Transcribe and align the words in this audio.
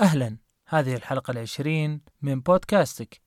أهلا. 0.00 0.36
هذه 0.66 0.94
الحلقة 0.94 1.30
العشرين 1.30 2.00
من 2.22 2.40
بودكاستك. 2.40 3.20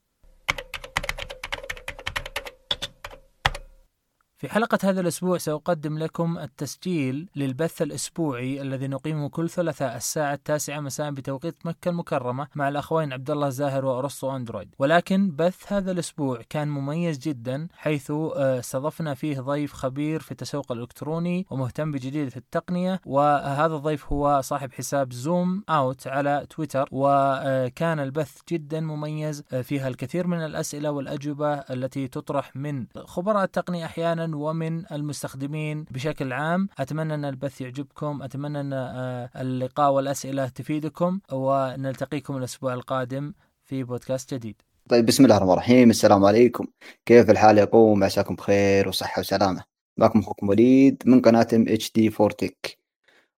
في 4.41 4.49
حلقة 4.49 4.77
هذا 4.83 5.01
الأسبوع 5.01 5.37
سأقدم 5.37 5.97
لكم 5.97 6.37
التسجيل 6.37 7.29
للبث 7.35 7.81
الأسبوعي 7.81 8.61
الذي 8.61 8.87
نقيمه 8.87 9.29
كل 9.29 9.49
ثلاثاء 9.49 9.97
الساعة 9.97 10.33
التاسعة 10.33 10.79
مساء 10.79 11.11
بتوقيت 11.11 11.55
مكة 11.65 11.89
المكرمة 11.89 12.47
مع 12.55 12.69
الأخوين 12.69 13.13
عبد 13.13 13.31
الله 13.31 13.49
زاهر 13.49 13.85
وأرسطو 13.85 14.35
أندرويد. 14.35 14.75
ولكن 14.79 15.31
بث 15.35 15.73
هذا 15.73 15.91
الأسبوع 15.91 16.41
كان 16.49 16.67
مميز 16.67 17.17
جدا 17.17 17.67
حيث 17.73 18.11
آه، 18.11 18.59
استضفنا 18.59 19.13
فيه 19.13 19.39
ضيف 19.39 19.73
خبير 19.73 20.19
في 20.19 20.31
التسوق 20.31 20.71
الإلكتروني 20.71 21.45
ومهتم 21.49 21.91
بجديدة 21.91 22.31
التقنية 22.37 23.01
وهذا 23.05 23.75
الضيف 23.75 24.13
هو 24.13 24.41
صاحب 24.43 24.71
حساب 24.71 25.13
زوم 25.13 25.63
أوت 25.69 26.07
على 26.07 26.45
تويتر 26.49 26.89
وكان 26.91 27.99
البث 27.99 28.37
جدا 28.49 28.79
مميز 28.79 29.43
آه، 29.53 29.61
فيها 29.61 29.87
الكثير 29.87 30.27
من 30.27 30.45
الأسئلة 30.45 30.91
والأجوبة 30.91 31.53
التي 31.53 32.07
تطرح 32.07 32.55
من 32.55 32.85
خبراء 33.05 33.43
التقنية 33.43 33.85
أحيانا 33.85 34.30
ومن 34.33 34.91
المستخدمين 34.91 35.85
بشكل 35.91 36.33
عام. 36.33 36.69
أتمنى 36.79 37.13
أن 37.13 37.25
البث 37.25 37.61
يعجبكم. 37.61 38.21
أتمنى 38.23 38.59
أن 38.59 38.73
آه، 38.73 39.29
اللقاء 39.35 39.91
والأسئلة 39.91 40.47
تفيدكم. 40.47 41.19
ونلتقيكم 41.31 42.37
الأسبوع 42.37 42.73
القادم 42.73 43.33
في 43.63 43.83
بودكاست 43.83 44.33
جديد. 44.33 44.55
طيب 44.89 45.05
بسم 45.05 45.23
الله 45.23 45.37
الرحمن 45.37 45.53
الرحيم. 45.53 45.89
السلام 45.89 46.25
عليكم. 46.25 46.67
كيف 47.05 47.29
الحال 47.29 47.57
يا 47.57 47.67
قوم؟ 47.67 48.03
عساكم 48.03 48.35
بخير 48.35 48.87
وصحة 48.87 49.19
وسلامة. 49.19 49.63
معكم 49.97 50.19
أخوكم 50.19 50.49
وليد 50.49 51.03
من 51.05 51.21
قناة 51.21 51.47
ام 51.53 51.65
اتش 51.67 51.91
دي 51.91 52.09
فورتك 52.09 52.77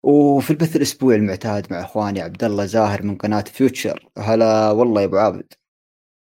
وفي 0.03 0.51
البث 0.51 0.75
الأسبوعي 0.75 1.17
المعتاد 1.17 1.73
مع 1.73 1.81
إخواني 1.81 2.21
عبد 2.21 2.43
الله 2.43 2.65
زاهر 2.65 3.03
من 3.03 3.15
قناة 3.15 3.41
Future 3.41 4.09
هلا 4.17 4.71
والله 4.71 5.01
يا 5.01 5.05
أبو 5.05 5.17
عابد. 5.17 5.53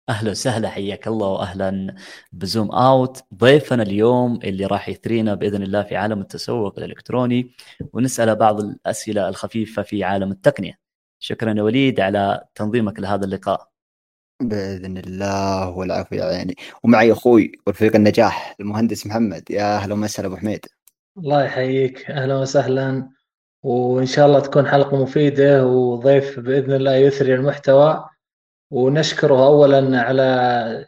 أهلا 0.08 0.30
وسهلا 0.30 0.68
حياك 0.68 1.06
الله 1.06 1.28
واهلا 1.28 1.94
بزوم 2.32 2.70
أوت. 2.70 3.22
ضيفنا 3.34 3.82
اليوم 3.82 4.40
اللي 4.44 4.66
راح 4.66 4.88
يثرينا 4.88 5.34
بإذن 5.34 5.62
الله 5.62 5.82
في 5.82 5.96
عالم 5.96 6.20
التسوق 6.20 6.78
الإلكتروني 6.78 7.54
ونساله 7.92 8.34
بعض 8.34 8.60
الأسئلة 8.60 9.28
الخفيفة 9.28 9.82
في 9.82 10.04
عالم 10.04 10.30
التقنية. 10.30 10.78
شكرا 11.18 11.54
يا 11.56 11.62
وليد 11.62 12.00
على 12.00 12.44
تنظيمك 12.54 13.00
لهذا 13.00 13.24
اللقاء. 13.24 13.68
بإذن 14.42 14.98
الله 14.98 15.68
والعفو 15.68 16.14
يا 16.14 16.24
عيني. 16.24 16.56
ومعي 16.82 17.12
أخوي 17.12 17.52
ورفيق 17.66 17.96
النجاح 17.96 18.56
المهندس 18.60 19.06
محمد. 19.06 19.50
يا 19.50 19.76
أهلا 19.76 19.94
وسهلا 19.94 20.28
أبو 20.28 20.36
حميد. 20.36 20.66
الله 21.18 21.44
يحييك. 21.44 22.10
أهلا 22.10 22.38
وسهلا. 22.38 23.08
وإن 23.62 24.06
شاء 24.06 24.26
الله 24.26 24.40
تكون 24.40 24.68
حلقة 24.68 25.02
مفيدة 25.02 25.66
وضيف 25.66 26.40
بإذن 26.40 26.72
الله 26.72 26.94
يثري 26.94 27.34
المحتوى. 27.34 28.11
ونشكره 28.72 29.46
اولا 29.46 30.00
على 30.02 30.22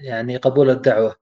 يعني 0.00 0.36
قبول 0.36 0.70
الدعوة. 0.70 1.16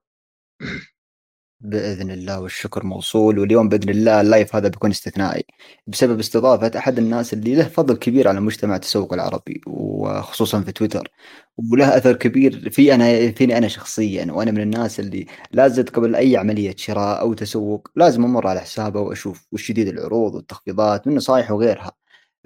بإذن 1.61 2.11
الله 2.11 2.39
والشكر 2.41 2.83
موصول 2.85 3.39
واليوم 3.39 3.69
بإذن 3.69 3.89
الله 3.89 4.21
اللايف 4.21 4.55
هذا 4.55 4.67
بيكون 4.67 4.91
استثنائي. 4.91 5.45
بسبب 5.87 6.19
استضافة 6.19 6.71
أحد 6.77 6.97
الناس 6.97 7.33
اللي 7.33 7.55
له 7.55 7.63
فضل 7.63 7.95
كبير 7.97 8.27
على 8.27 8.39
مجتمع 8.41 8.75
التسوق 8.75 9.13
العربي 9.13 9.61
وخصوصا 9.67 10.61
في 10.61 10.71
تويتر 10.71 11.11
وله 11.57 11.97
أثر 11.97 12.15
كبير 12.15 12.69
في 12.69 12.95
أنا 12.95 13.31
فيني 13.31 13.57
أنا 13.57 13.67
شخصيا 13.67 14.31
وأنا 14.31 14.51
من 14.51 14.61
الناس 14.61 14.99
اللي 14.99 15.25
لازم 15.51 15.83
قبل 15.85 16.15
أي 16.15 16.37
عملية 16.37 16.75
شراء 16.77 17.21
أو 17.21 17.33
تسوق 17.33 17.87
لازم 17.95 18.23
أمر 18.25 18.47
على 18.47 18.59
حسابه 18.61 18.99
وأشوف 19.01 19.47
وش 19.51 19.71
جديد 19.71 19.87
العروض 19.87 20.35
والتخفيضات 20.35 21.07
من 21.07 21.15
نصائح 21.15 21.51
وغيرها. 21.51 21.91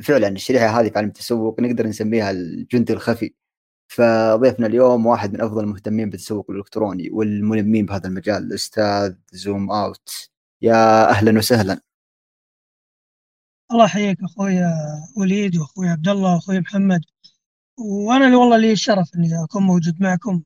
فعلا 0.03 0.27
الشريحة 0.27 0.81
هذه 0.81 0.89
في 0.89 0.97
عالم 0.97 1.07
التسوق 1.07 1.59
نقدر 1.59 1.87
نسميها 1.87 2.31
الجندي 2.31 2.93
الخفي. 2.93 3.33
فضيفنا 3.87 4.67
اليوم 4.67 5.05
واحد 5.05 5.33
من 5.33 5.41
أفضل 5.41 5.63
المهتمين 5.63 6.09
بالتسوق 6.09 6.51
الإلكتروني 6.51 7.09
والملمين 7.09 7.85
بهذا 7.85 8.07
المجال 8.07 8.43
الأستاذ 8.43 9.15
زوم 9.31 9.71
أوت. 9.71 10.29
يا 10.61 11.09
أهلا 11.09 11.37
وسهلا. 11.37 11.81
الله 13.71 13.85
يحييك 13.85 14.23
أخوي 14.23 14.59
وليد 15.17 15.57
وأخوي 15.57 15.89
عبد 15.89 16.07
الله 16.07 16.33
وأخوي 16.33 16.59
محمد. 16.59 17.01
وأنا 17.77 18.25
اللي 18.25 18.35
والله 18.35 18.57
لي 18.57 18.71
الشرف 18.71 19.15
إني 19.15 19.43
أكون 19.43 19.63
موجود 19.63 20.01
معكم. 20.01 20.43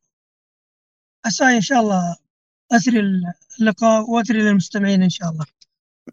عسى 1.25 1.43
إن 1.43 1.61
شاء 1.61 1.79
الله 1.79 2.15
أثري 2.71 3.01
اللقاء 3.59 4.09
وأثري 4.09 4.39
للمستمعين 4.39 5.03
إن 5.03 5.09
شاء 5.09 5.29
الله. 5.29 5.45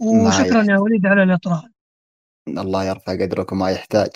وشكرا 0.00 0.62
يا 0.62 0.78
وليد 0.78 1.06
على 1.06 1.22
الاطراء 1.22 1.68
الله 2.58 2.84
يرفع 2.84 3.12
قدرك 3.12 3.52
وما 3.52 3.70
يحتاج. 3.70 4.10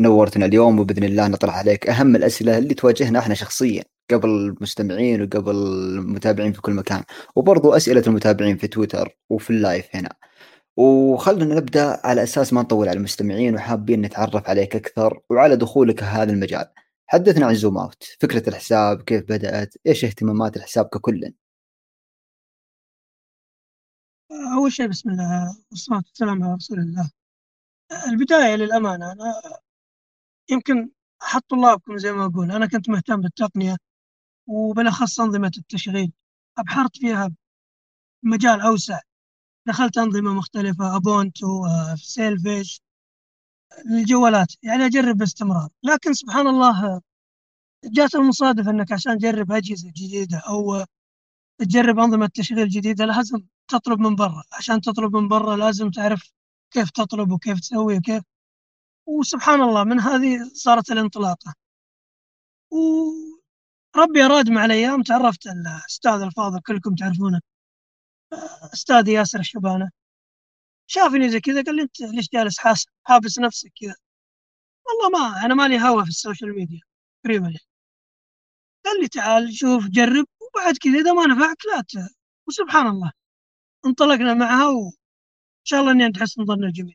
نورتنا 0.00 0.46
اليوم 0.46 0.80
وبإذن 0.80 1.04
الله 1.04 1.28
نطرح 1.28 1.56
عليك. 1.56 1.88
أهم 1.88 2.16
الأسئلة 2.16 2.58
اللي 2.58 2.74
تواجهنا 2.74 3.18
إحنا 3.18 3.34
شخصيا 3.34 3.84
قبل 4.10 4.28
المستمعين 4.28 5.22
وقبل 5.22 5.56
المتابعين 5.56 6.52
في 6.52 6.60
كل 6.60 6.72
مكان. 6.72 7.02
وبرضو 7.36 7.72
أسئلة 7.72 8.02
المتابعين 8.06 8.56
في 8.56 8.66
تويتر 8.68 9.16
وفي 9.30 9.50
ال 9.50 9.59
live 9.59 9.96
هنا. 9.96 10.10
وخلنا 10.76 11.54
نبدأ 11.54 12.00
على 12.04 12.22
أساس 12.22 12.52
ما 12.52 12.62
نطول 12.62 12.88
على 12.88 12.98
المستمعين 12.98 13.54
وحابين 13.54 14.02
نتعرف 14.02 14.48
عليك 14.48 14.76
أكثر 14.76 15.20
وعلى 15.30 15.56
دخولك 15.56 16.02
هذا 16.02 16.32
المجال. 16.32 16.66
حدثنا 17.06 17.46
عن 17.46 17.54
Zoom 17.54 17.78
Out. 17.78 18.04
فكرة 18.20 18.48
الحساب 18.48 19.02
كيف 19.02 19.22
بدأت؟ 19.22 19.74
إيش 19.86 20.04
اهتمامات 20.04 20.56
الحساب 20.56 20.86
ككل؟ 20.86 21.32
أول 24.56 24.72
شيء 24.72 24.86
بسم 24.86 25.10
الله 25.10 25.56
والصلاة 25.70 26.02
والسلام 26.06 26.42
على 26.44 26.54
رسول 26.54 26.78
الله. 26.78 27.10
البداية 27.92 28.54
للأمانة 28.54 29.12
أنا 29.12 29.34
يمكن 30.50 30.90
أحد 31.22 31.40
طلابكم 31.42 31.98
زي 31.98 32.12
ما 32.12 32.24
أقول 32.24 32.52
أنا 32.52 32.66
كنت 32.66 32.88
مهتم 32.88 33.20
بالتقنية 33.20 33.76
وبالأخص 34.46 35.20
أنظمة 35.20 35.52
التشغيل. 35.58 36.12
أبحرت 36.58 36.96
فيها 36.96 37.30
مجال 38.22 38.60
أوسع. 38.60 39.00
دخلت 39.66 39.98
أنظمة 39.98 40.34
مختلفة 40.34 40.96
أبونتو 40.96 41.66
سيلفيش 41.96 42.80
الجوالات 43.90 44.48
يعني 44.62 44.86
أجرب 44.86 45.16
باستمرار. 45.16 45.68
لكن 45.82 46.12
سبحان 46.12 46.46
الله 46.46 47.00
جات 47.84 48.14
المصادفة 48.14 48.70
أنك 48.70 48.92
عشان 48.92 49.18
تجرب 49.18 49.52
أجهزة 49.52 49.88
جديدة 49.96 50.38
أو 50.38 50.84
تجرب 51.58 51.98
أنظمة 51.98 52.30
تشغيل 52.34 52.68
جديدة 52.68 53.04
لازم 53.04 53.42
تطلب 53.68 54.00
من 54.00 54.16
برا. 54.16 54.42
عشان 54.52 54.80
تطلب 54.80 55.16
من 55.16 55.28
برا 55.28 55.56
لازم 55.56 55.90
تعرف 55.90 56.32
كيف 56.70 56.90
تطلب 56.90 57.32
وكيف 57.32 57.60
تسوي 57.60 57.98
وكيف 57.98 58.22
وسبحان 59.06 59.62
الله 59.62 59.84
من 59.84 60.00
هذه 60.00 60.50
صارت 60.54 60.90
الانطلاقة 60.92 61.54
وربي 62.70 64.22
أراد 64.24 64.50
مع 64.50 64.64
الأيام 64.64 65.02
تعرفت 65.02 65.46
الأستاذ 65.46 66.20
الفاضل 66.22 66.60
كلكم 66.60 66.94
تعرفونه 66.94 67.40
أستاذ 68.74 69.08
ياسر 69.08 69.40
الشبانة 69.40 69.90
شافني 70.86 71.28
زي 71.30 71.40
كذا 71.40 71.62
قال 71.62 71.76
لي 71.76 71.82
أنت 71.82 72.00
ليش 72.00 72.28
جالس 72.32 72.56
حابس 73.04 73.38
نفسك 73.38 73.72
كذا 73.80 73.94
والله 74.86 75.20
ما 75.20 75.46
أنا 75.46 75.54
مالي 75.54 75.80
هوا 75.80 76.02
في 76.02 76.08
ال 76.08 76.15
social 76.15 76.54
media 76.54 76.80
تقريبا 77.24 77.54
قال 78.84 79.00
لي 79.00 79.08
تعال 79.08 79.54
شوف 79.54 79.86
جرب 79.88 80.26
وبعد 80.40 80.76
كذا 80.76 80.98
إذا 81.00 81.12
ما 81.12 81.26
نفعك 81.26 81.56
لا. 81.66 82.08
وسبحان 82.48 82.86
الله 82.86 83.12
انطلقنا 83.86 84.34
معها. 84.34 84.92
شاء 85.66 85.80
الله 85.80 85.92
إني 85.92 86.04
عند 86.04 86.16
حسن 86.16 86.44
ظن 86.44 86.64
الجميع 86.64 86.94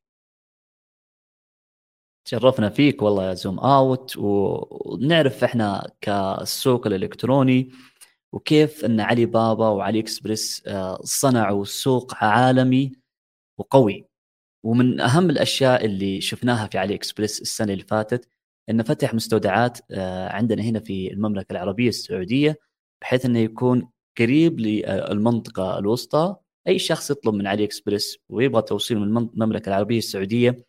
تشرفنا 2.25 2.69
فيك 2.69 3.01
والله 3.01 3.29
يا 3.29 3.33
Zoom 3.33 3.59
Out 3.59 4.17
ونعرف 4.17 5.43
إحنا 5.43 5.91
كالسوق 6.01 6.87
الإلكتروني 6.87 7.71
وكيف 8.33 8.85
إن 8.85 8.99
علي 8.99 9.25
بابا 9.25 9.67
وعلي 9.69 9.99
اكسبرس 9.99 10.63
آه، 10.67 11.01
صنعوا 11.03 11.65
سوق 11.65 12.15
عالمي 12.23 12.91
وقوي. 13.57 14.05
ومن 14.63 14.99
أهم 14.99 15.29
الأشياء 15.29 15.85
اللي 15.85 16.21
شفناها 16.21 16.67
في 16.67 16.77
علي 16.77 16.95
اكسبرس 16.95 17.41
السنة 17.41 17.73
اللي 17.73 17.83
فاتت 17.83 18.27
إنه 18.69 18.83
فتح 18.83 19.13
مستودعات 19.13 19.79
آه، 19.91 20.29
عندنا 20.29 20.63
هنا 20.63 20.79
في 20.79 21.13
المملكة 21.13 21.51
العربية 21.53 21.89
السعودية 21.89 22.59
بحيث 23.01 23.25
إنه 23.25 23.39
يكون 23.39 23.89
قريب 24.19 24.59
للمنطقة 24.59 25.79
الوسطى 25.79 26.35
أي 26.67 26.79
شخص 26.79 27.11
يطلب 27.11 27.33
من 27.33 27.47
علي 27.47 27.63
اكسبرس 27.63 28.17
ويبغى 28.29 28.61
توصيل 28.61 28.99
من 28.99 29.17
المملكة 29.17 29.69
العربية 29.69 29.97
السعودية 29.97 30.65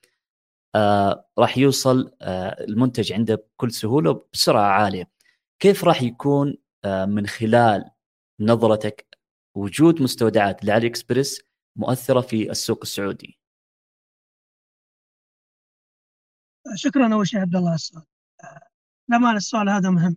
آه 0.74 1.28
راح 1.38 1.58
يوصل 1.58 2.16
آه 2.22 2.64
المنتج 2.64 3.12
عنده 3.12 3.34
بكل 3.34 3.72
سهولة 3.72 4.26
بسرعة 4.32 4.68
عالية. 4.68 5.10
كيف 5.62 5.84
راح 5.84 6.02
يكون 6.02 6.56
آه 6.84 7.04
من 7.04 7.26
خلال 7.26 7.90
نظرتك 8.40 9.18
وجود 9.56 10.02
مستودعات 10.02 10.64
لعلي 10.64 10.86
اكسبرس 10.86 11.40
مؤثرة 11.76 12.20
في 12.20 12.50
السوق 12.50 12.78
السعودي؟ 12.82 13.38
شكرا 16.74 17.14
أول 17.14 17.28
شيء 17.28 17.40
عبد 17.40 17.56
الله 17.56 17.74
السؤال. 17.74 18.04
للامانه 19.08 19.36
السؤال 19.36 19.68
هذا 19.68 19.90
مهم. 19.90 20.16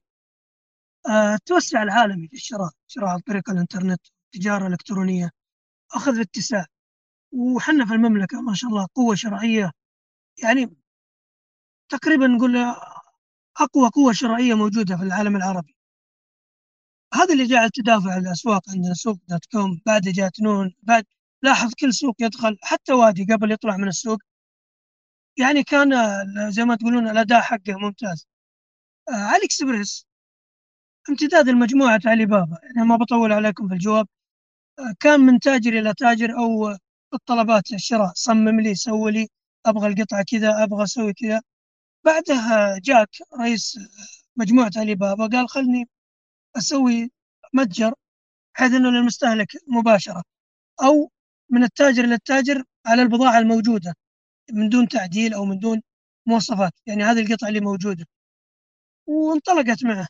التوسع 1.33 1.83
العالمي 1.83 2.27
في 2.27 2.33
الشراء 2.33 2.69
شراء 2.87 3.09
عن 3.09 3.19
طريق 3.19 3.49
الإنترنت 3.49 4.01
التجاره 4.25 4.67
الالكترونيه 4.67 5.31
أخذ 5.93 6.19
اتساع. 6.19 6.65
وحنا 7.31 7.85
في 7.85 7.93
المملكة 7.93 8.41
ما 8.41 8.53
شاء 8.53 8.69
الله 8.69 8.87
قوة 8.95 9.15
شرعية. 9.15 9.71
يعني 10.43 10.75
تقريبا 11.89 12.27
نقول 12.27 12.57
أقوى 13.57 13.89
قوة 13.89 14.13
شرائية 14.13 14.53
موجودة 14.53 14.97
في 14.97 15.03
العالم 15.03 15.35
العربي. 15.35 15.75
هذا 17.13 17.33
اللي 17.33 17.47
جعل 17.47 17.69
تدافع 17.69 18.17
الأسواق 18.17 18.61
عندنا 18.69 18.93
سوق 18.93 19.17
دوت 19.29 19.45
كوم. 19.51 19.81
بعد 19.85 20.01
جات 20.01 20.41
نون. 20.41 20.75
بعد 20.83 21.05
لاحظ 21.43 21.73
كل 21.79 21.93
سوق 21.93 22.15
يدخل 22.19 22.57
حتى 22.63 22.93
وادي 22.93 23.25
قبل 23.33 23.51
يطلع 23.51 23.77
من 23.77 23.87
السوق. 23.87 24.19
يعني 25.37 25.63
كان 25.63 25.91
زي 26.51 26.65
ما 26.65 26.75
تقولون 26.75 27.07
الأداء 27.09 27.41
حقه 27.41 27.73
ممتاز. 27.81 28.27
آه، 29.09 29.13
علي 29.13 29.45
إكسبريس 29.45 30.07
امتداد 31.09 31.47
المجموعة 31.49 32.01
علي 32.05 32.25
بابا. 32.25 32.57
يعني 32.75 32.87
ما 32.87 32.95
بطول 32.95 33.31
عليكم 33.33 33.67
في 33.67 33.73
الجواب. 33.73 34.07
كان 34.99 35.19
من 35.19 35.39
تاجر 35.39 35.79
إلى 35.79 35.93
تاجر 35.97 36.37
أو 36.37 36.77
الطلبات 37.13 37.73
الشراء. 37.73 38.11
صمم 38.15 38.59
لي 38.61 38.75
سوي 38.75 39.11
لي 39.11 39.27
أبغى 39.65 39.87
القطعة 39.87 40.23
كذا 40.31 40.63
أبغى 40.63 40.83
أسوي 40.83 41.13
كذا. 41.13 41.41
بعدها 42.05 42.79
جاك 42.79 43.09
رئيس 43.39 43.79
مجموعة 44.35 44.71
علي 44.77 44.95
بابا 44.95 45.27
قال 45.27 45.49
خلني 45.49 45.89
أسوي 46.57 47.11
متجر 47.53 47.93
بحيث 48.55 48.73
أنه 48.73 48.89
للمستهلك 48.91 49.47
مباشرة 49.67 50.23
أو 50.83 51.11
من 51.49 51.63
التاجر 51.63 52.05
للتاجر 52.05 52.63
على 52.85 53.01
البضاعة 53.01 53.39
الموجودة 53.39 53.95
من 54.53 54.69
دون 54.69 54.87
تعديل 54.87 55.33
أو 55.33 55.45
من 55.45 55.59
دون 55.59 55.81
مواصفات. 56.27 56.73
يعني 56.85 57.03
هذه 57.03 57.21
القطعة 57.21 57.49
اللي 57.49 57.59
موجودة. 57.61 58.05
وانطلقت 59.07 59.83
معه. 59.85 60.07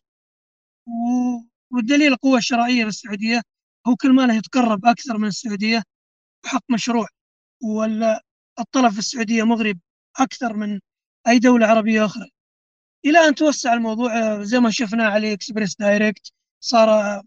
والدليل 1.72 2.14
القوة 2.14 2.38
الشرائية 2.38 2.84
في 2.84 2.90
السعودية 2.90 3.42
هو 3.88 3.96
كل 3.96 4.14
ما 4.14 4.22
له 4.28 4.36
يتقرب 4.36 4.86
أكثر 4.86 5.18
من 5.18 5.28
السعودية 5.28 5.84
بحق 6.44 6.64
مشروع. 6.70 7.08
ولا 7.64 8.24
الطلب 8.60 8.94
في 8.94 9.00
السعودية 9.00 9.44
مغرب 9.44 9.80
أكثر 10.20 10.54
من 10.54 10.80
أي 11.28 11.40
دولة 11.40 11.68
عربية 11.68 12.06
أخرى. 12.06 12.30
إلى 13.06 13.20
أن 13.28 13.36
توسع 13.36 13.74
الموضوع 13.74 14.44
زي 14.44 14.60
ما 14.60 14.72
شفنا 14.72 15.08
على 15.08 15.34
إكسبريس 15.34 15.76
دايركت 15.76 16.32
صار 16.60 17.22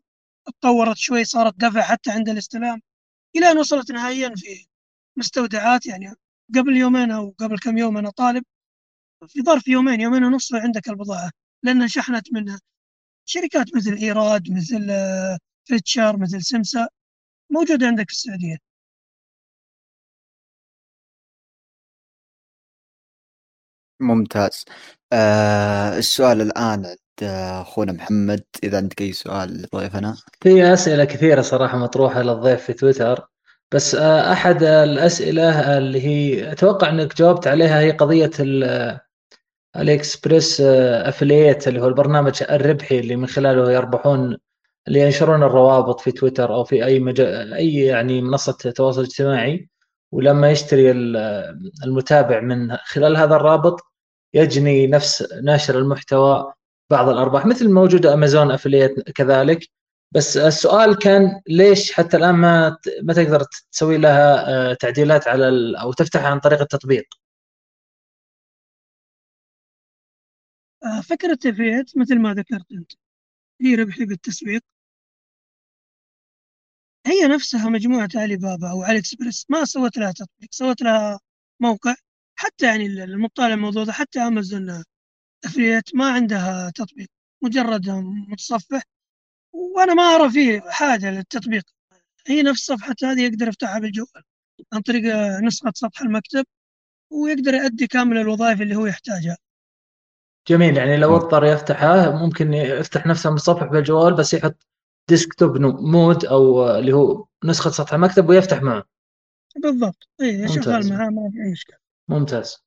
تطورت 0.60 0.96
شوي 0.96 1.24
صارت 1.24 1.54
دفع 1.60 1.82
حتى 1.82 2.10
عند 2.10 2.28
الاستلام. 2.28 2.82
إلى 3.36 3.50
أن 3.50 3.58
وصلت 3.58 3.92
نهائيا 3.92 4.34
في 4.36 4.66
مستودعات 5.16 5.86
يعني 5.86 6.14
قبل 6.56 6.76
يومين 6.76 7.10
أو 7.10 7.34
قبل 7.38 7.58
كم 7.58 7.78
يوم 7.78 7.98
أنا 7.98 8.10
طالب. 8.10 8.44
في 9.28 9.42
ظرف 9.42 9.68
يومين 9.68 10.00
يومين 10.00 10.24
ونص 10.24 10.54
عندك 10.54 10.88
البضاعة 10.88 11.30
لأنها 11.62 11.86
شحنت 11.86 12.32
منها 12.32 12.60
شركات 13.26 13.76
مثل 13.76 13.92
إيراد 13.94 14.50
مثل 14.52 14.90
فيتشر 15.68 16.16
مثل 16.16 16.42
سمسا 16.42 16.88
موجودة 17.50 17.86
عندك 17.86 18.04
في 18.08 18.12
السعودية. 18.12 18.56
ممتاز. 24.00 24.64
آه 25.12 25.98
السؤال 25.98 26.40
الآن 26.40 26.86
عند 26.86 26.96
أخونا 27.60 27.92
محمد 27.92 28.44
إذا 28.64 28.76
عندك 28.76 29.00
أي 29.02 29.12
سؤال 29.12 29.62
لضيفنا؟ 29.62 30.16
في 30.40 30.72
أسئلة 30.72 31.04
كثيرة 31.04 31.42
صراحة 31.42 31.78
مطروحة 31.78 32.22
للضيف 32.22 32.62
في 32.64 32.72
تويتر 32.72 33.28
بس 33.74 33.94
آه، 33.94 34.32
أحد 34.32 34.62
الأسئلة 34.62 35.78
اللي 35.78 36.00
هي 36.02 36.52
أتوقع 36.52 36.88
أنك 36.90 37.16
جاوبت 37.16 37.46
عليها 37.46 37.80
هي 37.80 37.90
قضية 37.90 38.30
الإكسبريس 39.76 40.60
أفلييت 40.60 41.68
اللي 41.68 41.80
هو 41.80 41.88
البرنامج 41.88 42.42
الربحي 42.50 42.98
اللي 42.98 43.16
من 43.16 43.26
خلاله 43.26 43.72
يربحون 43.72 44.36
اللي 44.88 45.00
ينشرون 45.00 45.42
الروابط 45.42 46.00
في 46.00 46.12
تويتر 46.12 46.54
أو 46.54 46.64
في 46.64 46.84
أي 46.84 47.00
مجال 47.00 47.54
أي 47.54 47.74
يعني 47.74 48.22
منصة 48.22 48.52
تواصل 48.52 49.02
اجتماعي 49.02 49.68
ولما 50.12 50.50
يشتري 50.50 50.90
المتابع 51.84 52.40
من 52.40 52.76
خلال 52.76 53.16
هذا 53.16 53.36
الرابط 53.36 53.80
يجني 54.34 54.86
نفس 54.86 55.32
ناشر 55.42 55.78
المحتوى 55.78 56.52
بعض 56.90 57.08
الأرباح 57.08 57.46
مثل 57.46 57.72
موجوده 57.72 58.14
أمازون 58.14 58.50
أفليت 58.50 59.10
كذلك 59.10 59.60
بس 60.14 60.36
السؤال 60.36 60.98
كان 60.98 61.40
ليش 61.48 61.92
حتى 61.92 62.16
الآن 62.16 62.34
ما 62.34 62.76
ما 63.02 63.14
تقدر 63.14 63.44
تسوي 63.72 63.98
لها 63.98 64.48
آه، 64.70 64.74
تعديلات 64.74 65.28
على 65.28 65.74
أو 65.80 65.92
تفتحها 65.92 66.28
عن 66.28 66.40
طريق 66.40 66.60
التطبيق؟ 66.60 67.04
آه، 70.84 71.00
فكرة 71.00 71.38
أفليت 71.46 71.98
مثل 71.98 72.18
ما 72.18 72.34
ذكرت 72.34 72.72
أنت 72.72 72.92
هي 73.62 73.74
ربحي 73.74 74.04
بالتسويق 74.04 74.62
هي 77.08 77.26
نفسها 77.28 77.68
مجموعة 77.68 78.08
علي 78.14 78.36
بابا 78.36 78.70
أو 78.70 78.82
علي 78.82 78.98
إكسبرس 78.98 79.46
ما 79.48 79.64
سوت 79.64 79.98
لها 79.98 80.12
تطبيق 80.12 80.48
سوت 80.50 80.82
لها 80.82 81.20
موقع. 81.60 81.94
حتى 82.38 82.66
يعني 82.66 82.86
المطالع 82.86 83.54
الموضوع 83.54 83.84
ده 83.84 83.92
حتى 83.92 84.20
أمازون 84.20 84.84
أفليت 85.44 85.94
ما 85.94 86.10
عندها 86.12 86.70
تطبيق 86.70 87.08
مجرد 87.42 87.90
متصفح. 88.28 88.82
وأنا 89.52 89.94
ما 89.94 90.02
أرى 90.02 90.30
فيه 90.30 90.60
حاجة 90.60 91.10
للتطبيق. 91.10 91.64
هي 92.28 92.42
نفس 92.42 92.66
صفحة 92.66 92.94
هذه 93.04 93.22
يقدر 93.22 93.48
يفتحها 93.48 93.78
بالجوال 93.78 94.22
عن 94.72 94.80
طريق 94.80 95.04
نسخة 95.42 95.72
سطح 95.74 96.00
المكتب 96.00 96.44
ويقدر 97.10 97.54
يؤدي 97.54 97.86
كامل 97.86 98.18
الوظائف 98.18 98.62
اللي 98.62 98.76
هو 98.76 98.86
يحتاجها. 98.86 99.36
جميل 100.48 100.76
يعني 100.76 100.96
لو 100.96 101.16
أضطر 101.16 101.44
يفتحها 101.44 102.10
ممكن 102.10 102.54
يفتح 102.54 103.06
نفسه 103.06 103.30
متصفح 103.30 103.64
بالجوال 103.64 104.14
بس 104.14 104.34
يحط 104.34 104.66
desktop 105.08 105.58
mode 105.80 106.24
أو 106.24 106.70
اللي 106.70 106.92
هو 106.92 107.26
نسخة 107.44 107.70
سطح 107.70 107.94
المكتب 107.94 108.28
ويفتح 108.28 108.62
معه. 108.62 108.84
بالضبط. 109.62 110.08
اي 110.20 110.48
شغال 110.48 110.92
معاه 110.92 111.08
ما 111.08 111.30
في 111.30 111.42
أي 111.46 111.52
إشكال. 111.52 111.76
ممتاز. 112.08 112.64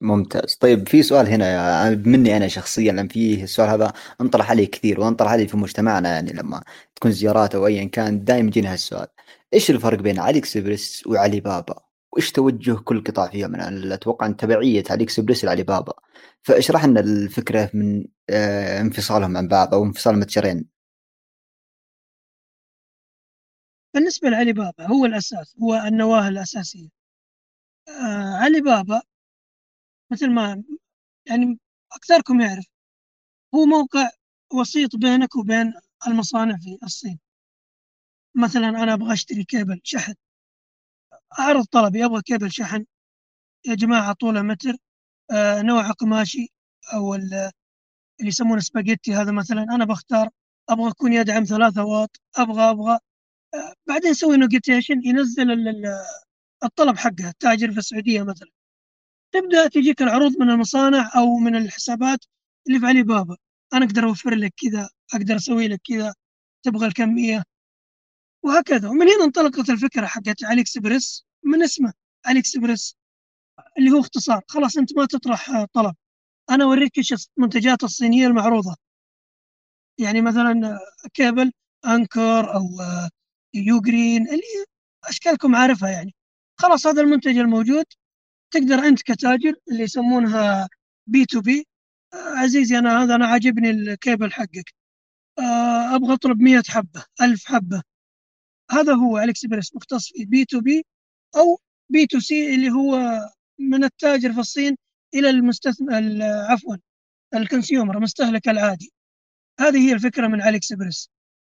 ممتاز. 0.00 0.54
طيب 0.54 0.88
في 0.88 1.02
سؤال 1.02 1.28
هنا 1.28 1.90
مني 1.90 2.36
أنا 2.36 2.48
شخصيا 2.48 2.92
لأن 2.92 3.08
فيه 3.08 3.44
السؤال 3.44 3.68
هذا 3.68 3.92
انطرح 4.20 4.50
علي 4.50 4.66
كثير 4.66 5.00
وانطرح 5.00 5.32
علي 5.32 5.48
في 5.48 5.56
مجتمعنا 5.56 6.08
يعني 6.08 6.32
لما 6.32 6.62
تكون 6.96 7.12
زيارات 7.12 7.54
أو 7.54 7.66
ايا 7.66 7.84
كان 7.84 8.24
دائما 8.24 8.48
يجينا 8.48 8.72
هالسؤال. 8.72 9.06
إيش 9.54 9.70
الفرق 9.70 9.98
بين 9.98 10.18
علي 10.18 10.38
اكسبرس 10.38 11.06
وعلي 11.06 11.40
بابا؟ 11.40 11.74
وإيش 12.12 12.32
توجه 12.32 12.72
كل 12.72 13.04
قطاع 13.04 13.28
فيها؟ 13.28 13.48
من 13.48 13.92
أتوقع 13.92 14.26
أن 14.26 14.36
تبعية 14.36 14.84
علي 14.90 15.04
اكسبرس 15.04 15.44
لعلي 15.44 15.62
بابا. 15.62 15.92
فاشرح 16.42 16.84
لنا 16.84 17.00
الفكرة 17.00 17.70
من 17.74 18.06
آه، 18.30 18.80
انفصالهم 18.80 19.36
عن 19.36 19.48
بعض 19.48 19.74
أو 19.74 19.84
انفصال 19.84 20.14
المتجرين. 20.14 20.77
بالنسبة 23.94 24.28
لعلي 24.28 24.52
بابا 24.52 24.86
هو 24.86 25.04
الأساس 25.06 25.56
هو 25.62 25.74
النواة 25.74 26.28
الأساسية. 26.28 26.88
آه 27.88 28.36
علي 28.42 28.60
بابا 28.60 29.02
مثل 30.12 30.30
ما 30.30 30.64
يعني 31.26 31.58
أكثركم 31.92 32.40
يعرف 32.40 32.66
هو 33.54 33.64
موقع 33.66 34.10
وسيط 34.54 34.96
بينك 34.96 35.36
وبين 35.36 35.74
المصانع 36.06 36.56
في 36.56 36.78
الصين. 36.82 37.20
مثلا 38.34 38.68
أنا 38.68 38.94
أبغى 38.94 39.12
أشتري 39.12 39.44
كيبل 39.44 39.80
شحن. 39.84 40.14
أعرض 41.38 41.64
طلبي 41.64 42.04
أبغى 42.04 42.22
كيبل 42.22 42.52
شحن. 42.52 42.86
يا 43.66 43.74
جماعة 43.74 44.12
طوله 44.12 44.42
متر. 44.42 44.76
آه 45.32 45.62
نوع 45.62 45.90
قماشي 45.90 46.48
أو 46.94 47.14
اللي 47.14 47.52
يسمونه 48.20 48.60
سباجيتي 48.60 49.14
هذا 49.14 49.32
مثلا 49.32 49.62
أنا 49.62 49.84
بختار. 49.84 50.30
أبغى 50.70 50.88
يكون 50.90 51.12
يدعم 51.12 51.44
ثلاثة 51.44 51.84
واط. 51.84 52.20
أبغى 52.36 52.70
أبغى 52.70 52.98
بعدين 53.86 54.10
يسوي 54.10 54.36
negotiation 54.36 55.00
ينزل 55.04 55.50
الطلب 56.64 56.96
حقه 56.98 57.28
التاجر 57.28 57.72
في 57.72 57.78
السعودية 57.78 58.22
مثلا. 58.22 58.48
تبدأ 59.32 59.68
تجيك 59.68 60.02
العروض 60.02 60.32
من 60.40 60.50
المصانع 60.50 61.10
أو 61.16 61.36
من 61.36 61.56
الحسابات 61.56 62.18
اللي 62.68 62.80
في 62.80 62.86
علي 62.86 63.02
بابا. 63.02 63.36
أنا 63.74 63.84
أقدر 63.86 64.04
أوفر 64.04 64.34
لك 64.34 64.54
كذا 64.56 64.88
أقدر 65.14 65.36
أسوي 65.36 65.68
لك 65.68 65.80
كذا 65.84 66.14
تبغى 66.62 66.86
الكمية. 66.86 67.42
وهكذا. 68.42 68.88
ومن 68.88 69.08
هنا 69.08 69.24
انطلقت 69.24 69.70
الفكرة 69.70 70.06
حقت 70.06 70.44
علي 70.44 70.60
اكسبريس 70.60 71.24
من 71.44 71.62
اسمه 71.62 71.92
علي 72.26 72.40
اكسبريس 72.40 72.96
اللي 73.78 73.90
هو 73.90 74.00
اختصار. 74.00 74.42
خلاص 74.48 74.76
أنت 74.78 74.96
ما 74.96 75.06
تطرح 75.06 75.64
طلب. 75.72 75.94
أنا 76.50 76.64
أوريك 76.64 76.98
إيش 76.98 77.14
المنتجات 77.38 77.84
الصينية 77.84 78.26
المعروضة. 78.26 78.76
يعني 79.98 80.22
مثلا 80.22 80.78
cable 81.14 81.52
Anker 81.86 82.54
أو 82.54 82.62
Ugreen 83.54 84.28
اللي 84.28 84.42
أشكالكم 85.04 85.56
عارفها 85.56 85.90
يعني. 85.90 86.14
خلاص 86.60 86.86
هذا 86.86 87.02
المنتج 87.02 87.38
الموجود. 87.38 87.84
تقدر 88.52 88.74
أنت 88.74 89.02
كتاجر 89.02 89.54
اللي 89.70 89.82
يسمونها 89.82 90.68
B2B 91.06 91.66
عزيزي 92.14 92.78
أنا 92.78 93.02
هذا 93.02 93.14
أنا 93.14 93.26
عاجبني 93.26 93.70
الكيبل 93.70 94.32
حقك. 94.32 94.74
آه، 95.38 95.96
أبغى 95.96 96.14
أطلب 96.14 96.40
100 96.40 96.62
حبة 96.68 97.04
1000 97.22 97.44
حبة. 97.46 97.82
هذا 98.70 98.94
هو 98.94 99.18
الإكسبريس 99.18 99.76
مختص 99.76 100.12
في 100.12 100.24
B2B 100.24 100.86
أو 101.36 101.60
B2C 101.90 102.54
اللي 102.54 102.70
هو 102.70 103.20
من 103.58 103.84
التاجر 103.84 104.32
في 104.32 104.40
الصين 104.40 104.76
إلى 105.14 105.30
المستثمر 105.30 106.02
عفوا 106.22 106.76
ال 107.34 107.41
consumer 107.41 107.96
المستهلك 107.98 108.48
العادي. 108.48 108.92
هذه 109.60 109.88
هي 109.88 109.92
الفكرة 109.92 110.26
من 110.28 110.42
علي 110.42 110.56
اكسبريس 110.56 111.10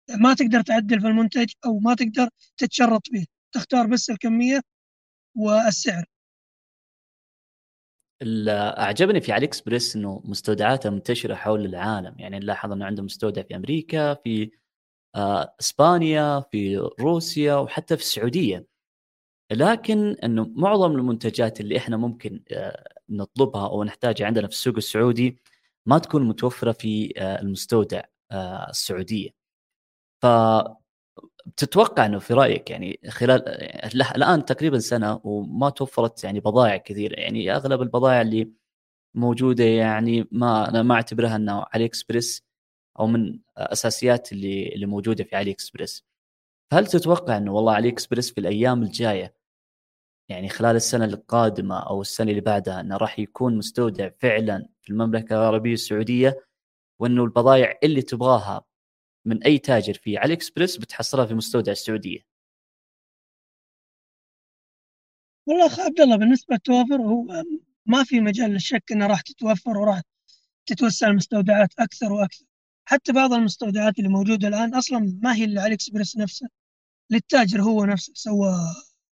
ما 0.09 0.33
تقدر 0.33 0.61
تعدل 0.61 1.01
في 1.01 1.07
المنتج 1.07 1.53
أو 1.65 1.79
ما 1.79 1.95
تقدر 1.95 2.29
تتشرط 2.57 3.01
به. 3.11 3.25
تختار 3.51 3.87
بس 3.87 4.09
الكمية 4.09 4.61
والسعر. 5.37 6.05
أعجبني 8.79 9.21
في 9.21 9.31
علي 9.31 9.45
اكسبريس 9.45 9.95
إنه 9.95 10.21
مستودعاتها 10.25 10.89
منتشرة 10.89 11.35
حول 11.35 11.65
العالم. 11.65 12.19
يعني 12.19 12.39
نلاحظ 12.39 12.71
إنه 12.71 12.85
عندهم 12.85 13.05
مستودع 13.05 13.41
في 13.41 13.55
أمريكا 13.55 14.13
في 14.13 14.51
آه، 15.15 15.55
إسبانيا 15.61 16.39
في 16.51 16.77
روسيا 16.99 17.55
وحتى 17.55 17.97
في 17.97 18.03
السعودية. 18.03 18.67
لكن 19.51 20.15
إنه 20.23 20.51
معظم 20.55 20.91
المنتجات 20.91 21.59
اللي 21.61 21.77
إحنا 21.77 21.97
ممكن 21.97 22.43
آه، 22.51 22.87
نطلبها 23.09 23.67
أو 23.67 23.83
نحتاجها 23.83 24.27
عندنا 24.27 24.47
في 24.47 24.53
السوق 24.53 24.75
السعودي 24.75 25.37
ما 25.85 25.97
تكون 25.99 26.27
متوفرة 26.27 26.71
في 26.71 27.13
آه، 27.17 27.41
المستودع 27.41 28.01
السعودية. 28.69 29.44
ف 30.21 30.25
تتوقع 31.57 32.05
إنه 32.05 32.19
في 32.19 32.33
رأيك 32.33 32.69
يعني 32.71 32.99
خلال 33.09 33.47
الآن 34.15 34.45
تقريبا 34.45 34.79
سنة 34.79 35.21
وما 35.23 35.69
توفرت 35.69 36.23
يعني 36.23 36.39
بضائع 36.39 36.77
كثيرة 36.77 37.15
يعني 37.19 37.55
أغلب 37.55 37.81
البضائع 37.81 38.21
اللي 38.21 38.51
موجودة 39.15 39.63
يعني 39.63 40.27
ما 40.31 40.69
أنا 40.69 40.83
ما 40.83 40.95
أعتبرها 40.95 41.35
إنه 41.35 41.65
علي 41.73 41.85
إكسبريس 41.85 42.45
أو 42.99 43.07
من 43.07 43.39
أساسيات 43.57 44.31
اللي 44.31 44.69
اللي 44.75 44.85
موجودة 44.85 45.23
في 45.23 45.35
علي 45.35 45.51
إكسبريس. 45.51 46.05
هل 46.73 46.87
تتوقع 46.87 47.37
إنه 47.37 47.53
والله 47.53 47.73
علي 47.73 47.89
إكسبريس 47.89 48.31
في 48.33 48.39
الأيام 48.39 48.83
الجاية 48.83 49.35
يعني 50.29 50.49
خلال 50.49 50.75
السنة 50.75 51.05
القادمة 51.05 51.79
أو 51.79 52.01
السنة 52.01 52.29
اللي 52.31 52.41
بعدها 52.41 52.81
إنه 52.81 52.97
راح 52.97 53.19
يكون 53.19 53.57
مستودع 53.57 54.09
فعلا 54.19 54.67
في 54.81 54.89
المملكة 54.89 55.35
العربية 55.35 55.73
السعودية 55.73 56.45
وإنه 56.99 57.23
البضائع 57.23 57.79
اللي 57.83 58.01
تبغاها 58.01 58.65
من 59.25 59.43
أي 59.43 59.57
تاجر 59.57 59.93
في 59.93 60.17
علي 60.17 60.33
اكسبريس 60.33 60.77
بتحصلها 60.77 61.25
في 61.25 61.33
مستودع 61.33 61.71
السعودية. 61.71 62.19
والله 65.47 65.65
اخ 65.65 65.79
عبد 65.79 66.01
الله 66.01 66.15
بالنسبة 66.15 66.55
للتوافر 66.55 67.01
هو 67.01 67.43
ما 67.85 68.03
في 68.03 68.19
مجال 68.19 68.51
للشك 68.51 68.91
انها 68.91 69.07
راح 69.07 69.21
تتوفر 69.21 69.77
وراح 69.77 70.01
تتوسع 70.65 71.07
المستودعات 71.07 71.69
أكثر 71.79 72.13
وأكثر. 72.13 72.45
حتى 72.85 73.13
بعض 73.13 73.33
المستودعات 73.33 73.99
اللي 73.99 74.09
موجودة 74.09 74.47
الآن 74.47 74.75
أصلا 74.75 75.19
ما 75.23 75.35
هي 75.35 75.43
اللي 75.43 75.59
علي 75.61 75.73
اكسبريس 75.75 76.17
نفسه 76.17 76.47
للتاجر 77.11 77.61
هو 77.61 77.85
نفسه 77.85 78.13
سوى 78.15 78.51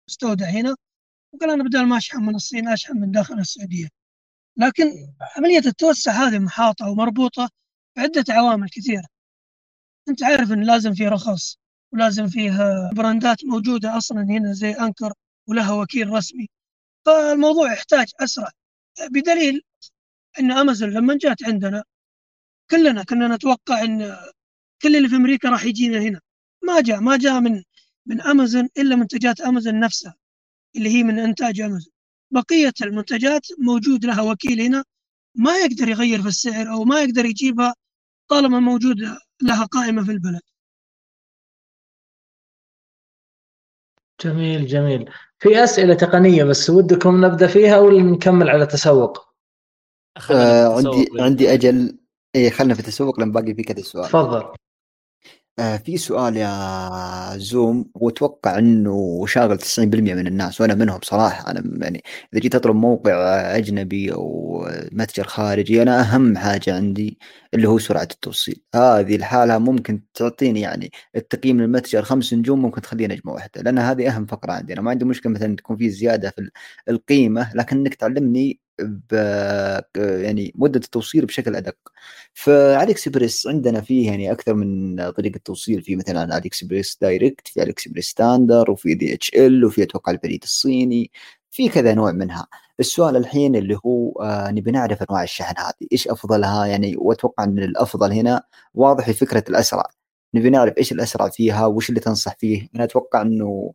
مستودع 0.10 0.46
هنا 0.50 0.76
وقال 1.34 1.50
أنا 1.52 1.64
بدل 1.64 1.86
ما 1.86 1.98
أشحن 1.98 2.24
من 2.24 2.36
الصين 2.36 2.68
أشحن 2.68 2.98
من 2.98 3.12
داخل 3.12 3.40
السعودية. 3.40 3.88
لكن 4.58 4.86
عملية 5.38 5.60
التوسع 5.60 6.12
هذه 6.12 6.40
محاطة 6.40 6.90
ومربوطة 6.90 7.50
بعدة 7.98 8.26
عوامل 8.30 8.70
كثيرة. 8.70 9.06
انت 10.10 10.24
عارف 10.24 10.52
إن 10.52 10.64
لازم 10.64 10.94
في 10.94 11.08
رخص 11.08 11.58
ولازم 11.94 12.28
فيه 12.28 12.52
براندات 12.94 13.46
موجودة 13.46 13.98
أصلا 13.98 14.22
هنا 14.22 14.54
زي 14.54 14.72
أنكر 14.72 15.14
ولها 15.48 15.74
وكيل 15.74 16.10
رسمي. 16.10 16.50
فالموضوع 17.06 17.74
يحتاج 17.74 18.08
أسرع. 18.20 18.52
بدليل 19.10 19.62
إن 20.40 20.52
أمازون 20.52 20.90
لما 20.90 21.18
جات 21.22 21.44
عندنا 21.44 21.84
كلنا 22.72 23.04
كنا 23.04 23.36
نتوقع 23.36 23.84
إن 23.84 24.18
كل 24.82 24.96
اللي 24.96 25.10
في 25.10 25.16
أمريكا 25.16 25.50
راح 25.50 25.66
يجينا 25.66 26.00
هنا. 26.00 26.22
ما 26.64 26.82
جاء 26.82 27.00
ما 27.00 27.18
جاء 27.18 27.40
من 27.40 27.64
من 28.06 28.22
أمازون 28.22 28.70
إلا 28.78 28.96
منتجات 28.96 29.42
أمازون 29.42 29.80
نفسها 29.80 30.16
اللي 30.76 30.90
هي 30.90 31.04
من 31.04 31.20
إنتاج 31.20 31.62
أمازون. 31.62 31.94
بقية 32.32 32.74
المنتجات 32.82 33.48
موجود 33.60 34.06
لها 34.06 34.22
وكيل 34.22 34.62
هنا 34.62 34.84
ما 35.36 35.58
يقدر 35.58 35.90
يغير 35.90 36.22
في 36.22 36.28
السعر 36.28 36.72
أو 36.74 36.84
ما 36.86 37.02
يقدر 37.02 37.26
يجيبها 37.26 37.76
طالما 38.32 38.60
موجود 38.60 38.98
لها 39.44 39.66
قائمة 39.66 40.04
في 40.04 40.12
البلد. 40.12 40.42
جميل 44.24 44.68
جميل. 44.68 45.12
في 45.40 45.64
أسئلة 45.64 45.94
تقنية 45.94 46.44
بس 46.44 46.70
ودكم 46.70 47.26
نبدأ 47.26 47.48
فيها 47.48 47.78
ولا 47.78 48.04
نكمل 48.04 48.50
على 48.50 48.66
تسوق؟ 48.66 49.18
آه 50.32 50.76
عندي 50.76 51.08
عندي 51.20 51.54
أجل. 51.54 52.00
إيه 52.36 52.50
خلنا 52.50 52.74
في 52.74 52.80
التسوق 52.80 53.20
لأن 53.20 53.32
باقي 53.32 53.54
في 53.54 53.64
كذا 53.64 53.82
سؤال 53.82 54.06
تفضل. 54.06 54.56
آه 55.60 55.78
في 55.78 55.98
سؤال 55.98 56.38
يا 56.38 57.38
زوم 57.38 57.86
وأتوقع 57.96 58.58
إنه 58.60 59.26
شاغل 59.28 59.58
90% 59.58 60.14
من 60.14 60.28
الناس 60.28 60.62
وأنا 60.62 60.76
منهم 60.76 61.00
صراحة 61.04 61.52
أنا 61.52 61.64
يعني 61.86 62.04
إذا 62.34 62.42
جيت 62.42 62.56
أطلب 62.56 62.76
موقع 62.76 63.14
أجنبي 63.58 64.14
أو 64.14 64.66
متجر 64.92 65.24
خارجي 65.24 65.82
أنا 65.82 66.02
أهم 66.02 66.38
حاجة 66.38 66.76
عندي 66.76 67.18
اللي 67.54 67.68
هو 67.68 67.80
سرعة 67.80 68.04
التوصيل. 68.12 68.64
هذه 68.76 69.16
الحالة 69.16 69.58
ممكن 69.58 70.02
تعطيني 70.14 70.62
يعني 70.62 70.92
التقييم 71.16 71.62
للمتجر 71.62 72.02
خمس 72.04 72.34
نجوم 72.34 72.62
ممكن 72.62 72.82
تخليه 72.82 73.08
نجمة 73.08 73.34
واحدة 73.34 73.62
لأن 73.62 73.80
هذه 73.80 74.08
أهم 74.16 74.26
فقرة 74.26 74.52
عندي. 74.54 74.74
أنا 74.74 74.82
ما 74.82 74.92
عندي 74.92 75.06
مشكلة 75.06 75.32
مثلا 75.32 75.56
تكون 75.56 75.78
في 75.78 75.90
زيادة 75.90 76.30
في 76.30 76.50
القيمة 76.90 77.52
لكن 77.56 77.78
إنك 77.78 77.96
تعلمني 77.96 78.60
يعني 79.96 80.54
مدة 80.56 80.80
التوصيل 80.80 81.26
بشكل 81.26 81.56
أدق. 81.56 81.76
فعلي 82.34 82.92
اكسبريس 82.92 83.48
عندنا 83.48 83.82
فيه 83.82 84.08
يعني 84.10 84.32
أكثر 84.32 84.54
من 84.54 84.96
طريقة 85.12 85.40
توصيل 85.46 85.82
في 85.82 85.96
مثلا 85.96 86.20
علي 86.36 86.48
Express 86.48 86.98
Direct 87.02 87.48
في 87.48 87.62
علي 87.62 87.72
Express 87.72 88.06
Standard 88.10 88.72
وفي 88.72 88.94
DHL 88.96 89.66
وفي 89.66 89.84
أتوقع 89.84 90.12
البريد 90.12 90.44
الصيني 90.44 91.12
في 91.52 91.70
كذا 91.70 91.94
نوع 91.94 92.12
منها. 92.12 92.48
السؤال 92.80 93.16
الحين 93.16 93.56
اللي 93.56 93.80
هو 93.86 94.12
آه 94.22 94.52
نبي 94.52 94.72
نعرف 94.72 95.04
أنواع 95.04 95.24
الشحن 95.24 95.56
هذه 95.60 95.88
إيش 95.92 96.08
أفضلها؟ 96.08 96.66
يعني 96.66 96.96
وأتوقع 96.98 97.44
إن 97.44 97.60
الأفضل 97.60 98.12
هنا 98.14 98.44
واضح 98.74 99.06
في 99.06 99.14
فكرة 99.14 99.44
الأسرع. 99.50 100.01
نبي 100.34 100.50
نعرف 100.50 100.78
إيش 100.78 100.92
الأسرع 100.92 101.30
فيها 101.30 101.66
وش 101.66 101.90
اللي 101.90 102.00
تنصح 102.00 102.36
فيه. 102.38 102.70
أنا 102.76 102.84
أتوقع 102.84 103.22
إنه 103.22 103.74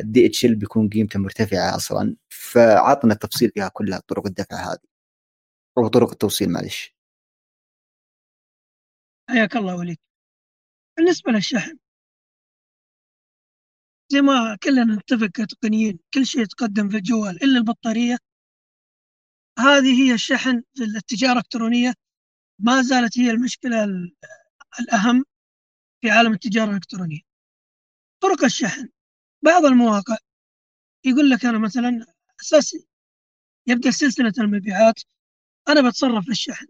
دي 0.00 0.26
اتش 0.26 0.44
ال 0.44 0.56
بيكون 0.56 0.88
قيمته 0.88 1.18
مرتفعة 1.20 1.76
أصلا. 1.76 2.16
فعطنا 2.28 3.12
التفصيل 3.14 3.50
فيها 3.50 3.68
كلها 3.68 4.00
طرق 4.08 4.26
الدفع 4.26 4.56
هذه. 4.72 4.78
أو 5.78 5.88
طرق 5.88 6.10
التوصيل 6.10 6.50
معلش. 6.50 6.94
حياك 9.30 9.56
الله 9.56 9.76
وليد 9.76 9.98
بالنسبة 10.98 11.32
للشحن 11.32 11.78
زي 14.12 14.20
ما 14.20 14.56
كلنا 14.62 14.84
نتفق 14.96 15.26
كتقنيين 15.26 15.98
كل 16.14 16.26
شيء 16.26 16.42
يتقدم 16.42 16.88
في 16.88 16.96
الجوال 16.96 17.44
إلا 17.44 17.58
البطارية. 17.58 18.18
هذه 19.58 20.02
هي 20.02 20.14
الشحن 20.14 20.62
في 20.74 20.84
التجارة 20.84 21.32
الإلكترونية. 21.32 21.94
ما 22.60 22.82
زالت 22.82 23.18
هي 23.18 23.30
المشكلة 23.30 23.84
الأهم 24.80 25.24
في 26.00 26.10
عالم 26.10 26.32
التجارة 26.32 26.70
الإلكترونية. 26.70 27.20
طرق 28.20 28.44
الشحن. 28.44 28.88
بعض 29.42 29.64
المواقع 29.64 30.16
يقول 31.04 31.30
لك 31.30 31.44
أنا 31.44 31.58
مثلا 31.58 32.06
أساسي 32.40 32.86
يبدأ 33.66 33.90
سلسلة 33.90 34.32
المبيعات 34.38 35.00
أنا 35.68 35.88
بتصرف 35.88 36.24
في 36.24 36.30
الشحن 36.30 36.66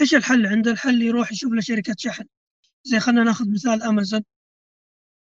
إيش 0.00 0.14
الحل 0.14 0.46
عنده؟ 0.46 0.70
الحل 0.70 1.02
يروح 1.02 1.32
يشوف 1.32 1.52
له 1.52 1.60
شركة 1.60 1.94
شحن. 1.98 2.24
زي 2.84 3.00
خلينا 3.00 3.24
ناخذ 3.24 3.52
مثال 3.52 3.82
أمازون. 3.82 4.22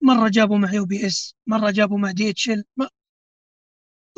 مرة 0.01 0.29
جابوا 0.29 0.57
مع 0.57 0.73
UPS 0.73 1.35
مرة 1.47 1.71
جابوا 1.71 1.97
مع 1.97 2.11
DHL. 2.11 2.63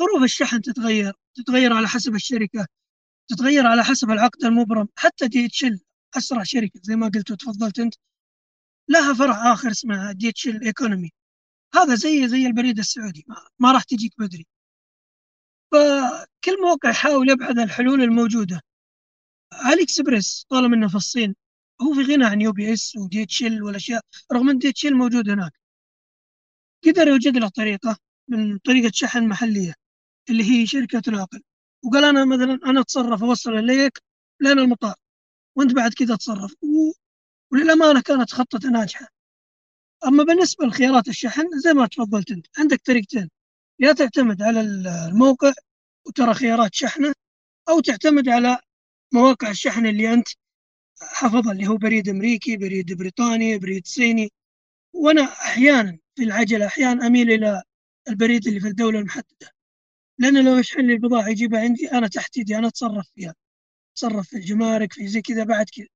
ظروف 0.00 0.22
الشحن 0.22 0.62
تتغير 0.62 1.12
تتغير 1.34 1.72
على 1.72 1.88
حسب 1.88 2.14
الشركة 2.14 2.66
تتغير 3.28 3.66
على 3.66 3.84
حسب 3.84 4.10
العقد 4.10 4.44
المبرم. 4.44 4.88
حتى 4.96 5.28
DHL 5.28 5.80
أسرع 6.16 6.42
شركة 6.42 6.80
زي 6.82 6.96
ما 6.96 7.08
قلت 7.14 7.30
وتفضلت 7.30 7.78
أنت. 7.78 7.94
لها 8.88 9.14
فرع 9.14 9.52
آخر 9.52 9.70
اسمه 9.70 10.12
DHL 10.12 10.48
economy 10.48 11.10
هذا 11.74 11.94
زي 11.94 12.28
زي 12.28 12.46
البريد 12.46 12.78
السعودي 12.78 13.24
ما, 13.28 13.36
ما 13.58 13.72
راح 13.72 13.82
تجيك 13.82 14.12
بدري. 14.18 14.46
فكل 15.72 16.62
موقع 16.62 16.90
يحاول 16.90 17.30
يبحث 17.30 17.58
الحلول 17.58 18.02
الموجودة. 18.02 18.60
AliExpress 19.52 20.46
طالما 20.50 20.76
إنه 20.76 20.88
في 20.88 20.94
الصين 20.94 21.34
هو 21.82 21.94
في 21.94 22.02
غنى 22.12 22.24
عن 22.24 22.40
UPS 22.40 22.96
و 22.96 23.22
DHL 23.22 23.62
والأشياء 23.62 24.02
رغم 24.32 24.50
إن 24.50 24.58
DHL 24.58 24.96
موجود 24.96 25.28
هناك. 25.30 25.52
قدر 26.86 27.08
يوجد 27.08 27.36
له 27.36 27.48
طريقة 27.48 27.98
من 28.28 28.58
طريقة 28.58 28.90
شحن 28.94 29.28
محلية 29.28 29.74
اللي 30.30 30.44
هي 30.50 30.66
شركة 30.66 31.02
ناقل 31.12 31.42
وقال 31.84 32.04
أنا 32.04 32.24
مثلا 32.24 32.58
أنا 32.70 32.80
أتصرف 32.80 33.22
أوصل 33.24 33.54
إليك 33.54 33.98
لين 34.40 34.58
المطار. 34.58 34.94
وانت 35.58 35.72
بعد 35.72 35.94
كذا 35.94 36.16
تصرف. 36.16 36.54
وللأمانة 37.52 38.00
كانت 38.02 38.30
خطته 38.30 38.68
ناجحة. 38.70 39.08
أما 40.06 40.24
بالنسبة 40.24 40.66
لخيارات 40.66 41.08
الشحن 41.08 41.44
زي 41.64 41.72
ما 41.72 41.86
تفضلت 41.86 42.30
أنت 42.30 42.46
عندك 42.58 42.80
طريقتين. 42.84 43.30
يا 43.80 43.92
تعتمد 43.92 44.42
على 44.42 44.60
الموقع 44.60 45.52
وترى 46.06 46.34
خيارات 46.34 46.74
شحنة 46.74 47.12
أو 47.68 47.80
تعتمد 47.80 48.28
على 48.28 48.58
مواقع 49.12 49.50
الشحن 49.50 49.86
اللي 49.86 50.14
أنت 50.14 50.28
حفظها 51.02 51.52
اللي 51.52 51.66
هو 51.68 51.76
بريد 51.76 52.08
أمريكي 52.08 52.56
بريد 52.56 52.92
بريطاني 52.92 53.58
بريد 53.58 53.86
صيني. 53.86 54.32
وأنا 54.92 55.22
أحيانا 55.22 55.98
في 56.16 56.24
العجلة 56.24 56.66
أحيانا 56.66 57.06
أميل 57.06 57.30
إلى 57.32 57.62
البريد 58.08 58.46
اللي 58.46 58.60
في 58.60 58.68
الدولة 58.68 58.98
المحددة. 58.98 59.50
لأن 60.18 60.44
لو 60.44 60.58
يشحن 60.58 60.80
لي 60.80 60.92
البضاعة 60.92 61.28
يجيبها 61.28 61.60
عندي 61.60 61.92
أنا 61.92 62.08
تحت 62.08 62.36
يدي 62.36 62.58
أنا 62.58 62.68
أتصرف 62.68 63.06
فيها. 63.14 63.34
تصرف 63.98 64.28
في 64.28 64.36
الجمارك 64.36 64.92
في 64.92 65.08
زي 65.08 65.22
كذا 65.22 65.44
بعد 65.44 65.66
كذا. 65.76 65.86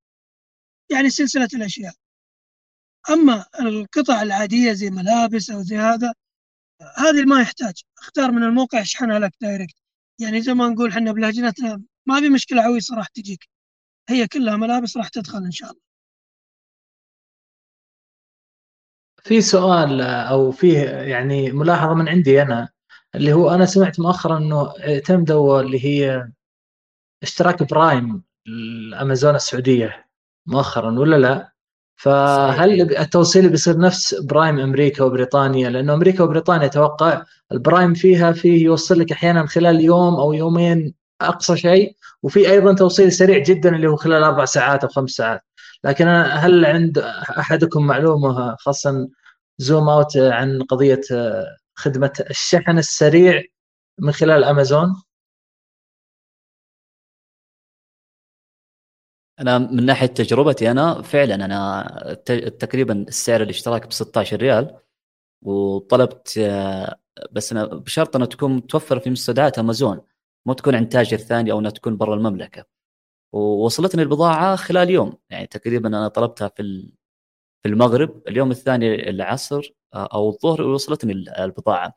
يعني 0.91 1.11
سلسلة 1.11 1.49
الأشياء. 1.55 1.93
أما 3.11 3.47
القطع 3.61 4.23
العادية 4.23 4.73
زي 4.73 4.91
ملابس 4.91 5.51
أو 5.51 5.63
زي 5.63 5.77
هذا 5.77 6.15
هذه 6.97 7.25
ما 7.25 7.41
يحتاج. 7.41 7.83
أختار 7.99 8.31
من 8.31 8.43
الموقع 8.43 8.81
يشحنها 8.81 9.19
لك 9.19 9.33
دايركت 9.41 9.75
يعني 10.21 10.41
زي 10.43 10.55
ما 10.55 10.69
نقول 10.69 10.91
إحنا 10.91 11.13
بلهجتنا 11.13 11.83
ما 12.07 12.21
في 12.21 12.29
مشكلة 12.29 12.63
عويصة 12.63 12.97
راح 12.97 13.09
تجيك. 13.09 13.49
هي 14.09 14.29
كلها 14.29 14.57
ملابس 14.57 14.97
راح 14.97 15.09
تدخل 15.09 15.39
إن 15.39 15.51
شاء 15.51 15.71
الله. 15.71 15.83
في 19.23 19.41
سؤال 19.41 20.01
أو 20.01 20.53
فيه 20.53 20.79
يعني 20.89 21.53
ملاحظة 21.53 21.95
من 21.95 22.09
عندي 22.09 22.43
أنا 22.43 22.69
اللي 23.15 23.33
هو 23.33 23.51
أنا 23.51 23.67
سمعت 23.67 24.01
مؤخرا 24.01 24.39
إنه 24.39 24.75
اعتمدوا 24.79 25.61
اللي 25.61 25.85
هي 25.85 26.29
اشتراك 27.23 27.71
Prime 27.71 28.23
الأمازون 28.47 29.35
السعودية 29.35 30.07
مؤخرا 30.47 30.99
ولا 30.99 31.17
لا؟ 31.17 31.53
فهل 31.97 32.99
التوصيل 32.99 33.49
بيصير 33.49 33.79
نفس 33.79 34.15
Prime 34.15 34.61
أمريكا 34.61 35.05
وبريطانيا 35.05 35.71
لأنه 35.71 35.95
أمريكا 35.95 36.25
وبريطانيا 36.25 36.67
أتوقع 36.67 37.25
ال 37.53 37.60
Prime 37.60 37.95
فيها 37.95 38.33
فيه 38.33 38.65
يوصل 38.65 38.99
لك 38.99 39.13
أحيانا 39.13 39.47
خلال 39.47 39.81
يوم 39.81 40.15
أو 40.15 40.33
يومين 40.33 40.95
أقصى 41.21 41.57
شيء 41.57 41.97
وفي 42.23 42.51
أيضا 42.51 42.75
توصيل 42.75 43.13
سريع 43.13 43.39
جدا 43.39 43.77
اللي 43.77 43.87
هو 43.87 43.97
خلال 43.97 44.23
أربع 44.23 44.45
ساعات 44.45 44.85
أو 44.85 44.89
خمس 44.89 45.11
ساعات 45.11 45.41
لكن 45.85 46.09
هل 46.09 46.65
عند 46.65 46.99
أحدكم 47.39 47.87
معلومة 47.87 48.57
خاصه 48.57 49.09
زوم 49.59 49.89
أوت 49.89 50.17
عن 50.17 50.63
قضية 50.63 51.01
خدمة 51.75 52.13
الشحن 52.31 52.79
السريع 52.79 53.43
من 53.99 54.13
خلال 54.13 54.45
أمازون؟ 54.45 55.03
أنا 59.41 59.59
من 59.59 59.87
ناحية 59.87 60.07
تجربتي 60.07 60.71
أنا 60.71 61.03
فعلا 61.03 61.35
أنا 61.35 62.15
تقريبا 62.59 63.05
السعر 63.09 63.43
الاشتراك 63.43 63.87
ب 63.87 63.93
16 63.93 64.37
ريال 64.37 64.77
وطلبت 65.43 66.39
بس 67.33 67.53
أنا 67.53 67.67
بشرط 67.67 68.17
انها 68.17 68.27
تكون 68.27 68.57
متوفرة 68.57 68.99
في 68.99 69.11
مستودعات 69.11 69.59
أمازون 69.59 70.01
مو 70.47 70.53
تكون 70.53 70.75
عند 70.75 70.89
تاجر 70.89 71.17
ثاني 71.17 71.53
أو 71.53 71.59
أنها 71.61 71.71
تكون 71.71 71.97
برا 71.97 72.15
المملكة. 72.15 72.65
ووصلتني 73.33 74.03
البضاعة 74.03 74.57
خلال 74.57 74.91
يوم 74.91 75.19
يعني 75.31 75.47
تقريبا 75.47 75.89
أنا 75.89 76.09
طلبتها 76.09 76.49
في 76.49 76.93
في 77.63 77.69
المغرب 77.69 78.23
اليوم 78.29 78.51
الثاني 78.51 79.11
العصر 79.11 79.75
أو 79.95 80.31
الظهر 80.31 80.63
وصلتني 80.63 81.13
البضاعة. 81.39 81.95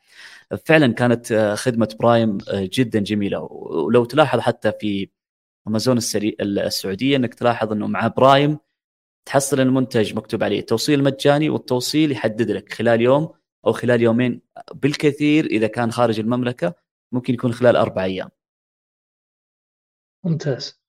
فعلا 0.66 0.94
كانت 0.94 1.34
خدمة 1.58 1.96
Prime 2.00 2.38
جدا 2.54 3.00
جميلة. 3.00 3.40
ولو 3.52 4.06
تلاحظ 4.06 4.40
حتى 4.40 4.72
في 4.82 5.10
أمازون 5.68 5.98
السري... 5.98 6.36
السعودية 6.42 7.18
إنك 7.18 7.34
تلاحظ 7.34 7.72
إنه 7.72 7.88
مع 7.88 8.08
Prime 8.08 8.58
تحصل 9.26 9.60
المنتج 9.60 10.16
مكتوب 10.16 10.44
عليه 10.44 10.62
توصيل 10.62 11.04
مجاني 11.04 11.50
والتوصيل 11.50 12.12
يحدد 12.12 12.52
لك 12.52 12.74
خلال 12.74 13.02
يوم 13.02 13.34
أو 13.68 13.72
خلال 13.72 14.02
يومين 14.02 14.42
بالكثير 14.74 15.46
إذا 15.46 15.68
كان 15.68 15.92
خارج 15.92 16.20
المملكة 16.20 16.74
ممكن 17.12 17.34
يكون 17.34 17.54
خلال 17.54 17.76
أربع 17.76 18.04
أيام. 18.04 18.30
ممتاز. 20.24 20.86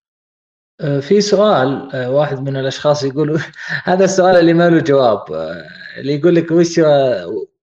آه، 0.81 1.01
في 1.01 1.21
سؤال 1.21 1.95
آه، 1.95 2.11
واحد 2.11 2.39
من 2.41 2.57
الأشخاص 2.57 3.05
يقول 3.05 3.41
هذا 3.85 4.05
السؤال 4.05 4.37
اللي 4.37 4.53
ما 4.55 4.71
له 4.71 4.81
جواب 4.81 5.33
آه، 5.33 5.69
اللي 5.99 6.15
يقول 6.15 6.35
لك 6.35 6.51
وش 6.51 6.79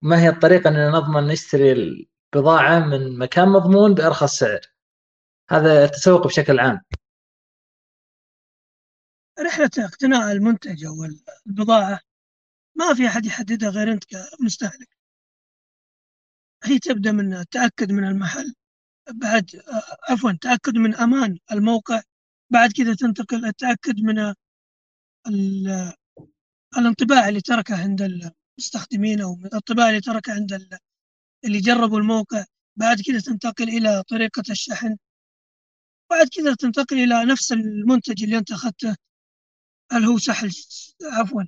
ما 0.01 0.21
هي 0.21 0.29
الطريقة 0.29 0.67
إن 0.69 0.91
نضمن 0.91 1.27
نشتري 1.27 1.71
البضاعة 1.71 2.79
من 2.79 3.17
مكان 3.17 3.49
مضمون 3.49 3.93
بأرخص 3.93 4.39
سعر؟ 4.39 4.59
هذا 5.49 5.85
التسوق 5.85 6.27
بشكل 6.27 6.59
عام. 6.59 6.81
رحلة 9.39 9.69
اقتناء 9.77 10.31
المنتج 10.31 10.85
أو 10.85 10.93
البضاعة 11.47 11.99
ما 12.75 12.93
في 12.93 13.07
أحد 13.07 13.25
يحددها 13.25 13.69
غير 13.69 13.91
أنت 13.93 14.03
كمستهلك. 14.05 14.89
هي 16.63 16.79
تبدأ 16.79 17.11
من 17.11 17.45
تأكد 17.51 17.91
من 17.91 18.07
المحل 18.07 18.53
بعد 19.11 19.61
عفوا 20.09 20.31
تأكد 20.41 20.75
من 20.77 20.95
أمان 20.95 21.37
الموقع 21.51 22.01
بعد 22.49 22.71
كذا 22.71 22.95
تنتقل 22.95 23.45
التأكد 23.45 23.99
من 23.99 24.33
الانطباع 26.77 27.29
اللي 27.29 27.41
تركه 27.41 27.83
عند 27.83 28.01
المستخدمين 28.57 29.21
أو 29.21 29.33
الانطباع 29.45 29.89
اللي 29.89 30.01
تركه 30.01 30.33
عند 30.33 30.79
اللي 31.45 31.59
جربوا 31.59 31.99
الموقع 31.99 32.45
بعد 32.75 33.01
كذا 33.01 33.19
تنتقل 33.19 33.69
إلى 33.69 34.03
طريقة 34.03 34.43
الشحن 34.49 34.97
بعد 36.11 36.27
كذا 36.27 36.55
تنتقل 36.55 36.97
إلى 37.03 37.25
نفس 37.25 37.51
المنتج 37.51 38.23
اللي 38.23 38.37
أنت 38.37 38.51
أخذته. 38.51 38.95
هل 39.93 40.05
هو 40.05 40.17
سهل؟ 40.17 40.51
عفوا. 41.11 41.43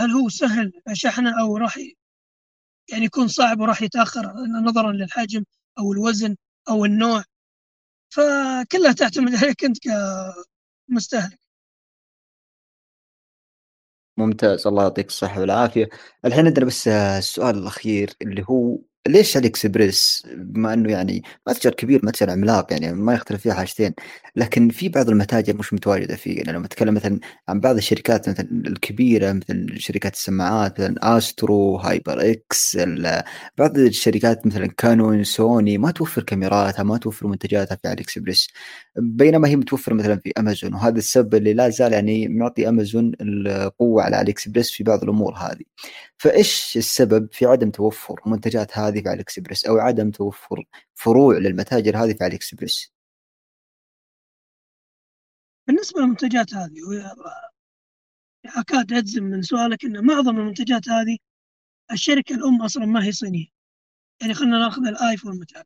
هل 0.00 0.10
هو 0.10 0.28
سهل 0.28 0.72
شحنه 0.92 1.40
أو 1.40 1.56
راح 1.56 1.78
يعني 2.92 3.04
يكون 3.04 3.28
صعب 3.28 3.60
وراح 3.60 3.82
يتأخر 3.82 4.32
نظرا 4.66 4.92
للحجم 4.92 5.44
أو 5.78 5.92
الوزن 5.92 6.36
أو 6.68 6.84
النوع؟ 6.84 7.24
فكلها 8.14 8.92
تعتمد 8.92 9.34
عليك 9.34 9.64
أنت 9.64 9.76
كمستهلك. 10.88 11.40
ممتاز. 14.16 14.66
الله 14.66 14.82
يعطيك 14.82 15.08
الصحة 15.08 15.40
والعافية. 15.40 15.88
الحين 16.24 16.46
عندنا 16.46 16.66
بس 16.66 16.88
السؤال 16.88 17.58
الأخير 17.58 18.14
اللي 18.22 18.44
هو 18.50 18.78
ليش 19.08 19.36
علي 19.36 19.46
اكسبريس 19.48 20.26
بما 20.36 20.72
إنه 20.74 20.90
يعني 20.92 21.22
متجر 21.48 21.74
كبير 21.74 22.00
متجر 22.06 22.30
عملاق 22.30 22.72
يعني 22.72 22.92
ما 22.92 23.14
يختلف 23.14 23.40
فيه 23.42 23.52
حاجتين. 23.52 23.94
لكن 24.36 24.68
في 24.68 24.88
بعض 24.88 25.08
المتاجر 25.08 25.56
مش 25.56 25.72
متواجدة 25.72 26.16
فيه. 26.16 26.36
يعني 26.36 26.52
لما 26.52 26.66
اتكلم 26.66 26.94
مثلا 26.94 27.20
عن 27.48 27.60
بعض 27.60 27.76
الشركات 27.76 28.28
مثلا 28.28 28.48
الكبيرة 28.66 29.32
مثل 29.32 29.80
شركات 29.80 30.14
السماعات 30.14 30.80
مثلا 30.80 31.18
Astro 31.18 31.76
HyperX 31.76 32.78
بعض 33.58 33.78
الشركات 33.78 34.46
مثلا 34.46 34.66
كانون 34.66 35.24
سوني 35.24 35.78
ما 35.78 35.90
توفر 35.90 36.22
كاميراتها 36.22 36.82
ما 36.82 36.98
توفر 36.98 37.26
منتجاتها 37.26 37.76
في 37.76 37.88
AliExpress 37.88 38.48
بينما 38.96 39.48
هي 39.48 39.56
متوفرة 39.56 39.94
مثلا 39.94 40.16
في 40.16 40.32
امازون 40.38 40.74
وهذا 40.74 40.98
السبب 40.98 41.34
اللي 41.34 41.52
لا 41.54 41.68
زال 41.68 41.92
يعني 41.92 42.28
معطي 42.28 42.68
امازون 42.68 43.12
القوة 43.20 44.02
على 44.02 44.16
علي 44.16 44.34
في 44.62 44.84
بعض 44.84 45.02
الأمور 45.02 45.34
هذه. 45.34 45.64
فإيش 46.18 46.76
السبب 46.76 47.28
في 47.32 47.46
عدم 47.46 47.70
توفر 47.70 48.20
منتجات 48.26 48.78
هذه؟ 48.78 48.89
في 48.92 49.08
AliExpress 49.08 49.64
أو 49.66 49.78
عدم 49.78 50.10
توفر 50.10 50.64
فروع 50.94 51.38
للمتاجر 51.38 51.96
هذه 51.96 52.12
في 52.14 52.24
AliExpress؟ 52.24 52.92
بالنسبة 55.66 56.00
للمنتجات 56.00 56.54
هذه 56.54 56.72
اكاد 58.46 58.92
اجزم 58.92 59.24
من 59.24 59.42
سؤالك 59.42 59.84
إن 59.84 60.06
معظم 60.06 60.38
المنتجات 60.38 60.88
هذه 60.88 61.18
الشركة 61.92 62.34
الأم 62.34 62.62
أصلا 62.62 62.86
ما 62.86 63.04
هي 63.04 63.12
صينية. 63.12 63.46
يعني 64.20 64.34
خلينا 64.34 64.58
نأخذ 64.58 64.86
الآيفون 64.86 65.40
مثلا 65.40 65.64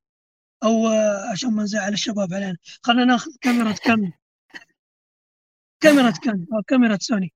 أو 0.65 0.87
عشان 1.33 1.51
ما 1.53 1.63
نزعل 1.63 1.93
الشباب 1.93 2.35
علينا. 2.35 2.57
خلينا 2.83 3.05
نأخذ 3.05 3.31
كاميرا 3.41 3.73
كانون 3.73 4.13
كاميرا 5.81 6.11
كانون 6.11 6.47
أو 6.53 6.63
كاميرا 6.63 6.99
سوني. 7.01 7.33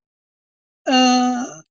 آه 0.89 1.63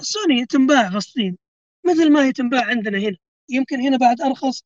سوني 0.00 0.46
تنباع 0.46 0.90
في 0.90 0.96
الصين. 0.96 1.38
مثل 1.86 2.12
ما 2.12 2.24
هي 2.24 2.32
تنباع 2.32 2.64
عندنا 2.66 2.98
هنا. 2.98 3.16
يمكن 3.48 3.80
هنا 3.80 3.96
بعد 3.96 4.20
أرخص. 4.20 4.64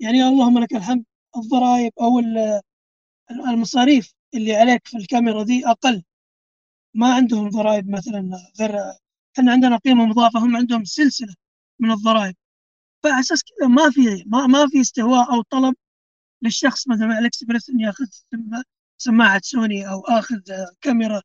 يعني 0.00 0.22
اللهم 0.28 0.58
لك 0.58 0.72
الحمد 0.74 1.04
الضرائب 1.36 1.92
أو 2.00 2.18
المصاريف 3.30 4.14
اللي 4.34 4.56
عليك 4.56 4.86
في 4.88 4.96
الكاميرا 4.96 5.42
دي 5.44 5.66
أقل. 5.66 6.02
ما 6.94 7.14
عندهم 7.14 7.48
ضرائب 7.50 7.88
مثلا 7.90 8.30
غير 8.60 8.76
إحنا 9.38 9.52
عندنا 9.52 9.76
قيمة 9.76 10.06
مضافة 10.06 10.38
هم 10.40 10.56
عندهم 10.56 10.84
سلسلة 10.84 11.34
من 11.78 11.90
الضرائب. 11.92 12.36
فعلى 13.02 13.20
أساس 13.20 13.42
كذا 13.44 13.68
ما 13.68 13.90
في 13.90 14.24
ما, 14.26 14.46
ما 14.46 14.68
في 14.68 14.80
استهواء 14.80 15.34
أو 15.34 15.42
طلب 15.42 15.74
للشخص. 16.42 16.88
مثلا 16.88 17.06
على 17.06 17.18
الإكسبريس 17.18 17.70
إني 17.70 17.82
ياخذ 17.82 18.06
سماعة 18.98 19.40
سوني 19.44 19.88
أو 19.90 20.00
آخذ 20.00 20.40
كاميرا. 20.80 21.22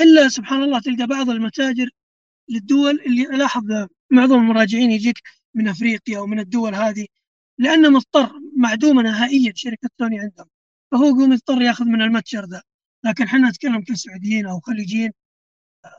إلا 0.00 0.28
سبحان 0.28 0.62
الله 0.62 0.80
تلقى 0.80 1.06
بعض 1.06 1.30
المتاجر 1.30 1.90
للدول 2.48 3.00
اللي 3.06 3.24
لاحظ 3.24 3.64
معظم 4.10 4.34
المراجعين 4.38 4.90
يجيك 4.90 5.22
من 5.56 5.68
أفريقيا 5.68 6.18
ومن 6.18 6.38
الدول 6.40 6.74
هذه 6.74 7.06
لأنه 7.58 7.90
مضطر 7.90 8.32
معدومه 8.56 9.02
نهائيا 9.02 9.52
شركة 9.56 9.88
سوني 9.98 10.20
عندهم. 10.20 10.46
فهو 10.92 11.04
يقوم 11.04 11.32
يضطر 11.32 11.62
يأخذ 11.62 11.84
من 11.84 12.02
المتجر 12.02 12.44
ذا 12.44 12.62
لكن 13.04 13.24
إحنا 13.24 13.48
نتكلم 13.48 13.82
كسعوديين 13.82 14.46
أو 14.46 14.60
خليجيين 14.60 15.12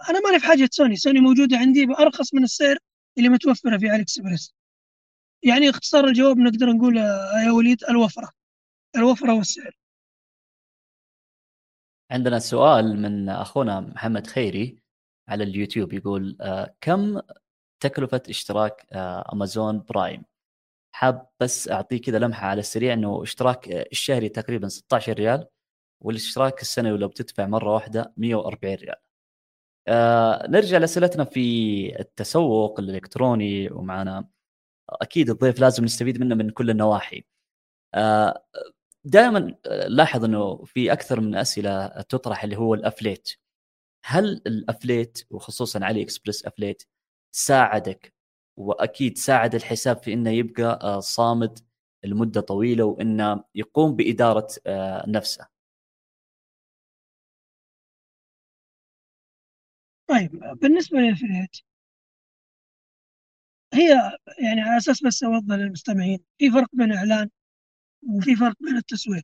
أنا 0.09 0.19
مالي 0.19 0.39
في 0.39 0.45
حاجة 0.45 0.69
سوني. 0.71 0.95
سوني 0.95 1.19
موجودة 1.19 1.57
عندي 1.57 1.85
بأرخص 1.85 2.33
من 2.33 2.43
السعر 2.43 2.77
اللي 3.17 3.29
متوفرة 3.29 3.77
في 3.77 3.89
AliExpress. 3.89 4.53
يعني 5.43 5.69
اختصار 5.69 6.07
الجواب 6.07 6.37
نقدر 6.37 6.69
نقول 6.69 6.97
يا 6.97 7.51
وليد 7.51 7.83
الوفرة. 7.83 8.31
الوفرة 8.95 9.33
والسعر. 9.33 9.77
عندنا 12.11 12.39
سؤال 12.39 13.01
من 13.01 13.29
أخونا 13.29 13.79
محمد 13.79 14.27
خيري 14.27 14.79
على 15.27 15.43
اليوتيوب 15.43 15.93
يقول 15.93 16.37
آه، 16.41 16.75
كم 16.81 17.21
تكلفة 17.79 18.21
اشتراك 18.29 18.87
آه، 18.91 19.29
امازون 19.33 19.83
Prime 19.89 20.23
حاب 20.95 21.29
بس 21.39 21.69
أعطيه 21.69 22.01
كذا 22.01 22.19
لمحة 22.19 22.47
على 22.47 22.59
السريع 22.59 22.93
إنه 22.93 23.23
اشتراك 23.23 23.69
آه، 23.69 23.87
الشهري 23.91 24.29
تقريبا 24.29 24.67
16 24.67 25.13
ريال 25.13 25.47
والاشتراك 26.01 26.61
السنوي 26.61 26.97
لو 26.97 27.07
بتدفع 27.07 27.47
مرة 27.47 27.73
واحدة 27.73 28.13
140 28.17 28.75
ريال. 28.75 28.95
آه 29.87 30.47
نرجع 30.47 30.77
لأسئلتنا 30.77 31.23
في 31.25 31.41
التسوق 31.99 32.79
الإلكتروني 32.79 33.71
ومعنا 33.71 34.29
أكيد 34.89 35.29
الضيف 35.29 35.59
لازم 35.59 35.83
نستفيد 35.85 36.19
منه 36.21 36.35
من 36.35 36.49
كل 36.49 36.69
النواحي. 36.69 37.23
آه 37.95 38.45
دائما 39.05 39.55
لاحظ 39.87 40.25
إنه 40.25 40.65
في 40.65 40.93
أكثر 40.93 41.21
من 41.21 41.35
أسئلة 41.35 41.87
تطرح 41.87 42.43
اللي 42.43 42.57
هو 42.57 42.73
ال 42.73 42.79
affiliate 42.79 43.29
هل 44.05 44.41
ال 44.47 44.54
affiliate 44.54 45.19
وخصوصا 45.31 45.85
AliExpress 45.85 46.45
affiliate 46.45 46.83
ساعدك 47.37 48.13
وأكيد 48.57 49.17
ساعد 49.17 49.55
الحساب 49.55 49.97
في 50.03 50.13
إنه 50.13 50.29
يبقى 50.31 50.79
آه، 50.83 50.99
صامد 50.99 51.59
لمدة 52.03 52.41
طويلة 52.41 52.83
وإنه 52.85 53.43
يقوم 53.55 53.95
بإدارة 53.95 54.47
آه، 54.67 55.05
نفسه. 55.09 55.47
طيب 60.09 60.31
بالنسبة 60.61 60.97
لل 60.99 61.10
affiliate 61.10 61.57
هي 63.73 63.89
يعني 64.43 64.61
على 64.61 64.77
أساس 64.77 65.03
بس 65.03 65.23
أوضح 65.23 65.55
للمستمعين 65.55 66.19
في 66.37 66.49
فرق 66.51 66.67
بين 66.73 66.91
اعلان 66.93 67.29
وفي 68.03 68.35
فرق 68.35 68.55
بين 68.61 68.77
التسويق. 68.77 69.23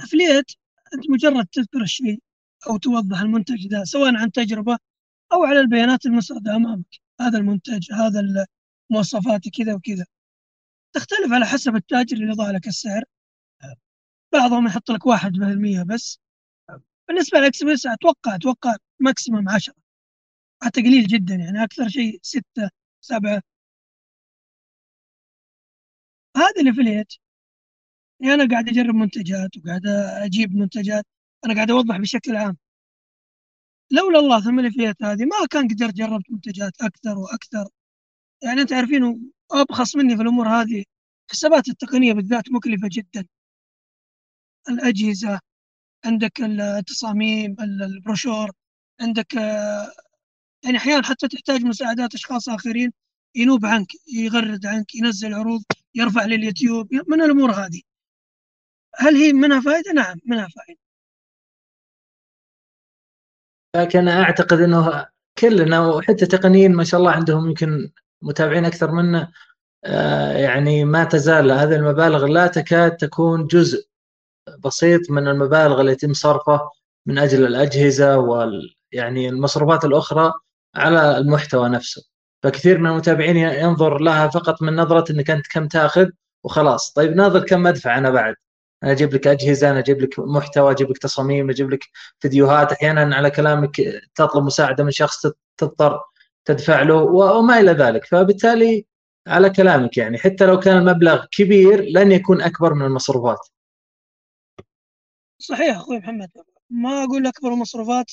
affiliate 0.00 0.46
أنت 0.94 1.10
مجرد 1.10 1.46
تذكر 1.46 1.82
الشيء 1.82 2.18
أو 2.70 2.76
توضح 2.76 3.20
المنتج 3.20 3.66
ذا 3.66 3.84
سواء 3.84 4.14
عن 4.16 4.32
تجربة 4.32 4.78
أو 5.32 5.44
على 5.44 5.60
البيانات 5.60 6.06
المسرده 6.06 6.56
أمامك. 6.56 7.00
هذا 7.20 7.38
المنتج 7.38 7.92
هذا 7.92 8.46
مواصفاته 8.90 9.50
كذا 9.58 9.74
وكذا. 9.74 10.06
تختلف 10.94 11.32
على 11.32 11.46
حسب 11.46 11.76
التاجر 11.76 12.16
اللي 12.16 12.32
ضع 12.34 12.50
لك 12.50 12.66
السعر. 12.68 13.04
بعضهم 14.32 14.66
يحط 14.66 14.90
لك 14.90 15.06
واحد 15.06 15.32
بالمية 15.32 15.82
بس. 15.82 16.18
بالنسبة 17.08 17.38
للإكسبرس 17.38 17.86
أتوقع 17.86 18.34
أتوقع 18.34 18.76
maximum 19.00 19.48
10 19.48 19.74
حتى 20.62 20.80
قليل 20.82 21.06
جدا 21.06 21.34
يعني 21.34 21.64
أكثر 21.64 21.88
شيء 21.88 22.18
ستة 22.22 22.70
سبعة. 23.00 23.42
هذا 26.36 26.60
ال 26.60 26.65
affiliate 26.65 27.12
يعني 28.20 28.34
أنا 28.34 28.48
قاعد 28.50 28.68
أجرب 28.68 28.94
منتجات 28.94 29.50
وقاعد 29.58 29.86
أجيب 30.24 30.54
منتجات. 30.56 31.06
أنا 31.44 31.54
قاعد 31.54 31.70
أوضح 31.70 31.96
بشكل 31.96 32.36
عام. 32.36 32.56
لولا 33.90 34.18
الله 34.18 34.40
ثم 34.40 34.58
ال 34.60 34.64
affiliate 34.64 35.02
هذه 35.02 35.24
ما 35.24 35.46
كان 35.50 35.68
قدرت 35.68 35.94
جربت 35.94 36.30
منتجات 36.30 36.72
أكثر 36.82 37.18
وأكثر. 37.18 37.68
يعني 38.42 38.60
أنت 38.60 38.72
عارفين 38.72 39.32
أبخص 39.52 39.96
مني 39.96 40.16
في 40.16 40.22
الأمور 40.22 40.48
هذه 40.48 40.84
حسابات 41.30 41.68
التقنية 41.68 42.12
بالذات 42.12 42.44
مكلفة 42.52 42.88
جدا. 42.92 43.26
الأجهزة 44.68 45.40
عندك 46.04 46.40
التصاميم 46.40 47.56
البروشور 47.60 48.52
عندك 49.00 49.34
يعني 50.64 50.76
أحيانا 50.76 51.02
حتى 51.02 51.28
تحتاج 51.28 51.64
مساعدات 51.64 52.14
أشخاص 52.14 52.48
آخرين 52.48 52.92
ينوب 53.34 53.66
عنك 53.66 53.88
يغرد 54.14 54.66
عنك 54.66 54.94
ينزل 54.94 55.34
عروض 55.34 55.62
يرفع 55.94 56.24
لليوتيوب 56.24 56.94
من 57.08 57.22
الأمور 57.22 57.52
هذه. 57.52 57.82
هل 58.96 59.16
هي 59.16 59.32
منها 59.32 59.60
فائدة؟ 59.60 59.92
نعم 59.92 60.16
منها 60.26 60.48
فائدة. 60.48 60.80
لكن 63.76 64.08
أعتقد 64.08 64.60
إنه 64.60 65.06
كلنا 65.38 65.86
وحتى 65.86 66.26
تقنيين 66.26 66.74
ما 66.74 66.84
شاء 66.84 67.00
الله 67.00 67.10
عندهم 67.10 67.48
يمكن 67.48 67.90
متابعين 68.22 68.64
أكثر 68.64 68.90
منا 68.90 69.32
آه، 69.84 70.32
يعني 70.32 70.84
ما 70.84 71.04
تزال 71.04 71.52
هذه 71.52 71.74
المبالغ 71.76 72.26
لا 72.26 72.46
تكاد 72.46 72.96
تكون 72.96 73.46
جزء 73.46 73.88
بسيط 74.64 75.10
من 75.10 75.28
المبالغ 75.28 75.80
التي 75.80 76.06
يتم 76.06 76.12
صرفه 76.14 76.70
من 77.06 77.18
أجل 77.18 77.46
الأجهزة 77.46 78.18
وال 78.18 78.76
يعني 78.92 79.28
المصروفات 79.28 79.84
الأخرى 79.84 80.32
على 80.76 81.18
المحتوى 81.18 81.68
نفسه. 81.68 82.02
فكثير 82.42 82.78
من 82.78 82.90
المتابعين 82.90 83.36
ينظر 83.36 83.98
لها 83.98 84.28
فقط 84.28 84.62
من 84.62 84.76
نظرة 84.76 85.12
إنك 85.12 85.30
أنت 85.30 85.46
كم 85.46 85.68
تأخذ 85.68 86.08
وخلاص. 86.44 86.92
طيب 86.92 87.16
ناظر 87.16 87.44
كم 87.46 87.66
أدفع 87.66 87.98
أنا 87.98 88.10
بعد. 88.10 88.34
أنا 88.82 88.92
أجيب 88.92 89.14
لك 89.14 89.26
أجهزة 89.26 89.70
أنا 89.70 89.78
أجيب 89.78 90.00
لك 90.00 90.18
محتوى 90.18 90.72
أجيب 90.72 90.90
لك 90.90 90.98
تصاميم 90.98 91.50
أجيب 91.50 91.70
لك 91.70 91.84
فيديوهات. 92.20 92.72
أحيانا 92.72 93.16
على 93.16 93.30
كلامك 93.30 93.76
تطلب 94.14 94.44
مساعدة 94.44 94.84
من 94.84 94.90
شخص 94.90 95.26
تضطر 95.56 96.00
تدفع 96.44 96.82
له 96.82 96.94
وما 96.94 97.60
إلى 97.60 97.72
ذلك. 97.72 98.04
فبالتالي 98.04 98.86
على 99.26 99.50
كلامك 99.50 99.96
يعني. 99.96 100.18
حتى 100.18 100.46
لو 100.46 100.58
كان 100.60 100.76
المبلغ 100.78 101.24
كبير 101.32 101.82
لن 101.84 102.12
يكون 102.12 102.42
أكبر 102.42 102.74
من 102.74 102.86
المصروفات. 102.86 103.38
صحيح 105.38 105.76
أخوي 105.76 105.98
محمد. 105.98 106.30
ما 106.70 107.04
أقول 107.04 107.26
أكبر 107.26 107.52
المصروفات 107.52 108.12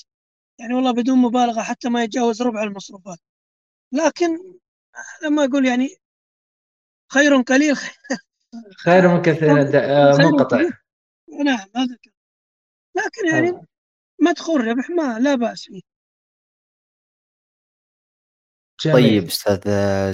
يعني 0.59 0.73
والله 0.73 0.91
بدون 0.91 1.17
مبالغة 1.19 1.61
حتى 1.61 1.89
ما 1.89 2.03
يتجاوز 2.03 2.41
ربع 2.41 2.63
المصروفات. 2.63 3.19
لكن 3.91 4.39
لما 5.23 5.45
أقول 5.45 5.65
يعني 5.65 5.89
خير 7.13 7.41
قليل. 7.41 7.75
خير 7.75 7.91
من 8.87 9.21
كثير. 9.21 9.53
منقطع. 10.17 10.61
نعم 11.45 11.67
هذا 11.75 11.97
لكن 12.95 13.27
يعني 13.33 13.67
مدخول 14.21 14.67
ربح 14.67 14.89
ما 14.89 15.19
لا 15.19 15.35
بأس 15.35 15.63
فيه. 15.63 15.81
جميل. 18.81 18.95
طيب 18.95 19.23
أستاذ 19.23 19.61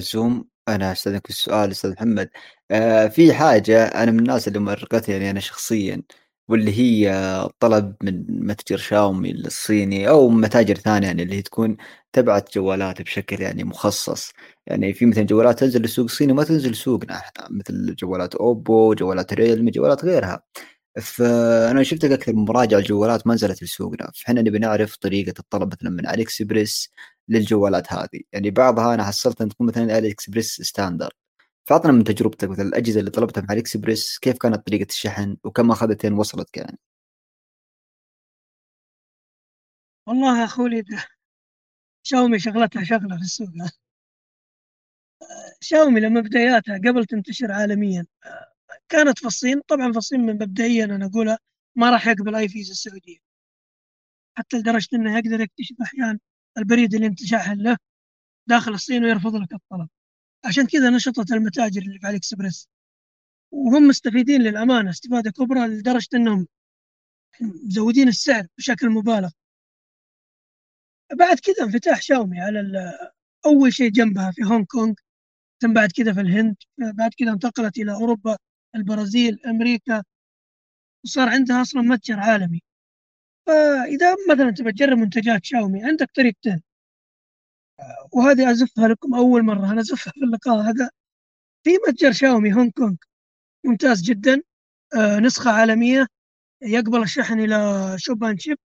زوم 0.00 0.48
أنا 0.68 0.92
أستاذنك 0.92 1.26
في 1.26 1.30
السؤال 1.30 1.70
أستاذ 1.70 1.92
محمد. 1.92 2.30
آه 2.70 3.06
في 3.06 3.34
حاجة 3.34 3.84
أنا 3.86 4.10
من 4.10 4.18
الناس 4.18 4.48
اللي 4.48 4.58
مؤرقتني 4.58 5.14
يعني 5.14 5.30
أنا 5.30 5.40
شخصيا. 5.40 6.02
واللي 6.48 6.72
هي 6.78 7.48
طلب 7.60 7.94
من 8.02 8.24
متجر 8.46 8.76
شاومي 8.78 9.30
الصيني 9.32 10.08
أو 10.08 10.28
متاجر 10.28 10.74
ثانية 10.74 11.06
يعني 11.06 11.22
اللي 11.22 11.34
هي 11.36 11.42
تكون 11.42 11.76
تبعت 12.12 12.54
جوالات 12.54 13.02
بشكل 13.02 13.40
يعني 13.42 13.64
مخصص. 13.64 14.32
يعني 14.66 14.92
في 14.94 15.06
مثلا 15.06 15.24
جوالات 15.24 15.58
تنزل 15.60 15.80
للسوق 15.82 16.04
الصيني 16.04 16.32
وما 16.32 16.44
تنزل 16.44 16.74
سوقنا 16.74 17.16
إحنا 17.16 17.48
مثل 17.50 17.94
جوالات 17.94 18.34
أوبو 18.34 18.94
جوالات 18.94 19.34
ريلمي 19.34 19.70
جوالات 19.70 20.04
غيرها. 20.04 20.42
فأنا 21.02 21.82
شفت 21.82 22.04
أكثر 22.04 22.32
من 22.34 22.44
مراجعه 22.44 22.78
الجوالات 22.78 23.26
ما 23.26 23.34
نزلت 23.34 23.62
لسوقنا. 23.62 24.10
فإحنا 24.14 24.42
نبي 24.42 24.58
نعرف 24.58 24.96
طريقة 24.96 25.34
الطلب 25.40 25.72
مثلا 25.74 25.90
من 25.90 26.06
AliExpress 26.06 26.90
للجوالات 27.28 27.92
هذه. 27.92 28.20
يعني 28.32 28.50
بعضها 28.50 28.94
أنا 28.94 29.04
حصلت 29.04 29.40
أن 29.42 29.48
تكون 29.48 29.66
مثلا 29.66 29.94
AliExpress 29.96 30.62
standard 30.62 31.12
فأعطنا 31.68 31.92
من 31.92 32.04
تجربتك 32.04 32.48
مثلا 32.48 32.64
الأجهزة 32.68 33.00
اللي 33.00 33.10
طلبتها 33.10 33.40
من 33.40 33.50
AliExpress 33.50 34.18
كيف 34.18 34.38
كانت 34.38 34.66
طريقة 34.66 34.88
الشحن؟ 34.88 35.36
وكم 35.44 35.70
اخذت 35.70 35.96
لين 35.96 36.12
وصلت 36.12 36.56
يعني 36.56 36.78
والله 40.06 40.40
يا 40.40 40.44
أخوي 40.44 40.84
شاومي 42.02 42.38
شغلتها 42.38 42.84
شغلة 42.84 43.16
في 43.16 43.22
السوق. 43.22 43.48
شاومي 45.60 46.00
لما 46.00 46.20
بداياتها 46.20 46.78
قبل 46.78 47.04
تنتشر 47.06 47.52
عالميا 47.52 48.06
كانت 48.88 49.18
في 49.18 49.26
الصين. 49.26 49.60
طبعا 49.68 49.92
في 49.92 49.98
الصين 49.98 50.20
من 50.20 50.34
مبدئيا 50.34 50.84
أنا 50.84 51.06
اقولها 51.06 51.38
ما 51.76 51.90
راح 51.90 52.06
يقبل 52.08 52.34
أي 52.36 52.48
فيزا 52.48 52.72
السعودية. 52.72 53.18
حتى 54.38 54.56
لدرجة 54.58 54.88
إنه 54.94 55.18
يقدر 55.18 55.40
يكتشف 55.40 55.76
أحيانا 55.82 56.18
البريد 56.58 56.94
اللي 56.94 57.06
انت 57.06 57.24
شاحن 57.24 57.58
له 57.62 57.76
داخل 58.48 58.72
الصين 58.74 59.04
ويرفض 59.04 59.36
لك 59.36 59.52
الطلب. 59.54 59.88
عشان 60.44 60.66
كذا 60.66 60.90
نشطت 60.90 61.32
المتاجر 61.32 61.82
اللي 61.82 61.98
في 61.98 62.06
علي 62.06 62.16
اكسبريس 62.16 62.68
وهم 63.52 63.88
مستفيدين 63.88 64.42
للأمانة 64.42 64.90
استفادة 64.90 65.30
كبرى 65.30 65.66
لدرجة 65.66 66.08
إنهم 66.14 66.46
مزودين 67.40 68.08
السعر 68.08 68.46
بشكل 68.58 68.90
مبالغ. 68.90 69.30
بعد 71.12 71.38
كذا 71.38 71.64
انفتاح 71.66 72.02
شاومي 72.02 72.40
على 72.40 72.92
أول 73.46 73.72
شيء 73.74 73.90
جنبها 73.90 74.30
في 74.30 74.42
هونغ 74.44 74.64
كونغ 74.64 74.94
ثم 75.60 75.72
بعد 75.72 75.92
كذا 75.92 76.12
في 76.14 76.20
الهند 76.20 76.56
بعد 76.78 77.10
كذا 77.18 77.32
انتقلت 77.32 77.78
إلى 77.78 77.92
أوروبا 77.92 78.36
البرازيل 78.74 79.40
أمريكا 79.46 80.02
وصار 81.04 81.28
عندها 81.28 81.62
أصلا 81.62 81.82
متجر 81.82 82.20
عالمي. 82.20 82.62
فإذا 83.46 84.16
مثلا 84.30 84.50
تبى 84.50 84.72
تجرب 84.72 84.98
منتجات 84.98 85.44
شاومي 85.44 85.84
عندك 85.84 86.10
طريقتين. 86.16 86.62
وهذه 88.12 88.50
أزفها 88.50 88.88
لكم 88.88 89.14
أول 89.14 89.42
مرة. 89.44 89.72
أنا 89.72 89.80
أزفها 89.80 90.12
في 90.12 90.20
اللقاء 90.24 90.60
هذا 90.60 90.90
في 91.64 91.70
متجر 91.88 92.12
شاومي 92.12 92.54
هونغ 92.54 92.70
كونغ. 92.70 92.94
ممتاز 93.64 94.02
جدا. 94.02 94.42
آه، 94.96 95.18
نسخة 95.20 95.50
عالمية 95.50 96.06
يقبل 96.62 97.02
الشحن 97.02 97.40
إلى 97.40 97.94
Shop 97.98 98.21
and 98.21 98.38
Ship. 98.38 98.58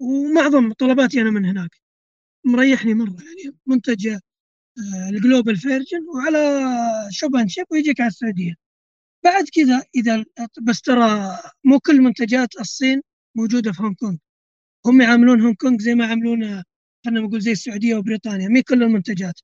ومعظم 0.00 0.72
طلباتي 0.72 1.20
أنا 1.22 1.30
من 1.30 1.44
هناك. 1.46 1.70
مريحني 2.44 2.94
مرة 2.94 3.10
يعني. 3.22 3.56
منتج 3.66 4.08
آه، 4.08 5.08
ال 5.10 5.17
global 5.17 5.56
version 5.56 6.06
وعلى 6.14 6.38
Shop 7.10 7.32
and 7.32 7.48
Ship 7.48 7.66
ويجيك 7.70 8.00
على 8.00 8.08
السعودية. 8.08 8.54
بعد 9.24 9.44
كذا 9.54 9.82
إذا 9.96 10.24
بس 10.62 10.80
ترى 10.82 11.38
مو 11.64 11.80
كل 11.80 12.00
منتجات 12.00 12.48
الصين 12.60 13.02
موجودة 13.36 13.72
في 13.72 13.82
هونغ 13.82 13.94
كونغ. 13.94 14.16
هم 14.86 15.00
يعاملون 15.02 15.40
هونغ 15.40 15.54
كونغ 15.54 15.78
زي 15.78 15.94
ما 15.94 16.04
يعاملون 16.06 16.64
خلينا 17.04 17.20
نقول 17.20 17.40
زي 17.40 17.52
السعودية 17.52 17.94
وبريطانيا 17.96 18.48
مي 18.48 18.62
كل 18.62 18.82
المنتجات 18.82 19.40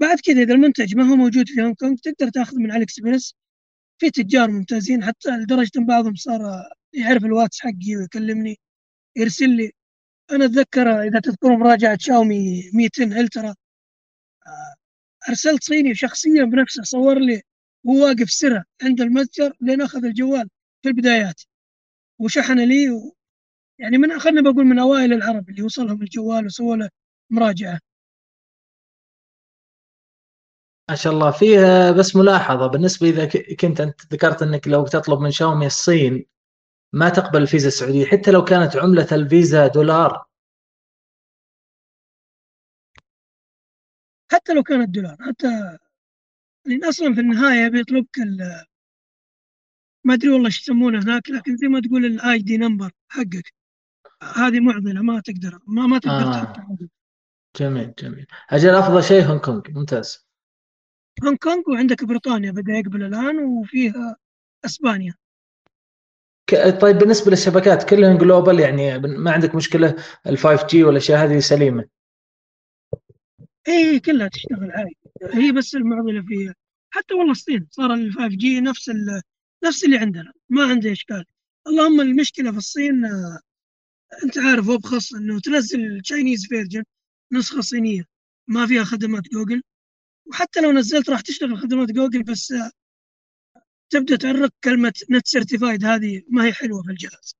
بعد 0.00 0.20
كذا 0.20 0.42
إذا 0.42 0.54
المنتج 0.54 0.96
ما 0.96 1.04
هو 1.04 1.16
موجود 1.16 1.48
في 1.48 1.62
هونغ 1.62 1.74
كونغ 1.74 1.96
تقدر 1.96 2.28
تأخذ 2.30 2.56
من 2.58 2.72
AliExpress 2.72 3.34
في 3.98 4.10
تجار 4.10 4.50
ممتازين 4.50 5.04
حتى 5.04 5.30
لدرجة 5.30 5.70
إن 5.78 5.86
بعضهم 5.86 6.14
صار 6.14 6.40
يعرف 6.94 7.24
الواتس 7.24 7.60
حقي 7.60 7.96
ويكلمني 7.96 8.58
يرسل 9.16 9.50
لي. 9.50 9.72
أنا 10.32 10.44
أتذكر 10.44 11.02
إذا 11.02 11.20
تذكرون 11.20 11.58
مراجعة 11.60 11.98
شاومي 12.00 12.70
200 12.74 13.20
Ultra 13.20 13.54
أرسلت 15.28 15.64
صيني 15.64 15.94
شخصيا 15.94 16.44
بنفسه 16.44 16.82
صور 16.82 17.18
لي 17.18 17.42
وهو 17.84 18.04
واقف 18.06 18.30
سرة 18.30 18.64
عند 18.82 19.00
المتجر 19.00 19.52
لين 19.60 19.82
أخذ 19.82 20.04
الجوال 20.04 20.48
في 20.82 20.88
البدايات. 20.88 21.42
وشحن 22.18 22.58
لي. 22.60 23.12
يعني 23.78 23.98
من 23.98 24.18
خلنا 24.18 24.40
بقول 24.50 24.64
من 24.64 24.78
أوائل 24.78 25.12
العرب 25.12 25.50
اللي 25.50 25.62
وصلهم 25.62 26.02
الجوال 26.02 26.46
وسووا 26.46 26.76
له 26.76 26.90
مراجعة. 27.30 27.78
ما 30.90 30.96
شاء 30.96 31.12
الله. 31.12 31.30
فيها 31.30 31.90
بس 31.92 32.16
ملاحظة. 32.16 32.66
بالنسبة 32.66 33.08
إذا 33.08 33.26
كنت 33.60 33.80
أنت 33.80 34.12
ذكرت 34.12 34.42
أنك 34.42 34.68
لو 34.68 34.86
تطلب 34.86 35.20
من 35.20 35.30
شاومي 35.30 35.66
الصين 35.66 36.26
ما 36.92 37.08
تقبل 37.08 37.42
الفيزا 37.42 37.68
السعودية 37.68 38.06
حتى 38.06 38.30
لو 38.30 38.44
كانت 38.44 38.76
عملة 38.76 39.08
الفيزا 39.12 39.66
دولار. 39.66 40.24
حتى 44.32 44.54
لو 44.54 44.62
كانت 44.62 44.88
دولار. 44.88 45.16
حتى 45.20 45.78
لأن 46.66 46.84
أصلا 46.84 47.14
في 47.14 47.20
النهاية 47.20 47.68
بيطلبك 47.68 48.18
ما 50.04 50.14
أدري 50.14 50.30
والله 50.30 50.46
إيش 50.46 50.60
يسمونه 50.60 51.02
هناك 51.02 51.30
لكن 51.30 51.56
زي 51.56 51.68
ما 51.68 51.80
تقول 51.80 52.04
ال 52.04 52.38
ID 52.38 52.56
number 52.56 52.90
حقك. 53.08 53.53
هذه 54.36 54.60
معضلة 54.60 55.02
ما 55.02 55.20
تقدر 55.20 55.58
ما 55.66 55.86
ما 55.86 55.98
تقدر 55.98 56.14
آه. 56.14 56.78
جميل 57.56 57.94
جميل. 57.98 58.26
أجل 58.50 58.68
أفضل 58.74 59.04
شيء 59.04 59.22
هونغ 59.22 59.40
كونغ 59.40 59.60
ممتاز. 59.68 60.26
هونغ 61.24 61.36
كونغ 61.36 61.62
وعندك 61.68 62.04
بريطانيا 62.04 62.50
بدا 62.50 62.72
يقبل 62.72 63.02
الآن 63.02 63.38
وفيها 63.38 64.16
إسبانيا. 64.64 65.14
طيب 66.80 66.98
بالنسبة 66.98 67.30
للشبكات 67.30 67.88
كلها 67.88 68.18
global 68.18 68.60
يعني 68.60 68.98
ما 68.98 69.32
عندك 69.32 69.54
مشكلة 69.54 69.96
ال 70.26 70.38
5G 70.38 70.84
والاشياء 70.84 71.24
هذه 71.24 71.38
سليمة. 71.38 71.84
اي 73.68 74.00
كلها 74.00 74.28
تشتغل 74.28 74.70
عادي. 74.70 74.96
هي 75.32 75.52
بس 75.52 75.74
المعضلة 75.74 76.22
فيها 76.22 76.54
حتى 76.90 77.14
والله 77.14 77.32
الصين 77.32 77.68
صار 77.70 77.94
ال 77.94 78.12
5G 78.12 78.60
نفس 78.60 78.90
نفس 79.64 79.84
اللي 79.84 79.98
عندنا 79.98 80.32
ما 80.48 80.64
عنده 80.64 80.92
إشكال. 80.92 81.24
اللهم 81.66 82.00
المشكلة 82.00 82.52
في 82.52 82.58
الصين 82.58 83.02
أنت 84.24 84.38
عارف 84.38 84.68
وبخص 84.68 85.14
إنه 85.14 85.40
تنزل 85.40 86.00
Chinese 86.00 86.46
version 86.46 86.84
نسخة 87.32 87.60
صينية. 87.60 88.04
ما 88.48 88.66
فيها 88.66 88.84
خدمات 88.84 89.22
جوجل. 89.28 89.62
وحتى 90.26 90.60
لو 90.60 90.72
نزلت 90.72 91.10
راح 91.10 91.20
تشتغل 91.20 91.58
خدمات 91.58 91.90
جوجل 91.90 92.22
بس 92.22 92.54
تبدأ 93.90 94.16
تعلق 94.16 94.50
كلمة 94.64 94.92
not 95.10 95.26
certified 95.26 95.84
هذه 95.84 96.22
ما 96.28 96.44
هي 96.44 96.52
حلوة 96.52 96.82
في 96.82 96.90
الجهاز. 96.90 97.36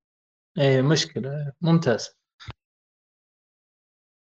إيه 0.58 0.82
مشكلة. 0.82 1.52
ممتاز. 1.60 2.08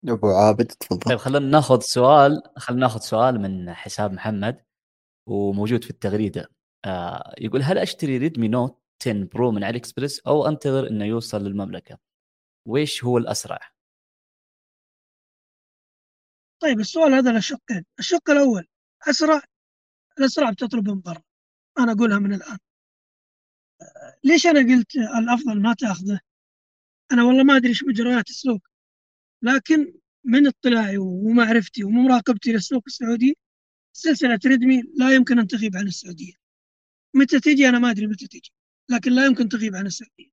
أبو 0.08 0.28
عابد 0.28 0.66
تفضل. 0.66 1.00
طيب 1.00 1.18
خلينا 1.18 1.46
ناخذ 1.46 1.80
سؤال 1.80 2.42
خلينا 2.56 2.80
ناخذ 2.80 3.00
سؤال 3.00 3.40
من 3.40 3.74
حساب 3.74 4.12
محمد 4.12 4.64
وموجود 5.28 5.84
في 5.84 5.90
التغريدة. 5.90 6.50
آه 6.84 7.34
يقول 7.38 7.62
هل 7.62 7.78
أشتري 7.78 8.18
Redmi 8.18 8.48
Note 8.48 8.82
10 9.02 9.24
Pro 9.24 9.50
من 9.50 9.64
AliExpress 9.64 10.20
أو 10.20 10.48
أنتظر 10.48 10.88
إنه 10.88 11.04
يوصل 11.04 11.44
للمملكة؟ 11.44 11.98
ويش 12.66 13.04
هو 13.04 13.18
الأسرع؟ 13.18 13.72
طيب 16.60 16.80
السؤال 16.80 17.14
هذا 17.14 17.32
له 17.32 17.40
شقين، 17.40 17.84
الشق 17.98 18.30
الأول 18.30 18.66
أسرع 19.08 19.42
الأسرع 20.18 20.50
بتطلب 20.50 20.88
من 20.88 21.00
برا 21.00 21.22
أنا 21.78 21.92
أقولها 21.92 22.18
من 22.18 22.34
الآن 22.34 22.58
ليش 24.24 24.46
أنا 24.46 24.74
قلت 24.74 24.96
الأفضل 24.96 25.62
ما 25.62 25.74
تأخذه؟ 25.74 26.20
أنا 27.12 27.24
والله 27.24 27.44
ما 27.44 27.56
أدري 27.56 27.68
إيش 27.68 27.84
مجريات 27.84 28.30
السوق 28.30 28.60
لكن 29.42 29.94
من 30.24 30.46
اطلاعي 30.46 30.98
ومعرفتي 30.98 31.84
ومراقبتي 31.84 32.52
للسوق 32.52 32.82
السعودي 32.86 33.36
سلسلة 33.92 34.38
ريدمي 34.46 34.82
لا 34.96 35.14
يمكن 35.14 35.38
أن 35.38 35.46
تغيب 35.46 35.76
عن 35.76 35.86
السعودية 35.86 36.32
متى 37.14 37.40
تجي 37.40 37.68
أنا 37.68 37.78
ما 37.78 37.90
أدري 37.90 38.06
متى 38.06 38.26
تجي 38.26 38.52
لكن 38.88 39.12
لا 39.12 39.26
يمكن 39.26 39.48
تغيب 39.48 39.74
عن 39.76 39.86
السعودية 39.86 40.30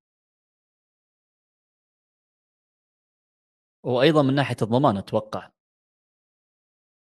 وأيضا 3.84 4.22
من 4.22 4.36
ناحية 4.36 4.58
الضمان 4.62 4.98
أتوقع. 4.98 5.50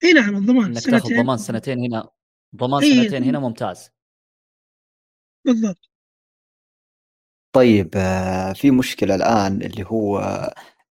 إي 0.04 0.14
نعم 0.14 0.36
الضمان 0.36 0.66
إنك 0.66 0.84
تأخذ 0.84 1.10
ضمان 1.24 1.38
سنتين 1.38 1.80
هنا 1.80 2.10
ضمان 2.56 2.84
إيه 2.84 3.04
سنتين 3.04 3.24
هنا 3.24 3.40
ممتاز. 3.40 3.90
بالضبط. 5.46 5.90
طيب 7.56 7.90
آه، 7.96 8.54
في 8.54 8.72
مشكلة 8.72 9.16
الآن 9.16 9.62
اللي 9.62 9.86
هو 9.88 10.20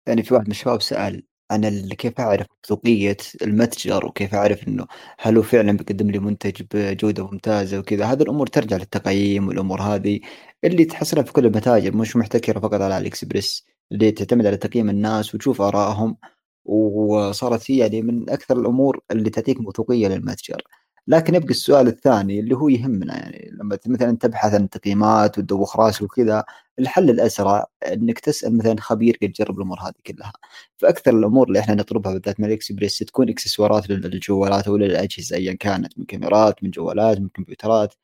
يعني 0.07 0.23
في 0.23 0.35
واحد 0.35 0.45
من 0.45 0.51
الشباب 0.51 0.83
سأل 0.83 1.23
عن 1.51 1.89
كيف 1.89 2.21
أعرف 2.21 2.47
موثوقية 2.59 3.17
المتجر 3.43 4.07
وكيف 4.07 4.35
أعرف 4.35 4.69
إنه 4.69 4.87
هل 5.19 5.37
هو 5.37 5.43
فعلا 5.43 5.73
بيقدم 5.73 6.11
لي 6.11 6.19
منتج 6.19 6.63
بجودة 6.75 7.27
ممتازة 7.27 7.79
وكذا. 7.79 8.05
هذه 8.07 8.23
الأمور 8.23 8.47
ترجع 8.47 8.77
للتقييم 8.77 9.49
والأمور 9.49 9.83
هذه 9.83 10.21
اللي 10.65 10.85
تحصلها 10.85 11.23
في 11.23 11.33
كل 11.33 11.47
المتاجر 11.47 11.97
مش 11.97 12.17
محتكرة 12.17 12.61
فقط 12.61 12.81
على 12.81 12.99
الإكسبريس. 12.99 13.67
اللي 13.93 14.13
تعتمد 14.13 14.47
على 14.47 14.57
تقييم 14.57 14.91
الناس 14.91 15.35
وتشوف 15.35 15.63
آرائهم 15.63 16.17
وصارت 16.65 17.71
هي 17.71 17.79
يعني 17.79 18.03
من 18.03 18.31
أكثر 18.31 18.61
الأمور 18.61 19.01
اللي 19.11 19.31
تعطيك 19.31 19.61
موثوقية 19.61 20.09
للمتجر. 20.09 20.63
لكن 21.07 21.35
يبقى 21.35 21.51
السؤال 21.51 21.87
الثاني 21.89 22.41
اللي 22.41 22.57
هو 22.57 22.69
يهمنا 22.69 23.15
يعني 23.17 23.51
لما 23.53 23.79
مثلا 23.87 24.17
تبحث 24.17 24.55
عن 24.55 24.69
تقييمات 24.69 25.39
وتدوخ 25.39 25.81
راسك 25.81 26.03
وكذا 26.03 26.45
الحل 26.79 27.11
الأسرع 27.11 27.67
إنك 27.93 28.19
تسأل 28.21 28.57
مثلا 28.59 28.77
خبير 28.81 29.19
قد 29.23 29.33
جرب 29.33 29.57
الأمور 29.57 29.81
هذه 29.81 29.95
كلها. 30.07 30.33
فأكثر 30.77 31.19
الأمور 31.19 31.49
اللي 31.49 31.59
إحنا 31.61 31.75
نطلبها 31.75 32.13
بالذات 32.13 32.41
من 32.41 32.47
الاكسبريس 32.47 32.99
تكون 32.99 33.29
إكسسوارات 33.29 33.91
للجوالات 33.91 34.69
أو 34.69 34.77
للأجهزة 34.77 35.37
ايا 35.37 35.53
كانت 35.55 35.99
من 35.99 36.05
كاميرات 36.05 36.65
من 36.65 36.71
جوالات 36.71 37.21
من 37.21 37.29
كمبيوترات 37.29 37.95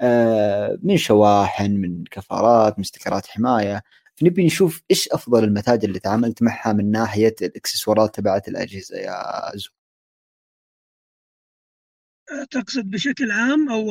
آه، 0.00 0.78
من 0.82 0.96
شواحن 0.96 1.70
من 1.70 2.04
كفارات 2.04 2.78
من 2.78 2.84
استكرات 2.84 3.26
حماية. 3.26 3.82
فنبي 4.20 4.46
نشوف 4.46 4.82
إيش 4.90 5.08
أفضل 5.08 5.44
المتاجر 5.44 5.88
اللي 5.88 5.98
تعاملت 5.98 6.42
معها 6.42 6.72
من 6.72 6.90
ناحية 6.90 7.34
الإكسسوارات 7.42 8.14
تبعت 8.14 8.48
الأجهزة 8.48 8.96
يا 8.96 9.56
زو؟ 9.56 9.70
تقصد 12.50 12.90
بشكل 12.90 13.30
عام 13.30 13.68
أو 13.68 13.84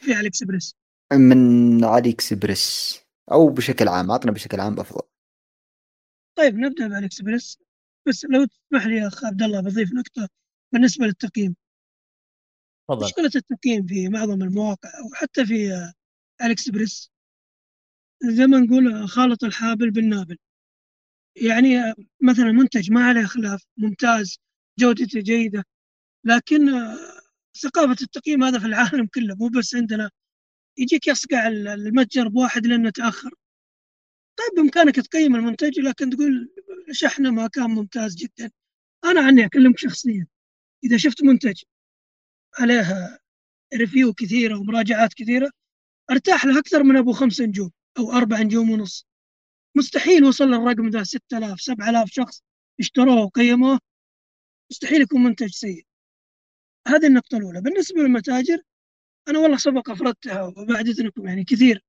في 0.00 0.14
AliExpress؟ 0.14 0.74
من 1.12 1.84
AliExpress 1.84 3.00
أو 3.32 3.48
بشكل 3.48 3.88
عام 3.88 4.10
اعطنا 4.10 4.32
بشكل 4.32 4.60
عام 4.60 4.80
افضل 4.80 5.02
طيب 6.36 6.54
نبدأ 6.54 6.88
ب 6.88 7.06
AliExpress 7.06 7.58
بس 8.08 8.24
لو 8.24 8.44
تسمح 8.44 8.86
لي 8.86 8.96
يا 8.96 9.06
اخ 9.06 9.24
عبد 9.24 9.42
الله 9.42 9.60
بضيف 9.60 9.92
نقطة 9.92 10.28
بالنسبة 10.72 11.06
للتقييم. 11.06 11.56
تفضل. 12.88 13.04
مشكلة 13.04 13.30
التقييم 13.36 13.86
في 13.86 14.08
معظم 14.08 14.42
المواقع 14.42 14.88
أو 14.88 15.14
حتى 15.14 15.46
في 15.46 15.72
علي 16.40 16.52
اكسبريس 16.52 17.10
زي 18.24 18.46
ما 18.46 18.58
نقول 18.58 19.08
خالط 19.08 19.44
الحابل 19.44 19.90
بالنابل. 19.90 20.36
يعني 21.36 21.94
مثلا 22.22 22.52
منتج 22.52 22.92
ما 22.92 23.06
عليه 23.08 23.24
خلاف 23.24 23.64
ممتاز 23.76 24.38
جودته 24.78 25.20
جيدة 25.20 25.64
لكن 26.24 26.70
ثقافة 27.62 27.96
التقييم 28.02 28.44
هذا 28.44 28.58
في 28.58 28.66
العالم 28.66 29.06
كله 29.06 29.34
مو 29.34 29.48
بس 29.48 29.74
عندنا. 29.74 30.10
يجيك 30.78 31.06
يصقع 31.08 31.48
المتجر 31.48 32.28
بواحد 32.28 32.66
لأنه 32.66 32.90
تأخر. 32.90 33.34
طيب 34.36 34.56
بإمكانك 34.56 34.96
تقيم 34.96 35.36
المنتج 35.36 35.80
لكن 35.80 36.10
تقول 36.10 36.50
شحنه 36.92 37.30
ما 37.30 37.48
كان 37.48 37.70
ممتاز 37.70 38.14
جدا. 38.14 38.50
أنا 39.04 39.20
عني 39.20 39.44
أكلمك 39.46 39.78
شخصيا. 39.78 40.26
إذا 40.84 40.96
شفت 40.96 41.22
منتج 41.22 41.62
عليها 42.58 43.18
ريفيو 43.74 44.14
كثيرة 44.14 44.58
ومراجعات 44.58 45.14
كثيرة 45.14 45.50
أرتاح 46.10 46.46
له 46.46 46.58
أكثر 46.58 46.82
من 46.82 46.96
أبو 46.96 47.12
خمس 47.12 47.40
نجوم. 47.40 47.70
أو 47.98 48.12
أربع 48.12 48.42
نجوم 48.42 48.70
ونص. 48.70 49.06
مستحيل 49.76 50.24
وصل 50.24 50.44
للرقم 50.44 50.88
ذا 50.88 51.02
6000 51.04 51.60
7000 51.60 52.08
شخص 52.10 52.42
اشتروه 52.80 53.24
وقيموه. 53.24 53.80
مستحيل 54.70 55.02
يكون 55.02 55.22
منتج 55.22 55.50
سيء. 55.50 55.86
هذه 56.88 57.06
النقطة 57.06 57.36
الأولى. 57.38 57.60
بالنسبة 57.60 58.00
للمتاجر 58.02 58.58
أنا 59.28 59.38
والله 59.38 59.56
سبق 59.56 59.90
أفردتها 59.90 60.42
وبعد 60.42 60.88
إذنكم 60.88 61.26
يعني 61.28 61.44
كثير. 61.44 61.84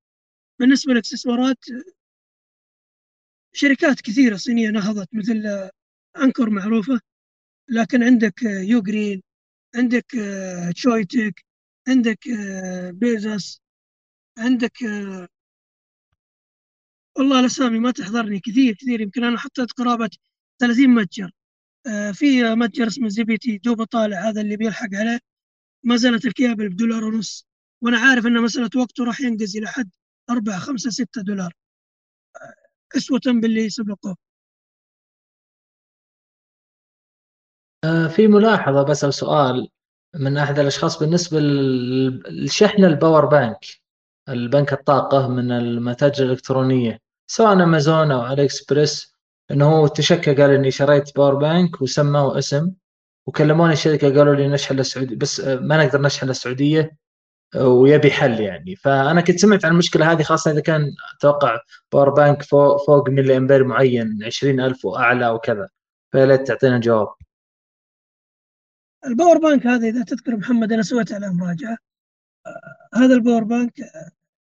بالنسبة 0.59 0.93
للإكسسوارات 0.93 1.57
شركات 3.53 4.01
كثيرة 4.01 4.35
صينية 4.35 4.69
نهضت 4.69 5.09
مثل 5.13 5.69
Anker 6.21 6.49
معروفة. 6.49 6.99
لكن 7.69 8.03
عندك 8.03 8.43
UGREEN 8.43 9.23
عندك 9.75 10.05
Choetech 10.75 11.45
عندك 11.87 12.19
Baseus 12.91 13.61
عندك 14.37 14.77
والله 17.17 17.39
الأسامي 17.39 17.79
ما 17.79 17.91
تحضرني 17.91 18.39
كثير 18.39 18.73
كثير. 18.75 19.01
يمكن 19.01 19.23
أنا 19.23 19.37
حطيت 19.37 19.71
قرابة 19.71 20.09
30 20.59 20.89
متجر. 20.89 21.31
آه، 21.87 22.11
في 22.11 22.43
متجر 22.55 22.87
اسمه 22.87 23.09
زي 23.09 23.23
بي 23.23 23.37
تي 23.37 23.57
دوب 23.57 23.83
طالع 23.83 24.29
هذا 24.29 24.41
اللي 24.41 24.57
بيلحق 24.57 24.89
عليه. 24.93 25.19
ما 25.83 25.95
زالت 25.97 26.25
الكيابل 26.25 26.69
بدولار 26.69 27.03
ونص. 27.05 27.47
وأنا 27.81 27.99
عارف 27.99 28.25
إن 28.27 28.41
مسألة 28.41 28.69
وقته 28.77 29.03
راح 29.05 29.21
ينقز 29.21 29.57
إلى 29.57 29.67
حد 29.67 29.89
4 30.29 30.59
5 30.59 30.89
6 30.89 31.21
دولار. 31.21 31.53
أسوة 32.97 33.21
باللي 33.25 33.69
سبقوه. 33.69 34.15
آه، 37.83 38.07
في 38.07 38.27
ملاحظة 38.27 38.83
بس 38.83 39.03
أو 39.03 39.11
سؤال 39.11 39.69
من 40.15 40.37
أحد 40.37 40.59
الأشخاص 40.59 40.99
بالنسبة 40.99 41.39
لشحن 42.29 42.83
ال 42.85 42.92
power 42.92 43.25
bank 43.25 43.65
البنك 44.29 44.73
الطاقة 44.73 45.27
من 45.27 45.51
المتاجر 45.51 46.25
الإلكترونية. 46.25 47.06
سواء 47.27 47.53
أمازون 47.53 48.11
أو 48.11 48.21
AliExpress 48.21 49.15
إنه 49.51 49.65
هو 49.65 49.87
تشكى 49.87 50.35
قال 50.35 50.51
إني 50.51 50.71
شريت 50.71 51.15
power 51.15 51.35
bank 51.35 51.81
وسماه 51.81 52.37
اسم 52.37 52.71
وكلموني 53.27 53.73
الشركة 53.73 54.17
قالوا 54.17 54.35
لي 54.35 54.47
نشحن 54.47 54.75
للسعوديه 54.75 55.15
بس 55.15 55.39
ما 55.39 55.85
نقدر 55.85 56.01
نشحن 56.01 56.27
للسعودية 56.27 56.97
ويبي 57.55 58.11
حل 58.11 58.39
يعني. 58.39 58.75
فأنا 58.75 59.21
كنت 59.21 59.39
سمعت 59.39 59.65
عن 59.65 59.71
المشكلة 59.71 60.11
هذه 60.11 60.23
خاصة 60.23 60.51
إذا 60.51 60.61
كان 60.61 60.91
أتوقع 61.17 61.59
power 61.91 62.09
bank 62.09 62.41
فوق 62.41 62.85
فوق 62.87 63.09
ملي 63.09 63.37
امبير 63.37 63.63
معين 63.63 64.23
20000 64.23 64.85
وأعلى 64.85 65.29
وكذا. 65.29 65.69
فيا 66.11 66.25
ليت 66.25 66.47
تعطينا 66.47 66.79
جواب. 66.79 67.07
ال 69.05 69.10
power 69.10 69.37
bank 69.37 69.67
هذا 69.67 69.87
إذا 69.87 70.03
تذكر 70.03 70.35
محمد 70.35 70.71
أنا 70.71 70.81
سويت 70.81 71.11
عليه 71.13 71.27
مراجعه 71.27 71.77
هذا 72.95 73.13
ال 73.13 73.18
power 73.18 73.43
bank 73.43 73.73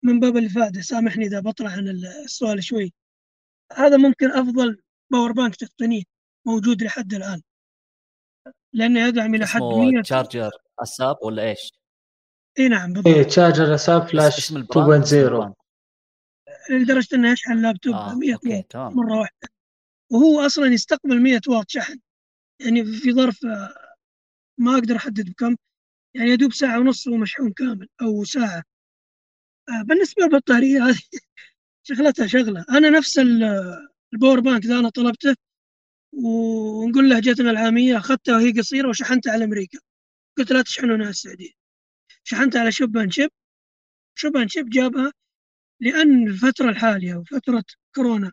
من 0.05 0.19
باب 0.19 0.37
الإفادة 0.37 0.81
سامحني 0.81 1.25
إذا 1.25 1.39
بطلع 1.39 1.71
عن 1.71 1.87
السؤال 2.23 2.63
شوي. 2.63 2.93
هذا 3.73 3.97
ممكن 3.97 4.31
أفضل 4.31 4.81
power 5.11 5.31
bank 5.31 5.55
تقنيه 5.55 6.03
موجود 6.47 6.83
لحد 6.83 7.13
الآن. 7.13 7.41
لأنه 8.73 9.07
يدعم 9.07 9.35
إلى 9.35 9.47
حد 9.47 9.61
100 9.61 10.01
Chargeasap 10.01 11.15
ولا 11.21 11.49
إيش؟ 11.49 11.71
إي 12.59 12.67
نعم 12.67 12.93
بالضبط. 12.93 13.15
اي 13.15 13.23
Charge 13.23 13.75
asap 13.75 14.07
Flash 14.07 14.51
2.0 14.51 15.53
لدرجة 16.69 17.15
إنه 17.15 17.31
يشحن 17.31 17.61
لابتوب 17.61 17.93
آه. 17.93 18.15
100 18.15 18.35
واط 18.35 18.75
مرة 18.75 19.19
واحدة. 19.19 19.49
وهو 20.11 20.45
أصلا 20.45 20.65
يستقبل 20.65 21.21
100 21.21 21.41
واط 21.47 21.69
شحن. 21.69 21.99
يعني 22.59 22.85
في 22.85 23.13
ظرف 23.13 23.39
ما 24.57 24.73
أقدر 24.73 24.95
أحدد 24.95 25.29
بكم. 25.29 25.55
يعني 26.15 26.29
يدوب 26.29 26.53
ساعة 26.53 26.79
ونص 26.79 27.07
ومشحون 27.07 27.53
كامل 27.53 27.87
أو 28.01 28.23
ساعة. 28.23 28.57
آه، 28.57 28.74
بالنسبة 29.67 30.23
للبطارية 30.23 30.83
هذه 30.85 30.99
شغلتها 31.87 32.27
شغلة. 32.27 32.65
أنا 32.69 32.89
نفس 32.89 33.19
ال 34.13 34.18
power 34.18 34.39
bank 34.39 34.65
ذا 34.65 34.79
أنا 34.79 34.89
طلبته 34.89 35.35
ونقول 36.13 37.09
له 37.09 37.19
جتنا 37.19 37.51
العامية 37.51 37.97
اخذتها 37.97 38.35
وهي 38.37 38.51
قصيرة 38.51 38.89
وشحنتها 38.89 39.33
على 39.33 39.45
أمريكا. 39.45 39.79
قلت 40.37 40.51
لا 40.51 40.61
تشحنونها 40.61 41.05
على 41.05 41.09
السعودية. 41.09 41.51
شحنتها 42.23 42.61
على 42.61 42.71
Shop 42.71 42.94
and 42.94 43.11
Ship. 43.11 43.29
Shop 44.15 44.34
and 44.34 44.47
Ship 44.47 44.69
جابها 44.69 45.11
لأن 45.81 46.27
الفترة 46.27 46.69
الحالية 46.69 47.15
وفترة 47.15 47.63
كورونا 47.95 48.31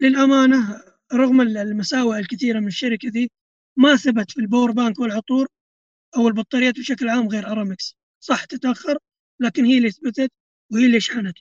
للأمانة 0.00 0.82
رغم 1.14 1.40
المساوئ 1.40 2.18
الكثيرة 2.18 2.60
من 2.60 2.66
الشركة 2.66 3.08
ذي 3.08 3.30
ما 3.76 3.96
ثبت 3.96 4.30
في 4.30 4.40
ال 4.40 4.45
power 4.45 4.70
bank 4.72 4.98
والعطور 4.98 5.48
أو 6.16 6.28
البطاريات 6.28 6.78
بشكل 6.78 7.08
عام 7.08 7.28
غير 7.28 7.46
أرامكس. 7.52 7.96
صح 8.20 8.44
تتأخر 8.44 8.98
لكن 9.40 9.64
هي 9.64 9.78
اللي 9.78 9.90
ثبتت 9.90 10.32
وهي 10.72 10.86
اللي 10.86 11.00
شحنت. 11.00 11.36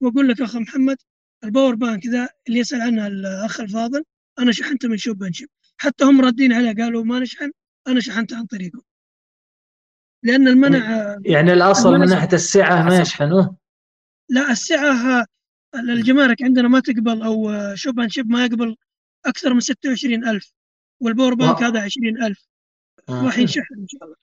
وأقول 0.00 0.28
لك 0.28 0.40
اخ 0.40 0.56
محمد 0.56 0.96
ال 1.44 1.49
power 1.49 1.74
bank 1.74 2.06
ذا 2.06 2.28
اللي 2.48 2.58
يسأل 2.58 2.80
عنها 2.80 3.06
الأخ 3.06 3.60
الفاضل 3.60 4.04
أنا 4.38 4.52
شحنته 4.52 4.88
من 4.88 4.96
Shop 4.96 5.18
and 5.18 5.30
Ship 5.30 5.46
حتى 5.76 6.04
هم 6.04 6.20
ردين 6.20 6.52
عليه 6.52 6.74
قالوا 6.82 7.04
ما 7.04 7.18
نشحن 7.18 7.52
أنا 7.88 8.00
شحنته 8.00 8.36
عن 8.36 8.46
طريقه 8.46 8.82
لأن 10.22 10.48
المنع 10.48 11.16
يعني 11.24 11.52
الأصل 11.52 11.92
من 11.92 12.08
ناحية 12.08 12.32
السعة 12.32 12.84
ما 12.84 13.00
يشحنوه؟ 13.00 13.56
لا 14.28 14.50
السعة 14.50 15.26
الجمارك 15.74 16.42
عندنا 16.42 16.68
ما 16.68 16.80
تقبل 16.80 17.22
أو 17.22 17.52
Shop 17.74 18.08
and 18.08 18.17
Ship 18.17 18.30
ما 18.30 18.44
يقبل 18.44 18.76
أكثر 19.26 19.54
من 19.54 19.60
26000 19.60 20.52
وال 21.00 21.10
power 21.10 21.34
bank 21.34 21.62
هذا 21.62 21.80
20000 21.80 22.46
راح 23.10 23.36
آه. 23.36 23.40
ينشحن 23.40 23.74
إن 23.78 23.88
شاء 23.88 24.04
الله. 24.04 24.16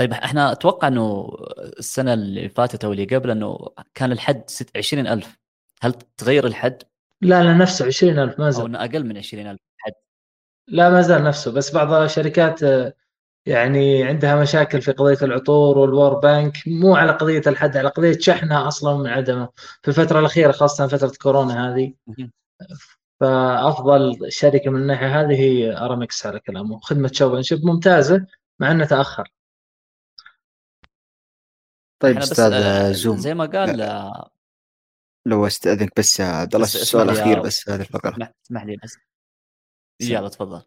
طيب 0.00 0.12
إحنا 0.12 0.52
أتوقع 0.52 0.88
إنه 0.88 1.36
السنة 1.78 2.14
اللي 2.14 2.48
فاتت 2.48 2.84
أو 2.84 2.92
اللي 2.92 3.04
قبل 3.04 3.30
إنه 3.30 3.58
كان 3.94 4.12
الحد 4.12 4.44
20000 4.76 5.38
هل 5.82 5.92
تغير 5.92 6.46
الحد؟ 6.46 6.82
لا 7.20 7.42
لا 7.42 7.52
نفسه 7.52 7.86
20000 7.86 8.38
ما 8.38 8.50
زال. 8.50 8.60
أو 8.60 8.66
إنه 8.66 8.84
أقل 8.84 9.04
من 9.04 9.18
20000 9.18 9.58
حد؟ 9.78 9.92
لا 10.68 10.90
ما 10.90 11.02
زال 11.02 11.24
نفسه 11.24 11.52
بس 11.52 11.74
بعض 11.74 11.92
الشركات 11.92 12.60
يعني 13.46 14.04
عندها 14.04 14.36
مشاكل 14.36 14.82
في 14.82 14.92
قضية 14.92 15.18
العطور 15.22 15.78
وال 15.78 15.88
power 15.88 16.14
bank. 16.14 16.52
مو 16.66 16.96
على 16.96 17.12
قضية 17.12 17.42
الحد 17.46 17.76
على 17.76 17.88
قضية 17.88 18.18
شحنها 18.18 18.68
أصلا 18.68 18.98
من 18.98 19.06
عدمه. 19.06 19.48
في 19.82 19.88
الفترة 19.88 20.20
الأخيرة 20.20 20.52
خاصة 20.52 20.86
فترة 20.86 21.12
كورونا 21.22 21.74
هذه. 21.74 21.92
فأفضل 23.20 24.18
شركة 24.28 24.70
من 24.70 24.80
الناحية 24.80 25.20
هذه 25.20 25.40
هي 25.40 25.76
أرامكس 25.76 26.26
على 26.26 26.40
كلامه. 26.40 26.80
خدمة 26.80 27.40
ship 27.40 27.64
ممتازة 27.64 28.26
مع 28.60 28.70
إنه 28.70 28.84
تأخر. 28.84 29.28
طيب 32.00 32.18
أستاذ 32.18 32.52
آه، 32.52 32.92
زوم. 32.92 33.16
زي 33.16 33.34
ما 33.34 33.46
قال 33.46 33.80
آه، 33.80 34.30
لو 35.26 35.46
أستأذنك 35.46 35.92
بس 35.96 36.20
عبد 36.20 36.54
الله 36.54 36.66
السؤال 36.66 37.10
الأخير 37.10 37.40
بس 37.40 37.68
هذه 37.68 37.80
الفقرة. 37.80 38.32
اسمح 38.46 38.64
لي 38.64 38.76
بس. 38.84 38.96
يلا 40.02 40.28
تفضل. 40.28 40.62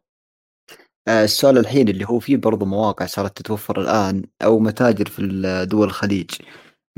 آه، 1.07 1.23
السؤال 1.23 1.57
الحين 1.57 1.87
اللي 1.89 2.05
هو 2.05 2.19
فيه 2.19 2.37
برضو 2.37 2.65
مواقع 2.65 3.05
صارت 3.05 3.37
تتوفر 3.37 3.81
الآن 3.81 4.23
أو 4.43 4.59
متاجر 4.59 5.09
في 5.09 5.21
دول 5.69 5.87
الخليج 5.87 6.31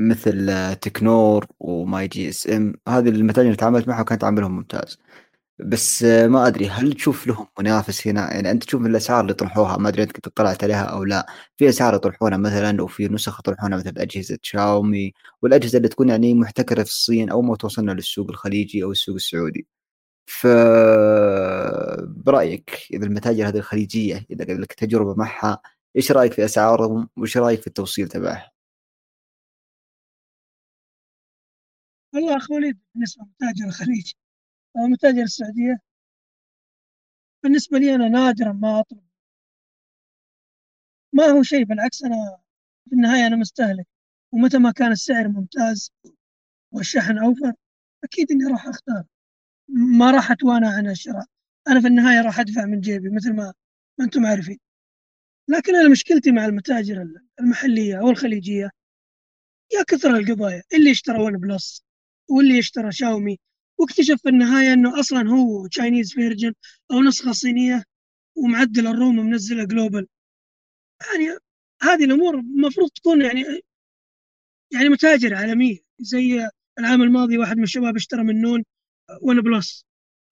مثل 0.00 0.74
تكنور 0.74 1.46
وماي 1.60 2.08
جي 2.08 2.28
إس 2.28 2.46
إم. 2.46 2.74
هذه 2.88 3.08
المتاجر 3.08 3.46
اللي 3.46 3.56
تعاملت 3.56 3.88
معها 3.88 4.00
وكانت 4.00 4.24
عملهم 4.24 4.56
ممتاز. 4.56 4.98
بس 5.58 6.02
ما 6.02 6.46
أدري 6.46 6.68
هل 6.68 6.92
تشوف 6.92 7.26
لهم 7.26 7.46
منافس 7.58 8.06
هنا؟ 8.06 8.34
يعني 8.34 8.50
أنت 8.50 8.64
تشوف 8.64 8.82
الأسعار 8.86 9.20
اللي 9.20 9.32
يطرحوها 9.32 9.76
ما 9.76 9.88
أدري 9.88 10.02
أنت 10.02 10.12
كنت 10.12 10.28
طلعت 10.28 10.64
عليها 10.64 10.82
أو 10.84 11.04
لا. 11.04 11.26
في 11.56 11.68
أسعار 11.68 11.94
يطرحونها 11.94 12.38
مثلا 12.38 12.82
وفي 12.82 13.08
نسخ 13.08 13.38
يطرحونها 13.40 13.78
مثل 13.78 13.92
أجهزة 13.98 14.38
شاومي 14.42 15.12
والأجهزة 15.42 15.76
اللي 15.76 15.88
تكون 15.88 16.08
يعني 16.08 16.34
محتكرة 16.34 16.82
في 16.82 16.90
الصين 16.90 17.30
أو 17.30 17.42
ما 17.42 17.56
توصلنا 17.56 17.92
للسوق 17.92 18.30
الخليجي 18.30 18.82
أو 18.84 18.90
السوق 18.90 19.14
السعودي. 19.14 19.66
ف 20.26 20.46
برأيك 22.06 22.70
إذا 22.92 23.06
المتاجر 23.06 23.48
هذه 23.48 23.56
الخليجية 23.56 24.26
إذا 24.30 24.44
لك 24.44 24.72
تجربة 24.72 25.14
معها 25.14 25.58
إيش 25.96 26.12
رأيك 26.12 26.32
في 26.32 26.44
أسعارهم؟ 26.44 27.08
وإيش 27.16 27.36
رأيك 27.36 27.60
في 27.60 27.66
التوصيل 27.66 28.08
تبعها؟ 28.08 28.50
والله 32.14 32.36
اخ 32.36 32.50
وليد 32.50 32.78
بالنسبة 32.94 33.24
لمتاجر 33.24 33.68
الخليج 33.68 34.12
أو 34.76 34.86
متاجر 34.86 35.22
السعودية. 35.22 35.78
بالنسبة 37.42 37.78
لي 37.78 37.94
أنا 37.94 38.08
نادرا 38.08 38.52
ما 38.52 38.80
أطلب. 38.80 39.06
ما 41.12 41.24
هو 41.24 41.42
شيء 41.42 41.64
بالعكس 41.64 42.02
أنا 42.04 42.38
في 42.88 42.92
النهاية 42.96 43.26
أنا 43.26 43.36
مستهلك. 43.36 43.86
ومتى 44.32 44.58
ما 44.58 44.72
كان 44.72 44.92
السعر 44.92 45.28
ممتاز 45.28 45.92
والشحن 46.72 47.18
أوفر 47.18 47.52
أكيد 48.04 48.30
إني 48.32 48.44
راح 48.52 48.66
أختار. 48.68 49.04
ما 49.98 50.10
راح 50.10 50.30
أتوانى 50.30 50.66
عن 50.66 50.90
الشراء. 50.90 51.26
أنا 51.68 51.80
في 51.80 51.86
النهاية 51.86 52.22
راح 52.22 52.40
أدفع 52.40 52.64
من 52.64 52.80
جيبي 52.80 53.10
مثل 53.10 53.32
ما 53.34 53.54
ما 53.98 54.04
أنتم 54.04 54.26
عارفين. 54.26 54.58
لكن 55.48 55.76
أنا 55.76 55.88
مشكلتي 55.88 56.32
مع 56.32 56.44
المتاجر 56.46 57.08
المحلية 57.40 58.00
أو 58.00 58.10
الخليجية 58.10 58.70
يا 59.74 59.82
كثر 59.88 60.16
القضايا. 60.16 60.62
اللي 60.74 60.90
اشترى 60.90 61.22
ون 61.22 61.38
بلس 61.38 61.82
واللي 62.30 62.58
اشترى 62.58 62.92
شاومي 62.92 63.38
واكتشف 63.78 64.22
في 64.22 64.28
النهاية 64.28 64.72
إنه 64.72 65.00
أصلا 65.00 65.30
هو 65.30 65.66
Chinese 65.66 66.12
version 66.12 66.54
أو 66.92 67.02
نسخة 67.02 67.32
صينية 67.32 67.84
ومعدل 68.36 68.86
ال 68.86 68.94
ROM 68.94 69.18
ومنزله 69.18 69.64
global 69.64 70.06
يعني 71.10 71.38
هذه 71.82 72.04
الأمور 72.04 72.34
المفروض 72.38 72.90
تكون 72.90 73.22
يعني 73.24 73.44
يعني 74.72 74.88
متاجر 74.88 75.34
عالمية 75.34 75.78
زي 75.98 76.48
العام 76.78 77.02
الماضي 77.02 77.38
واحد 77.38 77.56
من 77.56 77.62
الشباب 77.62 77.96
اشترى 77.96 78.22
من 78.24 78.40
نون 78.40 78.64
ون 79.22 79.40
بلس 79.40 79.84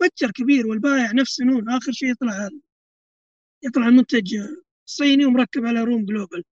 متجر 0.03 0.31
كبير 0.31 0.67
والبائع 0.67 1.13
نفس 1.13 1.41
نون 1.41 1.71
آخر 1.71 1.93
شيء 1.93 2.11
يطلع 2.11 2.49
يطلع 3.63 3.89
المنتج 3.89 4.37
صيني 4.87 5.25
ومركب 5.27 5.67
على 5.67 5.81
ROM 5.85 6.05
global 6.05 6.45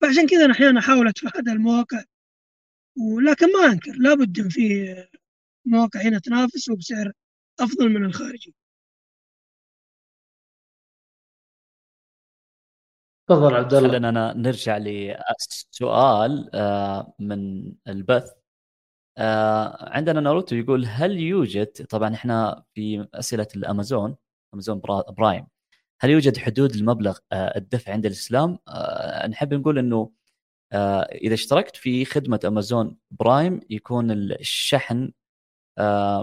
فعشان 0.00 0.26
كذا 0.26 0.44
أنا 0.44 0.52
أحيانا 0.52 0.80
أحاول 0.80 1.08
أتفادى 1.08 1.52
المواقع. 1.52 2.04
ولكن 2.96 3.52
ما 3.52 3.66
أنكر 3.72 3.92
لابد 3.92 4.48
في 4.48 4.94
مواقع 5.66 6.00
هنا 6.02 6.18
تنافس 6.18 6.68
وبسعر 6.68 7.12
أفضل 7.60 7.88
من 7.88 8.04
الخارجي. 8.04 8.54
تفضل 13.28 13.54
عبد 13.54 13.74
الله. 13.74 13.88
خلينا 13.88 14.32
نرجع 14.32 14.78
لسؤال 14.78 16.50
آه، 16.54 17.14
من 17.18 17.72
البث. 17.88 18.32
آه، 19.18 19.90
عندنا 19.90 20.20
ناروتو 20.20 20.56
يقول 20.56 20.86
هل 20.86 21.18
يوجد 21.18 21.66
طبعا 21.66 22.14
إحنا 22.14 22.64
في 22.74 23.08
أسئلة 23.14 23.48
الأمازون 23.56 24.16
أمازون 24.54 24.80
برايم. 25.18 25.46
هل 26.00 26.10
يوجد 26.10 26.36
حدود 26.36 26.74
المبلغ 26.74 27.18
آه، 27.32 27.56
الدفع 27.58 27.92
عند 27.92 28.06
الإسلام؟ 28.06 28.58
نحب 29.30 29.54
نقول 29.54 29.78
إنه 29.78 30.12
إذا 31.12 31.34
اشتركت 31.34 31.76
في 31.76 32.04
خدمة 32.04 32.40
أمازون 32.44 32.96
برايم 33.10 33.60
يكون 33.70 34.10
الشحن 34.10 35.12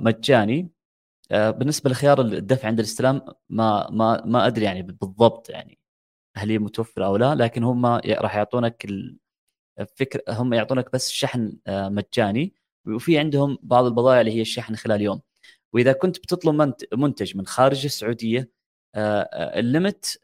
مجاني. 0.01 0.71
آه، 1.31 1.51
بالنسبة 1.51 1.89
لخيار 1.89 2.21
الدفع 2.21 2.67
عند 2.67 2.79
الاستلام 2.79 3.21
ما 3.49 3.89
ما 3.91 4.25
ما 4.25 4.47
أدري 4.47 4.65
يعني 4.65 4.81
بالضبط 4.81 5.49
يعني 5.49 5.79
هل 6.37 6.49
هي 6.51 6.59
متوفرة 6.59 7.05
أو 7.05 7.17
لا 7.17 7.35
لكن 7.35 7.63
هم 7.63 7.85
راح 8.07 8.35
يعطونك 8.35 8.85
الفكر 9.79 10.21
هم 10.29 10.53
يعطونك 10.53 10.91
بس 10.93 11.09
شحن 11.09 11.57
آه، 11.67 11.89
مجاني. 11.89 12.55
وفي 12.87 13.19
عندهم 13.19 13.57
بعض 13.63 13.85
البضائع 13.85 14.21
اللي 14.21 14.31
هي 14.31 14.41
الشحن 14.41 14.75
خلال 14.75 15.01
يوم. 15.01 15.21
وإذا 15.73 15.93
كنت 15.93 16.17
بتطلب 16.19 16.73
منتج 16.93 17.37
من 17.37 17.45
خارج 17.47 17.85
السعودية 17.85 18.51
آه، 18.95 19.59
الليمت 19.59 20.19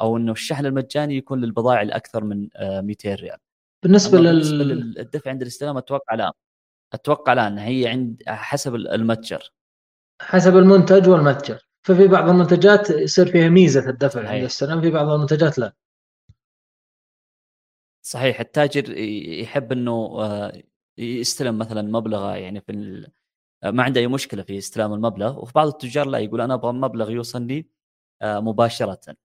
أو 0.00 0.16
إنه 0.16 0.32
الشحن 0.32 0.66
المجاني 0.66 1.16
يكون 1.16 1.40
للبضائع 1.44 1.82
الأكثر 1.82 2.24
من 2.24 2.48
200 2.60 3.14
ريال. 3.14 3.38
بالنسبة, 3.82 4.18
لل... 4.20 4.58
للدفع 4.58 5.30
عند 5.30 5.42
الاستلام 5.42 5.76
أتوقع 5.76 6.14
لا. 6.14 6.32
أتوقع 6.94 7.32
لا 7.32 7.46
ان 7.46 7.58
هي 7.58 7.88
عند 7.88 8.22
حسب 8.26 8.74
المتجر. 8.74 9.52
حسب 10.22 10.56
المنتج 10.56 11.08
والمتجر. 11.08 11.68
ففي 11.86 12.08
بعض 12.08 12.28
المنتجات 12.28 12.90
يصير 12.90 13.26
فيها 13.26 13.48
ميزة 13.48 13.90
الدفع 13.90 14.28
عند 14.28 14.40
الاستلام 14.40 14.80
في 14.80 14.90
بعض 14.90 15.08
المنتجات 15.08 15.58
لا. 15.58 15.72
صحيح. 18.02 18.40
التاجر 18.40 18.98
يحب 19.40 19.72
إنه 19.72 19.92
آه، 20.20 20.62
يستلم 20.98 21.58
مثلا 21.58 21.82
مبلغ 21.82 22.34
يعني 22.36 22.60
في 22.60 22.72
ما 23.64 23.82
عنده 23.82 24.00
أي 24.00 24.06
مشكلة 24.06 24.42
في 24.42 24.58
استلام 24.58 24.92
المبلغ. 24.92 25.42
وفي 25.42 25.52
بعض 25.54 25.66
التجار 25.66 26.06
لا 26.06 26.18
يقول 26.18 26.40
أنا 26.40 26.54
أبغى 26.54 26.72
مبلغ 26.72 27.10
يوصلني 27.10 27.68
آه، 28.22 28.40
مباشرة. 28.40 29.16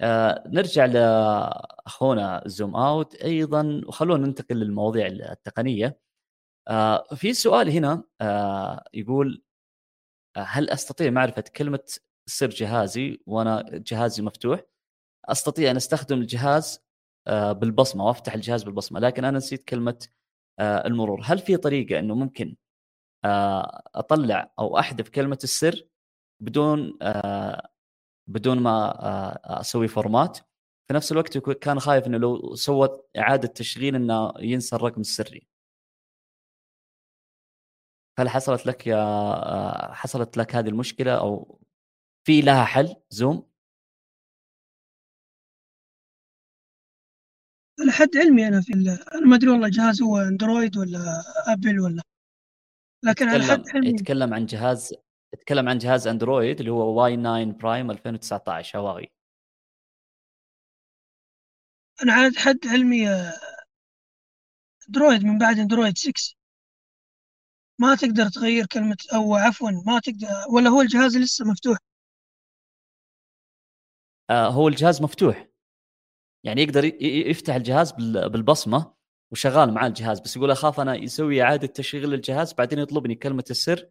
آه، 0.00 0.44
نرجع 0.46 0.84
لأخونا 0.84 2.42
زوم 2.46 2.76
أوت 2.76 3.14
أيضا. 3.14 3.82
وخلونا 3.86 4.26
ننتقل 4.26 4.56
للمواضيع 4.56 5.06
التقنية. 5.06 5.98
في 7.14 7.32
سؤال 7.32 7.70
هنا 7.70 8.04
يقول 8.94 9.42
هل 10.36 10.70
أستطيع 10.70 11.10
معرفة 11.10 11.44
كلمة 11.56 11.84
سر 12.26 12.48
جهازي 12.48 13.20
وأنا 13.26 13.64
جهازي 13.72 14.22
مفتوح؟ 14.22 14.60
أستطيع 15.24 15.70
أن 15.70 15.76
أستخدم 15.76 16.18
الجهاز 16.18 16.80
آه، 17.26 17.52
بالبصمة 17.52 18.04
وأفتح 18.06 18.34
الجهاز 18.34 18.62
بالبصمة 18.62 19.00
لكن 19.00 19.24
أنا 19.24 19.38
نسيت 19.38 19.64
كلمة 19.64 20.06
آه، 20.58 20.86
المرور. 20.86 21.20
هل 21.24 21.38
في 21.38 21.56
طريقة 21.56 21.98
إنه 21.98 22.14
ممكن 22.14 22.56
آه، 23.24 23.82
أطلع 23.94 24.52
أو 24.58 24.78
أحذف 24.78 25.08
كلمة 25.08 25.38
السر 25.44 25.88
بدون 26.40 26.98
بدون 28.26 28.58
ما 28.60 29.60
أسوي 29.60 29.88
format 29.88 30.38
في 30.88 30.94
نفس 30.94 31.12
الوقت 31.12 31.38
كان 31.38 31.80
خايف 31.80 32.06
إنه 32.06 32.18
لو 32.18 32.54
سوت 32.54 33.08
إعادة 33.18 33.48
تشغيل 33.48 33.94
إنه 33.94 34.32
ينسى 34.38 34.76
الرقم 34.76 35.00
السري. 35.00 35.46
هل 38.18 38.28
حصلت 38.28 38.66
لك 38.66 38.86
يا 38.86 38.96
آه، 38.96 39.92
حصلت 39.92 40.36
لك 40.36 40.54
هذه 40.54 40.68
المشكلة 40.68 41.18
أو 41.18 41.60
في 42.26 42.40
لها 42.40 42.64
حل؟ 42.64 42.96
زوم؟ 43.10 43.52
على 47.80 47.92
حد 47.92 48.16
علمي 48.16 48.48
أنا 48.48 48.60
في 48.60 48.72
أنا 49.14 49.26
ما 49.26 49.36
أدري 49.36 49.50
والله 49.50 49.68
جهاز 49.68 50.02
هو 50.02 50.18
أندرويد 50.18 50.76
ولا 50.76 50.98
أبل 51.52 51.80
ولا. 51.80 52.02
لكن 53.04 53.28
على 53.28 53.42
حد 53.44 53.68
علمي. 53.74 53.88
يتكلم 53.88 54.34
عن 54.34 54.46
جهاز 54.46 54.94
يتكلم 55.34 55.68
عن 55.68 55.78
جهاز 55.78 56.06
أندرويد 56.06 56.58
اللي 56.58 56.70
هو 56.70 57.02
واي 57.02 57.16
9 57.16 57.44
برايم 57.44 57.90
2019 57.90 58.78
هواوي؟ 58.78 59.12
أنا 62.02 62.12
على 62.12 62.32
حد 62.36 62.58
علمي 62.66 63.08
أندرويد 64.88 65.24
من 65.24 65.38
بعد 65.38 65.58
أندرويد 65.58 65.98
6 65.98 66.34
ما 67.82 67.94
تقدر 67.94 68.28
تغير 68.28 68.66
كلمة 68.66 68.96
أو 69.14 69.34
عفوا 69.34 69.70
ما 69.70 69.98
تقدر 69.98 70.28
ولا 70.54 70.70
هو 70.70 70.80
الجهاز 70.80 71.16
لسه 71.16 71.44
مفتوح؟ 71.44 71.78
آه 74.30 74.48
هو 74.48 74.68
الجهاز 74.68 75.02
مفتوح. 75.02 75.48
يعني 76.44 76.62
يقدر 76.62 76.84
يفتح 77.04 77.54
الجهاز 77.54 77.92
بالبصمة 78.32 78.94
وشغال 79.32 79.74
مع 79.74 79.86
الجهاز 79.86 80.20
بس 80.20 80.36
يقول 80.36 80.50
أخاف 80.50 80.80
أنا 80.80 80.94
يسوي 80.94 81.42
إعادة 81.42 81.66
تشغيل 81.66 82.10
للجهاز 82.10 82.52
بعدين 82.52 82.78
يطلبني 82.78 83.14
كلمة 83.14 83.44
السر 83.50 83.90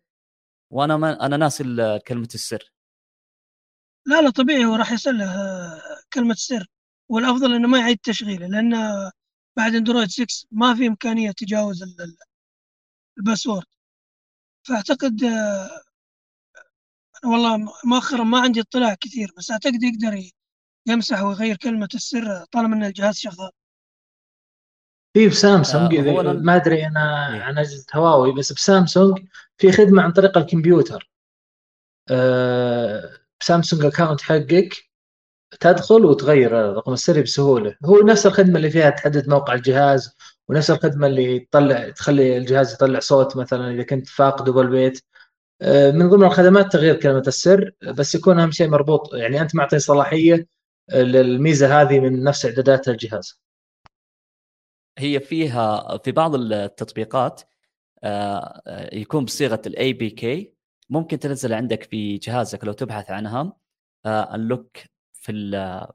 وأنا 0.74 0.98
ما 0.98 1.26
أنا 1.26 1.38
ناسي 1.38 1.64
كلمة 2.08 2.30
السر. 2.34 2.74
لا 4.08 4.22
لا 4.22 4.30
طبيعي 4.30 4.66
هو 4.66 4.76
راح 4.76 4.92
يصل 4.92 5.18
له 5.18 5.34
كلمة 6.14 6.34
السر 6.34 6.68
والأفضل 7.10 7.54
إنه 7.54 7.68
ما 7.68 7.80
يعيد 7.80 7.98
تشغيله 7.98 8.48
لأن 8.48 8.74
بعد 9.58 9.76
اندرويد 9.76 10.10
6 10.10 10.48
ما 10.52 10.76
في 10.76 10.88
إمكانية 10.88 11.32
تجاوز 11.32 11.84
الباسورد. 13.18 13.66
فأعتقد 14.64 15.24
آه، 15.24 15.82
والله 17.24 17.57
مؤخرا 17.86 18.24
ما 18.24 18.39
عندي 18.39 18.62
اطلاع 18.62 18.93
كثير 18.93 19.32
بس 19.38 19.51
أعتقد 19.51 19.84
يقدر 19.84 20.32
يمسح 20.88 21.22
ويغير 21.22 21.55
كلمة 21.55 21.89
السر 21.95 22.45
طالما 22.51 22.76
إن 22.76 22.84
الجهاز 22.84 23.16
شغال. 23.16 23.51
في 25.14 25.28
بسامسونج 25.28 25.95
آه 25.95 26.34
ما 26.34 26.55
أدري 26.55 26.88
أنا 26.88 27.34
إيه؟ 27.36 27.41
عن 27.41 27.57
أجهزة 27.57 27.86
هواوي 27.95 28.34
بس 28.36 28.53
بسامسونج 28.53 29.20
في 29.57 29.72
خدمة 29.72 30.01
عن 30.01 30.12
طريق 30.12 30.38
الكمبيوتر. 30.38 31.12
آه 32.09 33.18
بسامسونج 33.39 33.86
اكونت 33.86 34.22
حقك 34.22 34.91
تدخل 35.59 36.05
وتغير 36.05 36.72
الرقم 36.72 36.93
السري 36.93 37.22
بسهولة. 37.22 37.78
هو 37.86 37.97
نفس 37.97 38.26
الخدمة 38.26 38.57
اللي 38.57 38.70
فيها 38.70 38.89
تحدد 38.89 39.30
موقع 39.30 39.53
الجهاز 39.53 40.16
ونفس 40.52 40.72
الخدمة 40.72 41.08
اللي 41.08 41.39
تطلع 41.39 41.89
تخلي 41.89 42.38
الجهاز 42.38 42.74
يطلع 42.74 42.99
صوت 42.99 43.38
مثلا 43.38 43.72
إذا 43.72 43.84
كنت 43.84 44.08
فاقده 44.08 44.52
بالبيت 44.52 45.04
آه، 45.62 45.91
من 45.91 46.10
ضمن 46.10 46.24
الخدمات 46.24 46.72
تغيير 46.72 46.95
كلمة 46.95 47.24
السر 47.28 47.72
بس 47.82 48.16
يكون 48.16 48.39
أهم 48.39 48.52
شيء 48.52 48.70
مربوط 48.70 49.14
يعني 49.14 49.41
أنت 49.41 49.56
معطي 49.56 49.80
صلاحية 49.80 50.47
للميزة 50.93 51.82
هذه 51.82 51.99
من 51.99 52.24
نفس 52.24 52.45
إعدادات 52.45 52.88
الجهاز. 52.88 53.41
هي 54.97 55.20
فيها 55.20 55.97
في 55.97 56.12
بعض 56.12 56.36
التطبيقات 56.36 57.41
آه، 58.04 58.89
يكون 58.93 59.26
بصيغة 59.26 59.62
ال 59.66 59.93
APK 59.93 60.54
ممكن 60.89 61.20
تنزل 61.20 61.54
عندك 61.54 61.84
في 61.84 62.18
جهازك 62.18 62.64
لو 62.64 62.74
تبحث 62.74 63.12
عنها. 63.12 63.54
ال 64.06 64.20
lock 64.20 64.78
في 65.14 65.32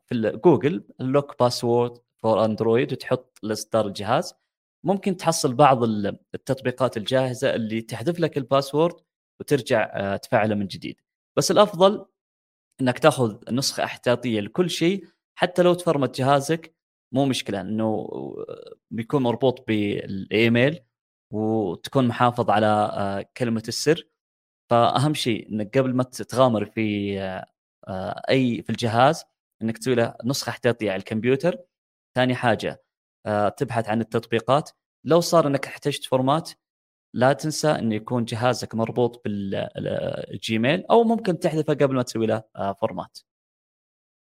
في 0.07 0.40
جوجل 0.44 0.84
ال 1.00 1.08
lock 1.08 1.38
password 1.40 1.98
for 2.16 2.44
Android 2.44 2.92
وتحط 2.92 3.38
لاصدار 3.42 3.86
الجهاز. 3.86 4.34
ممكن 4.87 5.16
تحصل 5.16 5.55
بعض 5.55 5.84
التطبيقات 6.34 6.97
الجاهزة 6.97 7.55
اللي 7.55 7.82
تحذف 7.82 8.20
لك 8.20 8.39
الباسورد 8.39 8.95
وترجع 9.41 9.91
آه، 9.95 10.16
تفعله 10.16 10.55
من 10.55 10.66
جديد. 10.66 11.01
بس 11.37 11.51
الأفضل 11.51 12.07
إنك 12.80 12.99
تأخذ 12.99 13.55
نسخة 13.55 13.84
احتياطية 13.84 14.41
لكل 14.41 14.70
شيء 14.70 15.07
حتى 15.39 15.62
لو 15.62 15.74
تفرمت 15.74 16.18
جهازك 16.18 16.74
مو 17.14 17.26
مشكلة 17.26 17.61
انه 17.61 17.84
آه، 18.12 18.74
بيكون 18.91 19.22
مربوط 19.22 19.66
بالإيميل 19.68 20.80
وتكون 21.32 22.09
محافظ 22.09 22.51
على 22.51 22.66
آه، 22.66 23.26
كلمة 23.37 23.62
السر. 23.68 24.09
فأهم 24.70 25.14
شيء 25.14 25.49
إنك 25.53 25.78
قبل 25.78 25.95
ما 25.95 26.03
تغامر 26.03 26.64
في 26.66 27.18
أي 28.30 28.62
في 28.62 28.70
الجهاز 28.70 29.24
إنك 29.62 29.78
تسوي 29.78 29.95
له 29.95 30.16
نسخة 30.24 30.51
احتياطية 30.51 30.91
على 30.91 30.99
الكمبيوتر. 31.01 31.59
ثاني 32.16 32.34
حاجة 32.34 32.86
تبحث 33.56 33.88
عن 33.88 34.00
التطبيقات 34.00 34.70
لو 35.04 35.20
صار 35.20 35.46
إنك 35.46 35.66
احتجت 35.66 36.04
format 36.04 36.50
لا 37.14 37.32
تنسى 37.32 37.68
انه 37.70 37.94
يكون 37.94 38.24
جهازك 38.24 38.74
مربوط 38.74 39.22
بالجيميل 39.24 40.84
أو 40.90 41.04
ممكن 41.04 41.38
تحذفه 41.38 41.74
قبل 41.74 41.94
ما 41.94 42.02
تسوي 42.02 42.26
له 42.26 42.42
format. 42.80 43.18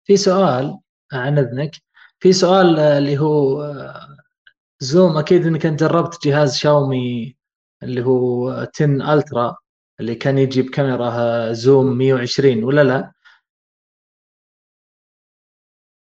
في 0.03 0.17
سؤال 0.17 0.79
عن 1.13 1.37
اذنك 1.37 1.71
في 2.19 2.33
سؤال 2.33 2.79
اللي 2.79 3.17
هو 3.17 3.63
زوم 4.79 5.17
أكيد 5.17 5.45
إنك 5.47 5.65
أنت 5.65 5.83
جربت 5.83 6.27
جهاز 6.27 6.55
شاومي 6.57 7.35
اللي 7.83 8.05
هو 8.05 8.49
10 8.75 9.13
الترا 9.13 9.55
اللي 9.99 10.15
كان 10.15 10.37
يجي 10.37 10.61
بكاميرا 10.61 11.51
zoom 11.53 11.97
120 11.97 12.63
ولا 12.63 12.83
لا؟ 12.83 13.11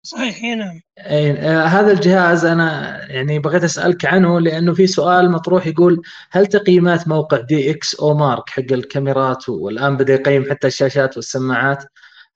صحيح 0.07 0.43
نعم. 0.43 0.81
آه، 0.99 1.65
هذا 1.65 1.93
الجهاز 1.93 2.45
أنا 2.45 2.99
يعني 3.13 3.39
بغيت 3.39 3.65
أسألك 3.65 4.05
عنه 4.05 4.41
لأنه 4.41 4.75
في 4.75 4.87
سؤال 4.87 5.31
مطروح 5.31 5.67
يقول 5.67 6.03
هل 6.31 6.47
تقييمات 6.47 7.09
موقع 7.09 7.41
دي 7.41 7.71
إكس 7.71 7.95
أو 7.95 8.15
مارك 8.15 8.51
حق 8.51 8.73
الكاميرات 8.73 9.49
والآن 9.49 9.97
بدأ 9.97 10.15
يقيم 10.15 10.51
حتى 10.51 10.67
الشاشات 10.67 11.17
والسماعات 11.17 11.85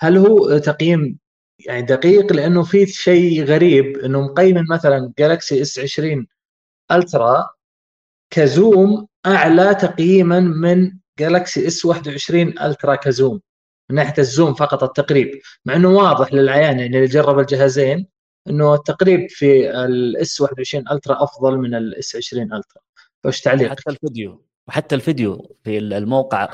هل 0.00 0.16
هو 0.16 0.58
تقييم 0.58 1.18
يعني 1.66 1.82
دقيق؟ 1.82 2.32
لأنه 2.32 2.62
في 2.62 2.86
شيء 2.86 3.44
غريب 3.44 3.98
إنه 3.98 4.20
مقيم 4.20 4.64
مثلا 4.70 5.12
جالكسي 5.18 5.62
اس 5.62 5.78
20 5.78 6.26
الترا 6.92 7.48
ك 8.30 8.45
zoom 8.45 9.06
أعلى 9.26 9.74
تقييما 9.74 10.40
من 10.40 10.92
جالكسي 11.18 11.66
اس 11.66 11.84
21 11.84 12.58
الترا 12.58 12.94
ك 12.94 13.02
zoom. 13.02 13.40
من 13.90 13.96
ناحية 13.96 14.14
ال 14.18 14.25
zoom 14.25 14.54
فقط 14.54 14.82
التقريب 14.82 15.40
مع 15.64 15.76
إنه 15.76 15.88
واضح 15.88 16.32
للعيان 16.32 16.78
يعني 16.78 16.96
اللي 16.96 17.06
جرب 17.06 17.38
الجهازين 17.38 18.06
إنه 18.48 18.74
التقريب 18.74 19.30
في 19.30 19.70
الاس 19.84 20.40
21 20.40 20.84
ألترا 20.90 21.22
أفضل 21.22 21.58
من 21.58 21.74
الاس 21.74 22.16
20 22.16 22.42
ألترا. 22.42 22.82
فايش 23.24 23.40
تعليق؟ 23.40 23.70
حتى 23.70 23.90
الفيديو 23.90 24.44
وحتى 24.68 24.94
الفيديو 24.94 25.56
في 25.64 25.78
الموقع 25.78 26.44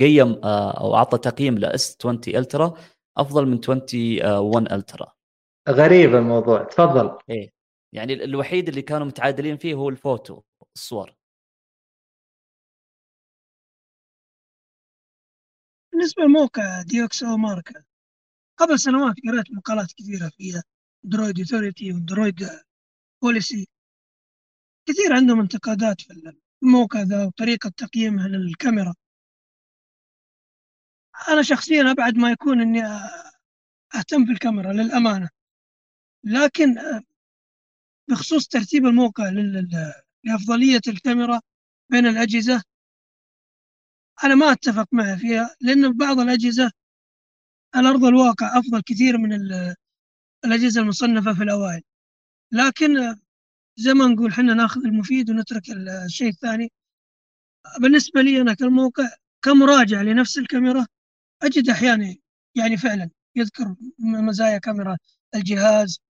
قيم 0.00 0.40
أو 0.44 0.94
أعطى 0.94 1.18
تقييم 1.18 1.58
لاس 1.58 1.96
20 2.00 2.20
ألترا 2.28 2.74
أفضل 3.16 3.46
من 3.46 3.60
21 3.68 4.72
ألترا. 4.72 5.12
غريب 5.68 6.14
الموضوع 6.14 6.64
تفضل. 6.64 7.18
إيه 7.30 7.52
يعني 7.94 8.24
الوحيد 8.24 8.68
اللي 8.68 8.82
كانوا 8.82 9.06
متعادلين 9.06 9.56
فيه 9.56 9.74
هو 9.74 9.88
الفوتو 9.88 10.40
الصور. 10.76 11.19
بالنسبة 16.00 16.22
لموقع 16.22 16.82
دي 16.82 17.09
إكس 17.09 17.36
أو 17.36 17.55
مارك 17.55 17.84
قبل 18.56 18.78
سنوات 18.78 19.14
قرأت 19.28 19.50
مقالات 19.50 19.92
كثيرة 19.92 20.28
في 20.28 20.62
أندرويد 21.02 21.38
اوثوريتي 21.38 21.92
وأندرويد 21.92 22.48
بوليس 23.22 23.68
كثير 24.86 25.12
عندهم 25.12 25.40
انتقادات 25.40 26.00
في 26.00 26.34
الموقع 26.62 27.02
ذا 27.02 27.24
وطريقة 27.24 27.72
تقييمها 27.76 28.28
للكاميرا. 28.28 28.94
أنا 31.28 31.42
شخصيا 31.42 31.90
أبعد 31.90 32.16
ما 32.16 32.30
يكون 32.30 32.60
إني 32.60 32.82
أهتم 33.94 34.24
بالكاميرا 34.24 34.72
للأمانة. 34.72 35.28
لكن 36.24 36.76
بخصوص 38.08 38.48
ترتيب 38.48 38.86
الموقع 38.86 39.28
لأفضلية 40.24 40.80
الكاميرا 40.88 41.40
بين 41.90 42.06
الأجهزة 42.06 42.62
أنا 44.24 44.34
ما 44.34 44.52
أتفق 44.52 44.86
معه 44.92 45.16
فيها 45.16 45.56
لأن 45.60 45.92
بعض 45.92 46.18
الأجهزة 46.20 46.72
على 47.74 47.88
أرض 47.88 48.04
الواقع 48.04 48.58
أفضل 48.58 48.82
كثير 48.86 49.18
من 49.18 49.32
الأجهزة 50.44 50.80
المصنفة 50.80 51.34
في 51.34 51.42
الأوائل. 51.42 51.82
لكن 52.52 53.16
زي 53.76 53.94
ما 53.94 54.06
نقول 54.06 54.32
حنا 54.32 54.54
نأخذ 54.54 54.84
المفيد 54.84 55.30
ونترك 55.30 55.62
الشيء 56.04 56.28
الثاني. 56.28 56.72
بالنسبة 57.80 58.22
لي 58.22 58.40
أنا 58.40 58.54
كالموقع 58.54 59.10
كمراجع 59.42 60.02
لنفس 60.02 60.38
الكاميرا 60.38 60.86
أجد 61.42 61.68
أحيانا 61.68 62.16
يعني 62.54 62.76
فعلا 62.76 63.10
يذكر 63.36 63.74
مزايا 63.98 64.58
كاميرا 64.58 64.98
الجهاز 65.34 66.00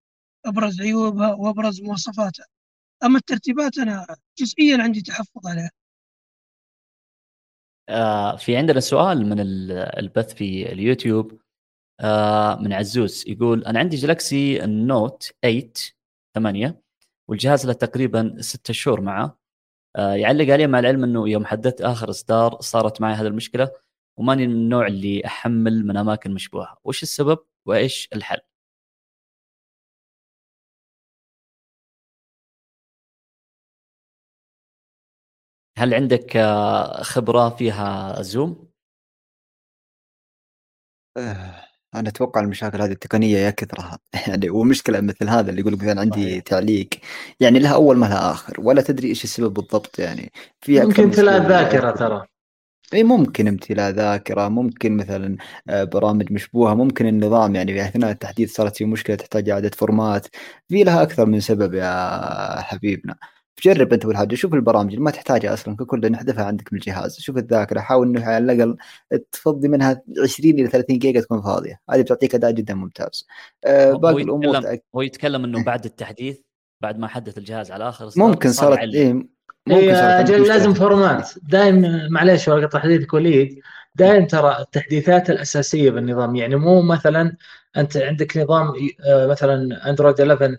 أبرز 0.44 0.80
عيوبها 0.80 1.34
وأبرز 1.34 1.80
مواصفاتها. 1.82 2.46
أما 3.04 3.18
الترتيبات 3.18 3.78
أنا 3.78 4.06
جزئيا 4.38 4.82
عندي 4.82 5.00
تحفظ 5.02 5.46
عليها. 5.46 5.70
آه 7.90 8.36
في 8.36 8.56
عندنا 8.56 8.80
سؤال 8.80 9.26
من 9.26 9.36
البث 9.40 10.34
في 10.34 10.72
اليوتيوب. 10.72 11.40
آه 12.00 12.56
من 12.56 12.72
عزوز 12.72 13.24
يقول 13.28 13.64
أنا 13.64 13.78
عندي 13.78 13.96
جلاكسي 13.96 14.58
نوت 14.66 15.32
8 15.42 15.72
8 16.34 16.82
والجهاز 17.28 17.66
له 17.66 17.72
تقريبا 17.72 18.36
ستة 18.40 18.74
شهور 18.74 19.00
معه. 19.00 19.38
آه 19.96 20.14
يعلق 20.14 20.52
عليه 20.52 20.66
مع 20.66 20.78
العلم 20.78 21.04
إنه 21.04 21.28
يوم 21.28 21.46
حددت 21.46 21.80
آخر 21.82 22.10
إصدار 22.10 22.60
صارت 22.60 23.00
معي 23.00 23.14
هذه 23.14 23.26
المشكلة 23.26 23.70
وماني 24.18 24.46
من 24.46 24.54
النوع 24.54 24.86
اللي 24.86 25.26
أحمل 25.26 25.86
من 25.86 25.96
أماكن 25.96 26.34
مشبوهة. 26.34 26.78
وش 26.84 27.02
السبب؟ 27.02 27.38
وإيش 27.66 28.08
الحل؟ 28.14 28.40
هل 35.80 35.94
عندك 35.94 36.36
آه، 36.36 37.02
خبرة 37.02 37.48
فيها 37.48 38.22
زوم؟ 38.22 38.70
آه، 41.16 41.64
أنا 41.94 42.08
أتوقع 42.08 42.40
المشاكل 42.40 42.82
هذه 42.82 42.92
التقنية 42.92 43.38
يا 43.38 43.50
كثرها 43.50 43.98
يعني 44.28 44.50
ومشكلة 44.50 45.00
مثل 45.00 45.28
هذا 45.28 45.50
اللي 45.50 45.60
يقول 45.60 45.72
لك 45.72 45.82
مثلا 45.82 46.00
عندي 46.00 46.22
صحيح. 46.30 46.42
تعليق. 46.42 46.88
يعني 47.40 47.58
لها 47.58 47.74
أول 47.74 47.96
ما 47.96 48.06
لها 48.06 48.30
آخر. 48.30 48.60
ولا 48.60 48.82
تدري 48.82 49.08
إيش 49.08 49.24
السبب 49.24 49.54
بالضبط 49.54 49.98
يعني. 49.98 50.32
في 50.60 50.80
ممكن 50.80 51.02
امتلاء 51.02 51.42
ذاكرة 51.48 51.90
ترى. 51.90 52.26
إي 52.94 53.04
ممكن 53.04 53.48
امتلاء 53.48 53.90
ذاكرة 53.90 54.48
ممكن 54.48 54.96
مثلا 54.96 55.36
آه، 55.68 55.84
برامج 55.84 56.32
مشبوهة 56.32 56.74
ممكن 56.74 57.06
النظام. 57.06 57.54
يعني 57.54 57.72
في 57.74 57.82
أثناء 57.82 58.10
التحديث 58.10 58.54
صارت 58.54 58.76
في 58.76 58.84
مشكلة 58.84 59.16
تحتاج 59.16 59.50
إعادة 59.50 59.70
format. 59.76 60.26
في 60.68 60.84
لها 60.84 61.02
أكثر 61.02 61.26
من 61.26 61.40
سبب 61.40 61.74
يا 61.74 62.60
حبيبنا. 62.60 63.16
جرب 63.64 63.92
انت 63.92 64.06
أول 64.06 64.20
حاجة 64.20 64.34
شوف 64.34 64.54
البرامج 64.54 64.92
اللي 64.92 65.04
ما 65.04 65.10
تحتاجها 65.10 65.54
أصلا 65.54 65.76
ككل 65.76 66.12
نحذفها 66.12 66.44
عندك 66.44 66.72
من 66.72 66.78
الجهاز. 66.78 67.20
شوف 67.20 67.36
الذاكرة 67.36 67.80
حاول 67.80 68.08
إنه 68.08 68.24
على 68.24 68.52
الأقل 68.52 68.76
تفضي 69.32 69.68
منها 69.68 70.02
20 70.22 70.54
إلى 70.54 70.68
30 70.68 70.98
جيجا 70.98 71.20
تكون 71.20 71.42
فاضية. 71.42 71.80
هذه 71.90 72.00
بتعطيك 72.00 72.34
اداء 72.34 72.50
جدا 72.50 72.74
ممتاز. 72.74 73.26
أه 73.64 73.92
باقي 73.92 74.22
الأمور 74.22 74.78
هو 74.96 75.02
يتكلم 75.02 75.44
إنه 75.44 75.64
بعد 75.64 75.84
التحديث 75.84 76.38
بعد 76.82 76.98
ما 76.98 77.08
حدث 77.08 77.38
الجهاز 77.38 77.70
على 77.70 77.88
آخر 77.88 78.10
ممكن 78.16 78.52
صارت 78.52 78.78
إيه 78.78 79.12
ممكن 79.66 79.84
إيه 79.84 80.20
أجل 80.20 80.48
لازم 80.48 80.74
format. 80.74 81.30
دائما 81.42 82.08
معليش 82.08 82.48
ورقه 82.48 82.68
تحديث 82.68 83.14
وليد 83.14 83.60
دائما 83.94 84.26
ترى 84.26 84.56
التحديثات 84.60 85.30
الأساسية 85.30 85.90
بالنظام. 85.90 86.36
يعني 86.36 86.56
مو 86.56 86.82
مثلا 86.82 87.36
أنت 87.76 87.96
عندك 87.96 88.36
نظام 88.36 88.72
آه، 89.06 89.26
مثلا 89.26 89.90
اندرويد 89.90 90.20
11 90.20 90.56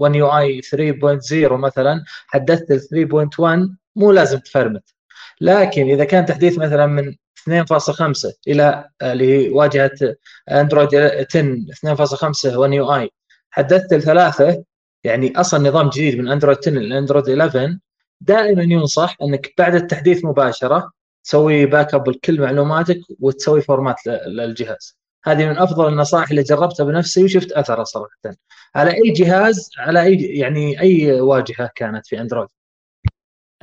1 0.00 0.14
يو 0.14 0.28
اي 0.38 0.62
3.0 0.62 1.52
مثلا 1.52 2.04
حدثت 2.26 2.70
ال 2.70 2.80
3.1 2.80 3.76
مو 3.96 4.12
لازم 4.12 4.38
تفرمت. 4.38 4.94
لكن 5.40 5.90
إذا 5.90 6.04
كان 6.04 6.26
تحديث 6.26 6.58
مثلا 6.58 6.86
من 6.86 7.14
2.5 7.48 8.32
إلى 8.48 8.88
لواجهه 9.02 10.16
اندرويد 10.50 10.94
10 10.94 11.56
2.5 11.94 12.56
1 12.56 12.72
يو 12.72 12.94
اي 12.94 13.10
حدثت 13.50 13.92
الثلاثه 13.92 14.64
يعني 15.04 15.40
أصلا 15.40 15.68
نظام 15.68 15.88
جديد 15.88 16.18
من 16.18 16.28
اندرويد 16.28 16.58
10 16.58 16.72
لاندرويد 16.72 17.28
11 17.40 17.78
دائما 18.20 18.62
ينصح 18.62 19.16
أنك 19.22 19.52
بعد 19.58 19.74
التحديث 19.74 20.24
مباشرة 20.24 20.92
تسوي 21.26 21.66
backup 21.66 22.08
لكل 22.08 22.40
معلوماتك 22.40 23.00
وتسوي 23.20 23.60
format 23.62 24.06
للجهاز. 24.26 24.98
هذه 25.24 25.46
من 25.46 25.58
أفضل 25.58 25.88
النصائح 25.88 26.30
اللي 26.30 26.42
جربتها 26.42 26.84
بنفسي 26.84 27.24
وشفت 27.24 27.52
أثرها 27.52 27.84
صراحة. 27.84 28.36
على 28.74 28.90
أي 28.90 29.12
جهاز 29.12 29.70
على 29.78 30.02
أي 30.02 30.38
يعني 30.38 30.80
أي 30.80 31.20
واجهة 31.20 31.70
كانت 31.74 32.06
في 32.06 32.20
أندرويد؟ 32.20 32.48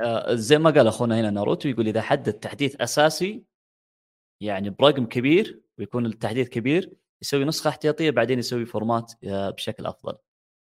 آه 0.00 0.34
زي 0.34 0.58
ما 0.58 0.70
قال 0.70 0.86
أخونا 0.86 1.20
هنا 1.20 1.30
ناروتو 1.30 1.68
يقول 1.68 1.88
إذا 1.88 2.02
حدد 2.02 2.32
تحديث 2.32 2.76
أساسي 2.80 3.44
يعني 4.40 4.70
برقم 4.70 5.06
كبير 5.06 5.62
ويكون 5.78 6.06
التحديث 6.06 6.48
كبير 6.48 6.92
يسوي 7.22 7.44
نسخة 7.44 7.68
احتياطية 7.68 8.10
بعدين 8.10 8.38
يسوي 8.38 8.66
format 8.66 9.12
آه، 9.24 9.50
بشكل 9.50 9.86
أفضل. 9.86 10.14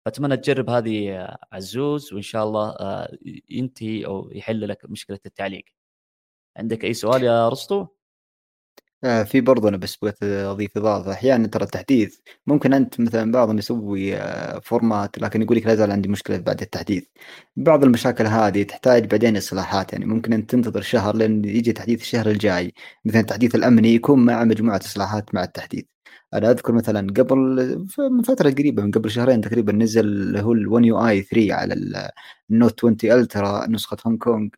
فأتمنى 0.05 0.37
تجرب 0.37 0.71
هذه 0.71 1.17
آه، 1.17 1.39
عزوز 1.53 2.13
وإن 2.13 2.23
شاء 2.23 2.45
الله 2.45 2.77
ينتهي 3.49 4.07
أو 4.07 4.31
يحل 4.33 4.69
لك 4.69 4.91
مشكلة 4.91 5.21
التعليق. 5.27 5.80
عندك 6.57 6.85
أي 6.85 6.95
سؤال 6.95 7.23
يا 7.23 7.49
رستو؟ 7.49 7.87
آه 9.05 9.23
في 9.23 9.41
برضه 9.41 9.69
أنا 9.69 9.77
بس 9.77 9.97
بغيت 9.97 10.23
أضيف 10.23 10.77
اضافه 10.77 11.13
أحيانا 11.13 11.47
ترى 11.49 11.65
التحديث 11.65 12.19
ممكن 12.47 12.73
أنت 12.73 13.01
مثلا 13.01 13.33
بعضهم 13.33 13.59
يسوي 13.59 14.17
آه 14.17 14.59
format 14.59 15.19
لكن 15.19 15.43
يقول 15.43 15.57
لك 15.57 15.67
لا 15.67 15.75
زال 15.75 15.91
عندي 15.93 16.09
مشكلة 16.09 16.39
بعد 16.39 16.61
التحديث. 16.63 17.05
بعض 17.57 17.85
المشاكل 17.85 18.27
هذه 18.27 18.63
تحتاج 18.63 19.07
بعدين 19.07 19.37
إصلاحات 19.37 19.93
يعني. 19.93 20.05
ممكن 20.07 20.33
أنت 20.33 20.51
تنتظر 20.51 20.81
شهر 20.81 21.17
لين 21.17 21.45
يجي 21.45 21.73
تحديث 21.73 22.01
الشهر 22.03 22.31
الجاي. 22.31 22.75
مثلا 23.05 23.21
التحديث 23.21 23.55
الأمني 23.55 23.95
يكون 23.95 24.25
مع 24.27 24.45
مجموعة 24.45 24.79
إصلاحات 24.85 25.35
مع 25.35 25.45
التحديث. 25.45 25.85
أنا 26.35 26.51
أذكر 26.51 26.73
مثلا 26.73 27.01
قبل 27.13 27.39
من 27.99 28.23
فترة 28.23 28.51
قريبة 28.51 28.83
من 28.83 28.91
قبل 28.91 29.11
شهرين 29.11 29.41
تقريبا 29.41 29.73
نزل 29.73 30.37
هو 30.37 30.55
ال1 30.55 30.85
يو 30.85 31.09
اي 31.09 31.23
3 31.23 31.55
على 31.55 31.75
النوت 32.51 32.85
20 32.85 32.97
الترا 33.21 33.67
نسخة 33.67 33.97
هونغ 34.07 34.19
كونغ 34.19 34.49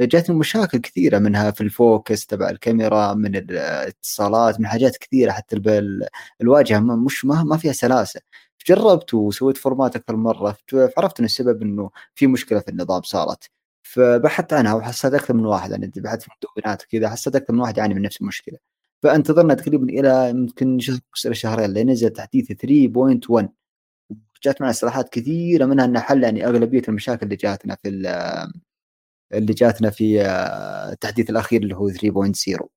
جاتني 0.00 0.36
مشاكل 0.36 0.78
كثيرة 0.78 1.18
منها 1.18 1.50
في 1.50 1.60
ال 1.60 1.71
focus 1.71 2.26
تبع 2.26 2.50
الكاميرا 2.50 3.14
من 3.14 3.36
الاتصالات 3.36 4.60
من 4.60 4.66
حاجات 4.66 4.96
كثيرة 4.96 5.32
حتى 5.32 5.56
الواجهة 6.40 6.78
مش 6.80 7.24
ما, 7.24 7.42
ما 7.42 7.56
فيها 7.56 7.72
سلاسة. 7.72 8.20
جربت 8.68 9.14
وسويت 9.14 9.56
format 9.56 9.96
أكثر 9.96 10.16
مرة 10.16 10.56
فعرفت 10.68 11.18
أن 11.20 11.24
السبب 11.24 11.62
أنه 11.62 11.90
في 12.14 12.26
مشكلة 12.26 12.60
في 12.60 12.68
النظام 12.68 13.02
صارت. 13.02 13.50
فبحثت 13.82 14.52
عنها 14.52 14.74
وحسيت 14.74 15.14
أكثر 15.14 15.34
من 15.34 15.46
واحد 15.46 15.70
يعني 15.70 15.92
بحثت 15.96 16.22
في 16.22 16.30
مدونات 16.56 16.82
كذا 16.82 17.08
حسيت 17.10 17.36
أكثر 17.36 17.52
من 17.52 17.60
واحد 17.60 17.78
يعاني 17.78 17.94
من 17.94 18.02
نفس 18.02 18.20
المشكلة. 18.20 18.58
فانتظرنا 19.02 19.54
تقريبا 19.54 19.84
إلى 19.88 20.30
يمكن 20.30 20.78
شهر 21.14 21.32
شهرين 21.32 21.70
لين 21.72 21.90
نزل 21.90 22.10
تحديث 22.10 22.52
3.1 22.52 23.48
جات 24.44 24.60
معنا 24.60 24.70
اصلاحات 24.70 25.08
كثيرة 25.08 25.64
منها 25.66 25.84
انها 25.84 26.00
حل 26.00 26.22
يعني 26.24 26.46
أغلبية 26.46 26.82
المشاكل 26.88 27.26
اللي 27.26 27.36
جاتنا 27.36 27.76
في 27.82 27.88
اللي 29.32 29.52
جاتنا 29.52 29.90
في 29.90 30.22
آه، 30.22 30.92
التحديث 30.92 31.30
الأخير 31.30 31.62
اللي 31.62 31.76
هو 31.76 31.90
3.0 31.90 32.68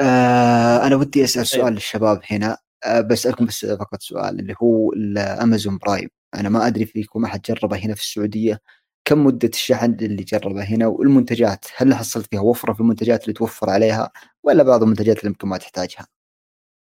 آه 0.00 0.86
أنا 0.86 0.96
ودي 0.96 1.24
أسأل 1.24 1.46
طيب. 1.46 1.60
سؤال 1.60 1.72
للشباب 1.72 2.20
هنا. 2.30 2.58
آه 2.84 3.00
بسألكم 3.00 3.46
بس 3.46 3.66
فقط 3.66 4.02
سؤال 4.02 4.40
اللي 4.40 4.54
هو 4.62 4.92
الأمازون 4.92 5.78
برايم. 5.78 6.08
أنا 6.34 6.48
ما 6.48 6.66
أدري 6.66 6.86
فيكم 6.86 7.24
أحد 7.24 7.42
جربه 7.42 7.76
هنا 7.78 7.94
في 7.94 8.00
السعودية. 8.00 8.60
كم 9.04 9.24
مدة 9.24 9.48
الشحن 9.48 9.96
اللي 10.02 10.22
جربه 10.24 10.62
هنا؟ 10.64 10.86
والمنتجات 10.86 11.64
هل 11.76 11.94
حصلت 11.94 12.26
فيها 12.30 12.40
وفرة 12.40 12.72
في 12.72 12.80
المنتجات 12.80 13.22
اللي 13.22 13.32
توفر 13.32 13.70
عليها 13.70 14.10
ولا 14.42 14.62
بعض 14.62 14.82
المنتجات 14.82 15.18
اللي 15.18 15.28
يمكن 15.28 15.48
ما 15.48 15.58
تحتاجها؟ 15.58 16.06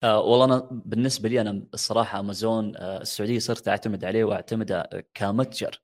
آه 0.02 0.20
والله 0.20 0.44
أنا 0.44 0.68
بالنسبة 0.70 1.28
لي 1.28 1.40
أنا 1.40 1.66
الصراحه 1.74 2.20
أمازون 2.20 2.76
آه 2.76 3.00
السعودية 3.02 3.38
صرت 3.38 3.68
أعتمد 3.68 4.04
عليه 4.04 4.24
وأعتمده 4.24 5.06
كمتجر. 5.14 5.82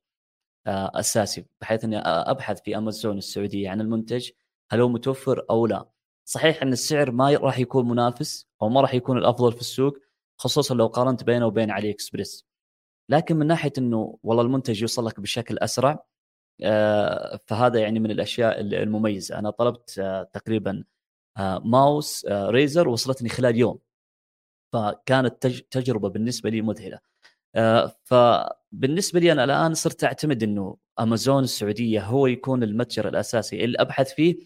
أساسي 0.66 1.46
بحيث 1.60 1.84
أني 1.84 1.98
أبحث 1.98 2.62
في 2.62 2.76
أمازون 2.76 3.18
السعودية 3.18 3.70
عن 3.70 3.80
المنتج 3.80 4.30
هل 4.70 4.80
هو 4.80 4.88
متوفر 4.88 5.46
أو 5.50 5.66
لا. 5.66 5.88
صحيح 6.24 6.62
أن 6.62 6.72
السعر 6.72 7.10
ما 7.10 7.30
راح 7.30 7.58
يكون 7.58 7.88
منافس 7.88 8.46
أو 8.62 8.68
ما 8.68 8.80
راح 8.80 8.94
يكون 8.94 9.18
الأفضل 9.18 9.52
في 9.52 9.60
السوق 9.60 9.98
خصوصا 10.38 10.74
لو 10.74 10.86
قارنت 10.86 11.24
بينه 11.24 11.46
وبين 11.46 11.70
علي 11.70 11.90
اكسبريس 11.90 12.46
لكن 13.08 13.36
من 13.36 13.46
ناحية 13.46 13.72
إنه 13.78 14.18
والله 14.22 14.42
المنتج 14.42 14.82
يوصل 14.82 15.06
لك 15.06 15.20
بشكل 15.20 15.58
أسرع 15.58 16.04
آه، 16.62 17.40
فهذا 17.46 17.80
يعني 17.80 18.00
من 18.00 18.10
الأشياء 18.10 18.60
المميزة. 18.60 19.38
أنا 19.38 19.50
طلبت 19.50 19.98
آه، 19.98 20.22
تقريبا 20.22 20.84
آه، 21.38 21.58
ماوس 21.64 22.26
ريزر 22.30 22.88
وصلتني 22.88 23.28
خلال 23.28 23.56
يوم. 23.56 23.78
فكانت 24.72 25.46
تجربة 25.46 26.08
بالنسبة 26.08 26.50
لي 26.50 26.62
مذهلة. 26.62 27.00
فبالنسبه 28.72 29.20
لي 29.20 29.32
أنا 29.32 29.44
الآن 29.44 29.74
صرت 29.74 30.04
أعتمد 30.04 30.42
إنه 30.42 30.76
أمازون 31.00 31.44
السعودية 31.44 32.04
هو 32.04 32.26
يكون 32.26 32.62
المتجر 32.62 33.08
الأساسي. 33.08 33.64
اللي 33.64 33.78
أبحث 33.80 34.12
فيه 34.14 34.36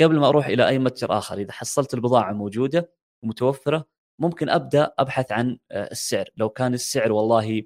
قبل 0.00 0.18
ما 0.18 0.28
أروح 0.28 0.46
إلى 0.46 0.68
أي 0.68 0.78
متجر 0.78 1.18
آخر 1.18 1.38
إذا 1.38 1.52
حصلت 1.52 1.94
البضاعة 1.94 2.32
موجودة 2.32 2.92
ومتوفرة 3.24 3.86
ممكن 4.20 4.48
أبدأ 4.48 4.92
أبحث 4.98 5.32
عن 5.32 5.58
السعر. 5.72 6.28
لو 6.36 6.48
كان 6.48 6.74
السعر 6.74 7.12
والله 7.12 7.62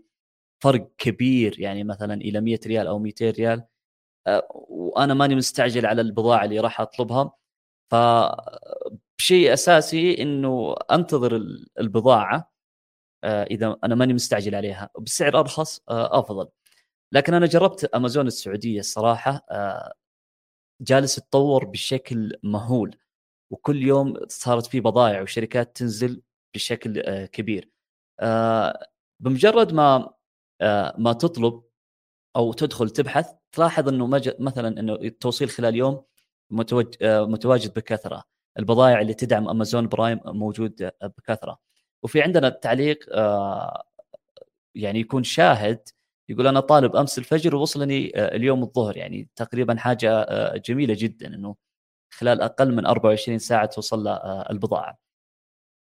فرق 0.62 0.90
كبير 0.98 1.60
يعني 1.60 1.84
مثلا 1.84 2.14
إلى 2.14 2.40
100 2.40 2.58
ريال 2.66 2.86
أو 2.86 2.98
200 2.98 3.30
ريال 3.30 3.64
آه، 4.26 4.48
وأنا 4.70 5.14
ماني 5.14 5.34
مستعجل 5.34 5.86
على 5.86 6.00
البضاعة 6.02 6.44
اللي 6.44 6.60
راح 6.60 6.80
أطلبها. 6.80 7.32
فشيء 7.92 9.52
أساسي 9.52 10.22
إنه 10.22 10.76
أنتظر 10.92 11.36
البضاعة. 11.80 12.36
آه، 12.36 12.50
إذا 13.24 13.76
أنا 13.84 13.94
ماني 13.94 14.14
مستعجل 14.14 14.54
عليها 14.54 14.90
بسعر 14.98 15.40
أرخص 15.40 15.80
آه، 15.88 16.18
أفضل. 16.18 16.48
لكن 17.12 17.34
أنا 17.34 17.46
جربت 17.46 17.84
أمازون 17.84 18.26
السعودية 18.26 18.80
الصراحه 18.80 19.46
جالس 20.80 21.18
يتطور 21.18 21.64
بشكل 21.64 22.38
مهول 22.42 22.96
وكل 23.50 23.82
يوم 23.82 24.16
صارت 24.28 24.66
في 24.66 24.80
بضائع 24.80 25.22
وشركات 25.22 25.76
تنزل 25.76 26.22
بشكل 26.54 27.24
كبير. 27.26 27.70
بمجرد 29.20 29.72
ما 29.72 30.14
ما 30.98 31.12
تطلب 31.12 31.62
أو 32.36 32.52
تدخل 32.52 32.90
تبحث 32.90 33.30
تلاحظ 33.52 33.88
إنه 33.88 34.06
مثلا 34.38 34.80
إنه 34.80 34.94
التوصيل 34.94 35.50
خلال 35.50 35.74
يوم 35.76 36.04
متواجد 37.02 37.74
بكثرة. 37.74 38.24
البضائع 38.58 39.00
اللي 39.00 39.14
تدعم 39.14 39.48
أمازون 39.48 39.88
برايم 39.88 40.20
موجود 40.24 40.90
بكثرة. 41.02 41.58
وفي 42.02 42.22
عندنا 42.22 42.48
التعليق 42.48 42.98
آه، 43.12 43.84
يعني 44.74 45.00
يكون 45.00 45.22
شاهد 45.24 45.88
يقول 46.28 46.46
أنا 46.46 46.60
طالب 46.60 46.96
أمس 46.96 47.18
الفجر 47.18 47.56
ووصلني 47.56 48.12
آه، 48.16 48.36
اليوم 48.36 48.62
الظهر 48.62 48.96
يعني 48.96 49.28
تقريبا 49.36 49.76
حاجة 49.76 50.10
آه، 50.22 50.56
جميلة 50.56 50.94
جدا 50.98 51.26
إنه 51.26 51.56
خلال 52.14 52.42
أقل 52.42 52.74
من 52.74 52.86
24 52.86 53.38
ساعة 53.38 53.66
توصل 53.66 54.04
له 54.04 54.12
البضاعة. 54.50 54.98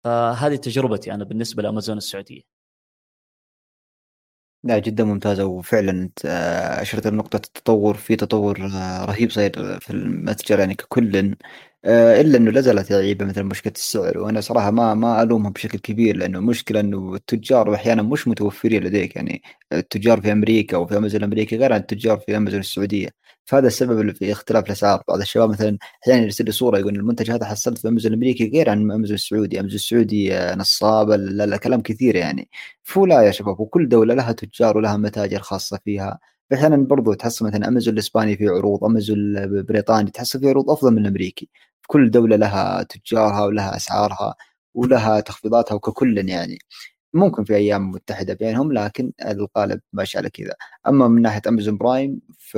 فهذه 0.03 0.55
تجربتي 0.55 1.13
أنا 1.13 1.23
بالنسبة 1.23 1.63
لأمازون 1.63 1.97
السعودية. 1.97 2.41
لا 4.63 4.79
جدا 4.79 5.03
ممتازة 5.03 5.45
وفعلا 5.45 5.91
أنت 5.91 6.25
أشرت 6.81 7.07
لنقطة 7.07 7.37
التطور. 7.37 7.93
في 7.97 8.15
تطور 8.15 8.59
رهيب 9.09 9.31
صاير 9.31 9.79
في 9.79 9.89
المتجر 9.89 10.59
يعني 10.59 10.75
ككل 10.75 11.35
إلا 11.85 12.37
إنه 12.37 12.51
لا 12.51 12.61
زالت 12.61 12.91
عيبه 12.91 13.25
مثل 13.25 13.43
مشكلة 13.43 13.73
السعر. 13.75 14.17
وأنا 14.17 14.41
صراحة 14.41 14.71
ما 14.71 14.93
ما 14.93 15.21
ألومهم 15.21 15.51
بشكل 15.51 15.77
كبير 15.79 16.17
لأنه 16.17 16.39
المشكلة 16.39 16.79
إنه 16.79 17.15
التجار 17.15 17.75
أحيانا 17.75 18.01
مش 18.01 18.27
متوفرين 18.27 18.83
لديك. 18.83 19.15
يعني 19.15 19.41
التجار 19.73 20.21
في 20.21 20.31
أمريكا 20.31 20.77
وفي 20.77 20.97
أمازون 20.97 21.19
الأمريكي 21.19 21.57
غير 21.57 21.73
عن 21.73 21.79
التجار 21.79 22.19
في 22.19 22.37
أمازون 22.37 22.59
السعودية. 22.59 23.09
فهذا 23.45 23.67
السبب 23.67 24.15
في 24.15 24.31
اختلاف 24.31 24.65
الأسعار. 24.65 25.03
بعض 25.07 25.19
الشباب 25.19 25.49
مثلا 25.49 25.77
أحيانا 26.03 26.21
يرسل 26.23 26.45
لي 26.45 26.51
صورة 26.51 26.77
يقول 26.77 26.95
المنتج 26.95 27.31
هذا 27.31 27.45
حصلت 27.45 27.77
في 27.77 27.87
أمازون 27.87 28.11
الأمريكي 28.11 28.49
غير 28.53 28.69
عن 28.69 28.91
أمازون 28.91 29.15
السعودي. 29.15 29.59
أمازون 29.59 29.75
السعودي 29.75 30.33
آه، 30.35 30.55
نصاب 30.55 31.09
لا 31.09 31.45
لا 31.45 31.57
كلام 31.57 31.81
كثير 31.81 32.15
يعني. 32.15 32.49
فلا 32.83 33.21
يا 33.21 33.31
شباب 33.31 33.59
وكل 33.59 33.89
دولة 33.89 34.13
لها 34.13 34.31
تجار 34.31 34.77
ولها 34.77 34.97
متاجر 34.97 35.39
خاصة 35.39 35.79
فيها. 35.85 36.19
أحيانا 36.53 36.77
برضو 36.77 37.13
تحصل 37.13 37.45
مثلا 37.45 37.67
أمازون 37.67 37.93
الإسباني 37.93 38.37
في 38.37 38.47
عروض 38.47 38.83
أمازون 38.83 39.17
البريطاني 39.37 40.11
تحصل 40.11 40.39
في 40.39 40.49
عروض 40.49 40.69
أفضل 40.71 40.91
من 40.91 41.01
الأمريكي. 41.01 41.49
كل 41.89 42.11
دولة 42.11 42.35
لها 42.35 42.83
تجارها 42.83 43.45
ولها 43.45 43.75
أسعارها 43.75 44.35
ولها 44.73 45.19
تخفيضاتها 45.19 45.75
وككل 45.75 46.29
يعني. 46.29 46.59
ممكن 47.13 47.43
في 47.43 47.55
أيام 47.55 47.91
متحدة 47.91 48.33
بينهم 48.33 48.73
لكن 48.73 49.13
الغالب 49.25 49.81
ماشي 49.93 50.17
على 50.17 50.29
كذا. 50.29 50.55
أما 50.87 51.07
من 51.07 51.21
ناحية 51.21 51.41
أمازون 51.47 51.77
برايم 51.77 52.21
ف 52.39 52.57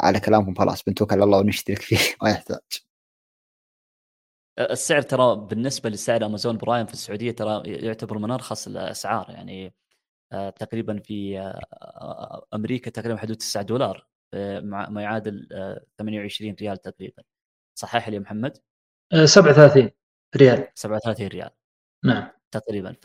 على 0.00 0.20
كلامكم 0.20 0.54
خلاص 0.54 0.84
بنتوكل 0.84 1.14
على 1.14 1.24
الله 1.24 1.38
ونشترك 1.38 1.82
فيه 1.82 1.98
ما 2.22 2.30
يحتاج. 2.30 2.58
السعر 4.58 5.02
ترى 5.02 5.46
بالنسبة 5.50 5.90
لسعر 5.90 6.26
أمازون 6.26 6.56
برايم 6.56 6.86
في 6.86 6.92
السعودية 6.92 7.30
ترى 7.30 7.62
يعتبر 7.66 8.18
من 8.18 8.30
أرخص 8.30 8.66
الأسعار 8.66 9.30
يعني 9.30 9.74
آه، 10.32 10.50
تقريبا 10.50 10.98
في 10.98 11.40
آه، 11.40 12.46
أمريكا 12.54 12.90
تقريبا 12.90 13.18
حدود 13.18 13.36
9 13.36 13.62
دولار 13.62 14.08
آه، 14.34 14.60
ما 14.60 15.02
يعادل 15.02 15.48
28 15.98 16.54
ريال 16.60 16.78
تقريبا. 16.78 17.22
صحح 17.78 18.08
لي 18.08 18.14
يا 18.14 18.20
محمد؟ 18.20 18.58
37 19.24 19.90
ريال. 20.36 20.68
37 20.74 21.26
ريال. 21.26 21.50
نعم. 22.04 22.28
تقريبا. 22.50 22.92
ف 22.92 23.04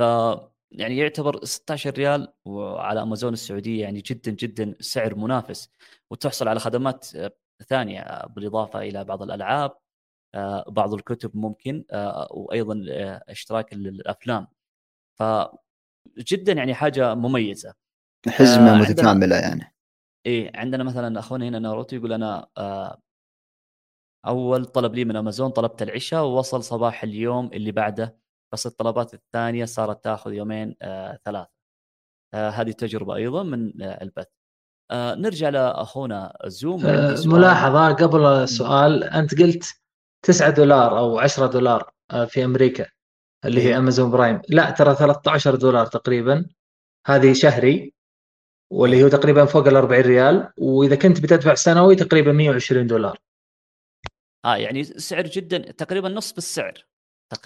يعني 0.72 0.98
يعتبر 0.98 1.46
16 1.46 1.92
ريال 1.92 2.34
وعلى 2.46 3.02
أمازون 3.02 3.34
السعودية 3.34 3.82
يعني 3.82 4.02
جدا 4.02 4.32
جدا 4.32 4.76
سعر 4.80 5.16
منافس 5.16 5.70
وتحصل 6.12 6.48
على 6.48 6.60
خدمات 6.60 7.08
ثانية 7.68 8.26
بالإضافة 8.26 8.80
إلى 8.82 9.04
بعض 9.04 9.22
الألعاب 9.24 9.78
بعض 10.68 10.94
الكتب 10.94 11.38
ممكن 11.38 11.86
وأيضا 12.32 12.84
إشتراك 13.30 13.74
الافلام 13.74 14.48
ف 15.20 15.24
جدا 16.18 16.54
يعني 16.54 16.74
حاجة 16.74 17.16
مميزة. 17.16 17.74
حزمة 18.28 18.74
آه 18.74 18.78
متكاملة 18.78 19.36
يعني. 19.36 19.76
إيه 20.26 20.52
عندنا 20.56 20.84
مثلا 20.84 21.20
أخونا 21.20 21.48
هنا 21.48 21.60
ناروتو 21.60 21.96
يقول 21.96 22.14
أنا 22.14 22.48
آه 22.58 23.02
أول 24.28 24.66
طلب 24.66 24.96
لي 24.96 25.06
من 25.06 25.16
أمازون 25.16 25.50
طلبت 25.50 25.82
العشاء 25.82 26.24
ووصل 26.24 26.64
صباح 26.64 27.04
اليوم 27.04 27.50
اللي 27.54 27.72
بعده. 27.72 28.18
بس 28.54 28.68
الطلبات 28.68 29.14
الثانية 29.14 29.66
صارت 29.66 30.04
تأخذ 30.04 30.34
يومين 30.34 30.76
آه 30.82 31.20
ثلاثة. 31.26 31.50
آه 32.34 32.50
هذه 32.50 32.72
تجربه 32.72 33.16
أيضا 33.16 33.44
من 33.44 33.82
آه 33.82 34.04
البث 34.04 34.28
آه 34.92 35.16
نرجع 35.16 35.50
لأخونا 35.50 36.38
زوم. 36.46 36.86
آه 36.86 37.16
ملاحظة 37.26 37.94
قبل 37.94 38.26
السؤال 38.26 39.04
أنت 39.04 39.42
قلت 39.42 39.66
9 40.26 40.50
دولار 40.50 40.98
أو 41.00 41.20
10 41.20 41.48
دولار 41.48 41.92
آه 42.12 42.26
في 42.26 42.46
أمريكا 42.46 42.86
اللي 43.46 43.62
هي 43.62 43.78
أمازون 43.78 44.12
برايم. 44.12 44.42
لا 44.50 44.70
ترى 44.72 44.96
13 44.96 45.56
دولار 45.56 45.86
تقريبا. 45.86 46.46
هذه 47.08 47.34
شهري 47.34 47.94
واللي 48.72 49.04
هو 49.04 49.08
تقريبا 49.08 49.46
فوق 49.46 49.68
ال 49.68 49.76
40 49.76 50.02
ريال. 50.02 50.54
وإذا 50.58 50.96
كنت 50.96 51.22
بتدفع 51.22 51.54
سنوي 51.54 51.96
تقريبا 51.96 52.32
120 52.32 52.88
دولار. 52.88 53.20
آه 54.46 54.56
يعني 54.56 54.84
سعر 54.84 55.24
جدا 55.24 55.58
تقريبا 55.72 56.10
نصف 56.10 56.38
السعر 56.38 56.86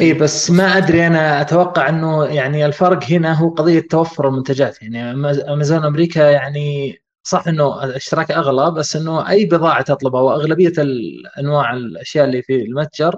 اي 0.01 0.13
بس 0.13 0.51
ما 0.51 0.77
أدري 0.77 1.07
أنا 1.07 1.41
أتوقع 1.41 1.89
إنه 1.89 2.25
يعني 2.25 2.65
الفرق 2.65 3.03
هنا 3.03 3.33
هو 3.33 3.49
قضية 3.49 3.79
توفر 3.79 4.27
المنتجات. 4.27 4.81
يعني 4.81 5.11
أمازون 5.53 5.83
أمريكا 5.85 6.19
يعني 6.31 6.97
صح 7.23 7.47
إنه 7.47 7.83
الاشتراك 7.83 8.31
أغلى 8.31 8.71
بس 8.71 8.95
إنه 8.95 9.29
أي 9.29 9.45
بضاعة 9.45 9.81
تطلبها 9.81 10.21
وأغلبية 10.21 10.73
الانواع 10.77 11.73
الأشياء 11.73 12.25
اللي 12.25 12.41
في 12.41 12.55
المتجر 12.61 13.15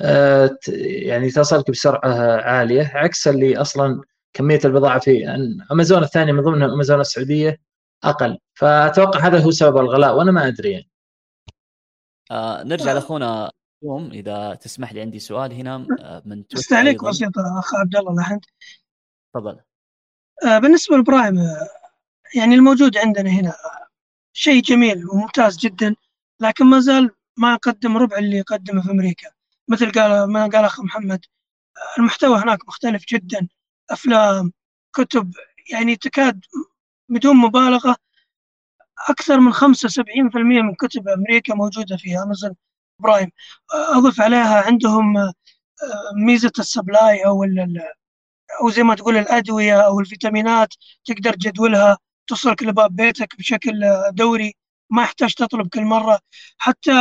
آه، 0.00 0.58
يعني 0.68 1.30
تصلك 1.30 1.70
بسرعة 1.70 2.00
عالية. 2.42 2.90
عكس 2.94 3.28
اللي 3.28 3.56
أصلا 3.56 4.02
كمية 4.32 4.60
البضاعة 4.64 4.98
في 5.00 5.28
أمازون 5.72 6.02
الثانية 6.02 6.32
من 6.32 6.42
ضمنها 6.42 6.74
أمازون 6.74 7.00
السعودية 7.00 7.60
أقل. 8.04 8.38
فأتوقع 8.54 9.20
هذا 9.26 9.38
هو 9.38 9.50
سبب 9.50 9.76
الغلاء 9.78 10.16
وأنا 10.16 10.32
ما 10.32 10.48
أدري 10.48 10.70
يعني. 10.72 10.89
آه 12.30 12.62
نرجع 12.62 12.92
لأخونا 12.92 13.50
يوم 13.82 14.10
إذا 14.10 14.54
تسمح 14.54 14.92
لي 14.92 15.00
عندي 15.00 15.18
سؤال 15.18 15.52
هنا 15.52 15.86
آه، 16.00 16.22
من 16.24 16.46
تويتر 16.46 16.68
تعليق 16.68 17.04
بسيط 17.04 17.38
أخ 17.58 17.74
عبد 17.74 17.96
الله 17.96 18.14
لحنت 18.14 18.44
تفضل. 19.34 19.60
آه 20.46 20.58
بالنسبة 20.58 20.96
للبرايم 20.96 21.38
آه، 21.38 21.68
يعني 22.34 22.54
الموجود 22.54 22.98
عندنا 22.98 23.30
هنا 23.30 23.54
شيء 24.32 24.62
جميل 24.62 25.08
وممتاز 25.08 25.58
جدا 25.58 25.96
لكن 26.40 26.64
ما 26.66 26.80
زال 26.80 27.10
ما 27.36 27.52
يقدم 27.52 27.96
ربع 27.96 28.18
اللي 28.18 28.36
يقدمه 28.36 28.82
في 28.82 28.90
أمريكا. 28.90 29.28
مثل 29.68 29.92
قال 29.92 30.32
ما 30.32 30.46
قال 30.46 30.64
أخ 30.64 30.80
محمد 30.80 31.24
المحتوى 31.98 32.38
هناك 32.38 32.68
مختلف 32.68 33.04
جدا 33.08 33.48
أفلام 33.90 34.52
كتب 34.92 35.32
يعني 35.72 35.96
تكاد 35.96 36.44
بدون 37.08 37.36
مبالغة 37.36 37.96
أكثر 39.08 39.40
من 39.40 39.52
75% 39.52 40.62
من 40.62 40.74
كتب 40.74 41.08
أمريكا 41.08 41.54
موجودة 41.54 41.96
في 41.96 42.18
أمازون 42.18 42.54
برايم. 42.98 43.30
أضف 43.72 44.20
عليها 44.20 44.62
عندهم 44.66 45.16
آه، 45.18 45.32
ميزة 46.26 46.52
ال 46.58 46.68
supply 46.68 47.26
أو 47.26 47.44
أو 48.62 48.70
زي 48.70 48.82
ما 48.82 48.94
تقول 48.94 49.16
الأدوية 49.16 49.80
أو 49.80 50.00
الفيتامينات 50.00 50.74
تقدر 51.04 51.32
تجدولها 51.34 51.98
توصلك 52.26 52.62
لباب 52.62 52.96
بيتك 52.96 53.36
بشكل 53.38 53.72
دوري 54.12 54.54
ما 54.90 55.02
يحتاج 55.02 55.34
تطلب 55.34 55.68
كل 55.68 55.82
مرة. 55.84 56.20
حتى 56.58 56.92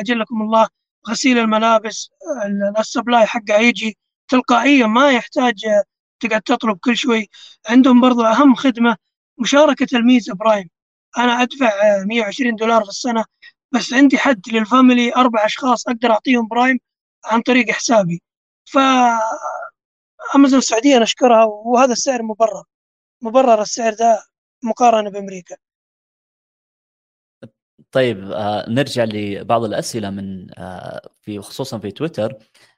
أجلكم 0.00 0.42
الله 0.42 0.68
غسيل 1.10 1.38
الملابس 1.38 2.10
ال 2.78 2.85
supply 2.85 3.26
حقه 3.26 3.54
يجي 3.60 3.98
تلقائيا 4.28 4.86
ما 4.86 5.10
يحتاج 5.12 5.54
تقعد 6.20 6.42
تطلب 6.42 6.78
كل 6.78 6.96
شوي. 6.96 7.28
عندهم 7.68 8.00
برضو 8.00 8.22
أهم 8.22 8.54
خدمة 8.54 8.96
مشاركة 9.38 9.96
الميزة 9.96 10.34
برايم. 10.34 10.68
أنا 11.18 11.42
أدفع 11.42 11.70
120 12.04 12.56
دولار 12.56 12.82
في 12.84 12.88
السنة 12.88 13.24
بس 13.72 13.92
عندي 13.92 14.18
حد 14.18 14.42
لل 14.52 14.67
family 14.67 15.14
أربع 15.16 15.44
أشخاص 15.46 15.88
أقدر 15.88 16.10
أعطيهم 16.10 16.48
برايم 16.48 16.78
عن 17.24 17.40
طريق 17.42 17.70
حسابي. 17.70 18.22
ف 18.64 18.78
أمازون 20.34 20.58
السعودية 20.58 20.98
نشكرها 20.98 21.44
وهذا 21.44 21.92
السعر 21.92 22.22
مبرر 22.22 22.64
مبرر 23.22 23.62
السعر 23.62 23.94
ده 23.94 24.24
مقارنة 24.64 25.10
بأمريكا. 25.10 25.56
طيب 27.92 28.30
آه 28.30 28.68
نرجع 28.70 29.04
لبعض 29.04 29.64
الأسئلة 29.64 30.10
من 30.10 30.58
آه 30.58 31.10
في 31.20 31.40
خصوصا 31.40 31.78
في 31.78 31.90
تويتر. 31.90 32.34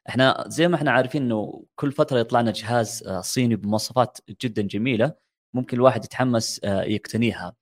إحنا 0.09 0.45
زي 0.49 0.69
ما 0.69 0.77
إحنا 0.77 0.91
عارفين 0.93 1.23
إنه 1.23 1.65
كل 1.77 1.93
فترة 1.93 2.19
يطلع 2.19 2.41
لنا 2.41 2.53
جهاز 2.53 3.05
آه 3.07 3.21
صيني 3.21 3.57
بمواصفات 3.57 4.19
جدا 4.45 4.63
جميلة 4.63 5.15
ممكن 5.55 5.77
الواحد 5.77 6.05
يتحمس 6.05 6.61
آه 6.65 6.83
يقتنيها. 6.83 7.55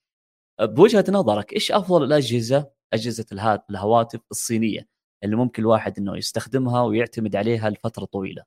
بوجهة 0.60 1.04
نظرك 1.08 1.52
إيش 1.52 1.72
أفضل 1.72 2.04
الأجهزة 2.04 2.70
أجهزة 2.92 3.26
الهواتف 3.70 4.20
الصينية 4.30 4.88
اللي 5.24 5.36
ممكن 5.36 5.62
الواحد 5.62 5.98
إنه 5.98 6.16
يستخدمها 6.16 6.82
ويعتمد 6.82 7.36
عليها 7.36 7.70
لفترة 7.70 8.04
طويلة؟ 8.04 8.44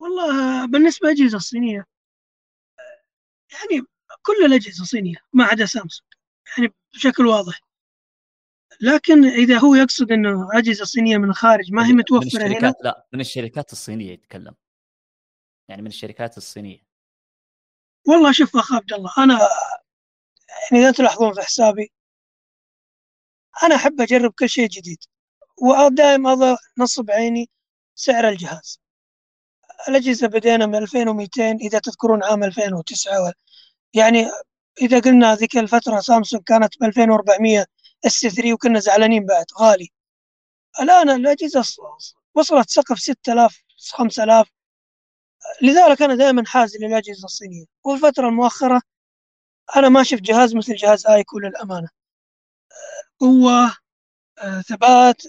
والله 0.00 0.66
بالنسبة 0.66 1.08
للأجهزة 1.08 1.36
الصينية 1.36 1.84
يعني 3.52 3.86
كل 4.22 4.44
الأجهزة 4.46 4.84
صينية 4.84 5.16
ما 5.32 5.44
عدا 5.44 5.66
سامسونج 5.66 6.12
يعني 6.58 6.74
بشكل 6.94 7.26
واضح. 7.26 7.60
لكن 8.80 9.24
إذا 9.24 9.58
هو 9.58 9.74
يقصد 9.74 10.12
إنه 10.12 10.48
أجهزة 10.54 10.84
صينية 10.84 11.16
من 11.16 11.30
الخارج 11.30 11.72
ما 11.72 11.86
هي 11.86 11.92
متوفرة 11.92 12.24
من 12.24 12.46
الشركات 12.46 12.62
هنا؟ 12.62 12.74
لا 12.84 13.06
من 13.12 13.20
الشركات 13.20 13.72
الصينية 13.72 14.12
يتكلم. 14.12 14.54
يعني 15.68 15.82
من 15.82 15.88
الشركات 15.88 16.36
الصينية؟ 16.36 16.86
والله 18.08 18.32
شوف 18.32 18.56
اخ 18.56 18.72
عبد 18.72 18.92
الله 18.92 19.12
أنا 19.18 19.38
يعني 20.72 20.84
إذا 20.84 20.90
تلاحظون 20.90 21.34
في 21.34 21.40
حسابي 21.40 21.92
أنا 23.62 23.74
أحب 23.74 24.00
أجرب 24.00 24.32
كل 24.38 24.48
شيء 24.48 24.68
جديد 24.68 24.98
ودائما 25.62 26.32
اضع 26.32 26.56
نصب 26.78 27.10
عيني 27.10 27.50
سعر 27.94 28.28
الجهاز. 28.28 28.80
الأجهزة 29.88 30.26
بدينا 30.26 30.66
من 30.66 30.74
2200 30.74 31.50
إذا 31.52 31.78
تذكرون 31.78 32.24
عام 32.24 32.44
2009 32.44 33.32
يعني 33.94 34.26
إذا 34.82 35.00
قلنا 35.00 35.34
ذيك 35.34 35.56
الفترة 35.56 36.00
سامسونج 36.00 36.42
كانت 36.42 36.80
ب 36.80 36.84
2400 36.84 37.66
إس 38.06 38.20
3 38.20 38.52
وكنا 38.52 38.80
زعلانين 38.80 39.26
بعد 39.26 39.46
غالي. 39.60 39.88
الآن 40.80 41.10
الأجهزة 41.10 41.64
وصلت 42.34 42.70
سقف 42.70 42.98
6000 42.98 43.62
5000 43.92 44.48
لذلك 45.62 46.02
أنا 46.02 46.14
دائما 46.14 46.44
حازل 46.46 46.80
للأجهزة 46.80 47.24
الصينية. 47.24 47.64
والفترة 47.84 48.28
المؤخرة 48.28 48.82
أنا 49.76 49.88
ما 49.88 50.02
شفت 50.02 50.22
جهاز 50.22 50.56
مثل 50.56 50.74
جهاز 50.74 51.06
آيكو 51.06 51.38
للأمانة. 51.38 51.88
قوة 53.20 53.76
آه، 54.38 54.60
ثبات 54.60 55.22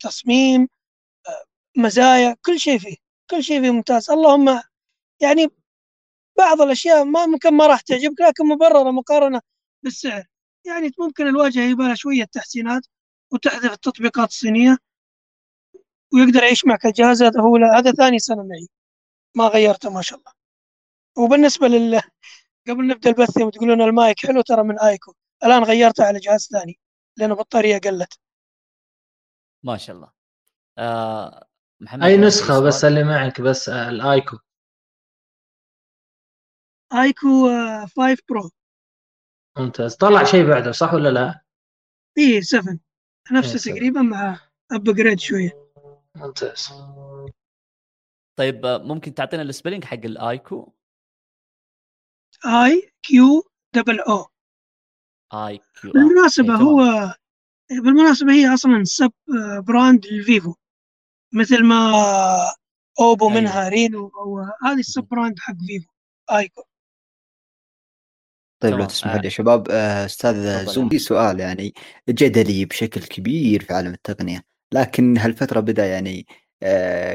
تصميم 0.00 0.68
آه، 1.28 1.44
مزايا 1.76 2.36
كل 2.46 2.60
شيء 2.60 2.78
فيه 2.78 2.96
كل 3.30 3.42
شيء 3.44 3.62
فيه 3.62 3.70
ممتاز. 3.70 4.10
اللهم 4.10 4.62
يعني 5.20 5.48
بعض 6.38 6.62
الأشياء 6.62 7.04
ما 7.04 7.26
ممكن 7.26 7.54
ما 7.54 7.66
راح 7.66 7.80
تعجبك 7.80 8.20
لكن 8.20 8.46
مبررة 8.48 8.90
مقارنة 8.90 9.40
بالسعر. 9.84 10.24
يعني 10.66 10.90
ممكن 10.98 11.26
الواجهة 11.28 11.62
يبغى 11.62 11.96
شوية 11.96 12.24
تحسينات 12.24 12.82
وتحذف 13.32 13.72
التطبيقات 13.72 14.28
الصينية 14.28 14.78
ويقدر 16.14 16.42
يعيش 16.42 16.66
معك 16.66 16.86
الجهاز 16.86 17.22
هذا 17.22 17.40
هو 17.40 17.56
هذا 17.56 17.92
ثاني 17.92 18.18
سنه 18.18 18.42
معي. 18.42 18.68
ما 19.36 19.44
غيرته 19.48 19.90
ما 19.90 20.02
شاء 20.02 20.18
الله. 20.18 20.32
وبالنسبة 21.18 21.68
لل 21.68 22.00
قبل 22.68 22.86
نبدأ 22.86 23.10
البث 23.10 23.36
يوم 23.36 23.50
تقولون 23.50 23.82
المايك 23.82 24.26
حلو 24.26 24.40
ترى 24.40 24.62
من 24.62 24.78
آيكو. 24.78 25.14
الآن 25.44 25.64
غيرته 25.64 26.04
على 26.04 26.18
جهاز 26.18 26.48
ثاني 26.52 26.78
لأنه 27.16 27.34
البطاريه 27.34 27.78
قلت. 27.78 28.18
ما 29.62 29.76
شاء 29.76 29.96
الله. 29.96 30.12
آه 30.78 31.46
محمد 31.80 32.02
أي 32.02 32.16
نسخة 32.16 32.60
بس 32.60 32.84
اللي 32.84 33.04
معك 33.04 33.40
بس 33.40 33.68
آه، 33.68 33.88
ال 33.88 33.96
iQOO. 33.96 34.38
iQOO 36.92 37.48
5 37.86 38.12
آه، 38.12 38.16
Pro. 38.28 38.50
ممتاز. 39.58 39.96
طلع 39.96 40.24
شيء 40.24 40.46
بعده 40.48 40.72
صح 40.72 40.94
ولا 40.94 41.08
لا؟ 41.08 41.40
اي 42.18 42.42
7 42.42 42.78
نفسه 43.32 43.72
تقريبا 43.72 44.02
مع 44.02 44.40
upgrade 44.72 45.20
شوية. 45.20 45.72
ممتاز. 46.14 46.68
طيب 48.38 48.66
آه، 48.66 48.78
ممكن 48.78 49.14
تعطينا 49.14 49.42
ال 49.42 49.47
spelling 49.47 49.84
حق 49.84 50.04
ال 50.04 50.18
iQOO 50.18 50.72
I 52.46 52.92
Q 53.02 53.42
double 53.74 54.00
أو 54.00 54.26
اي 55.34 55.60
كيو 55.80 55.92
بالمناسبة 55.92 56.54
هو 56.54 56.80
بالمناسبة 57.70 58.32
هي 58.32 58.54
أصلا 58.54 58.84
sub-brand 58.84 60.06
للفيفو 60.06 60.54
مثل 61.34 61.64
ما 61.64 61.92
أوبو 63.00 63.28
أيوة. 63.28 63.40
منها 63.40 63.68
رينو 63.68 64.08
أو 64.08 64.38
هذه 64.64 64.78
ال 64.78 65.02
sub-brand 65.02 65.38
حق 65.38 65.54
فيفو 65.66 65.92
iQOO 66.32 66.64
طيب 68.62 68.74
لو 68.74 68.84
تسمح 68.84 69.14
لي 69.14 69.24
يا 69.24 69.28
شباب 69.28 69.68
آه، 69.70 70.04
أستاذ 70.04 70.64
زوم 70.66 70.88
في 70.88 70.98
سؤال 70.98 71.40
يعني 71.40 71.74
جدلي 72.08 72.64
بشكل 72.64 73.00
كبير 73.00 73.64
في 73.64 73.72
عالم 73.72 73.92
التقنية 73.94 74.44
لكن 74.72 75.18
هالفترة 75.18 75.60
بدأ 75.60 75.86
يعني 75.86 76.26
آه، 76.30 76.47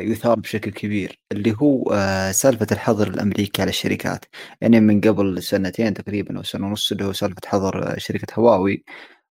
يثار 0.01 0.39
بشكل 0.39 0.71
كبير 0.71 1.19
اللي 1.31 1.55
هو 1.61 1.83
آه، 1.93 2.31
سالفة 2.31 2.67
الحظر 2.71 3.07
الأمريكي 3.07 3.61
على 3.61 3.69
الشركات. 3.69 4.25
يعني 4.61 4.79
من 4.79 5.01
قبل 5.01 5.43
سنتين 5.43 5.93
تقريبا 5.93 6.37
أو 6.37 6.43
سنة 6.43 6.67
ونص 6.67 6.91
اللي 6.91 7.05
هو 7.05 7.13
سالفة 7.13 7.41
حظر 7.45 7.99
شركة 7.99 8.33
هواوي. 8.39 8.83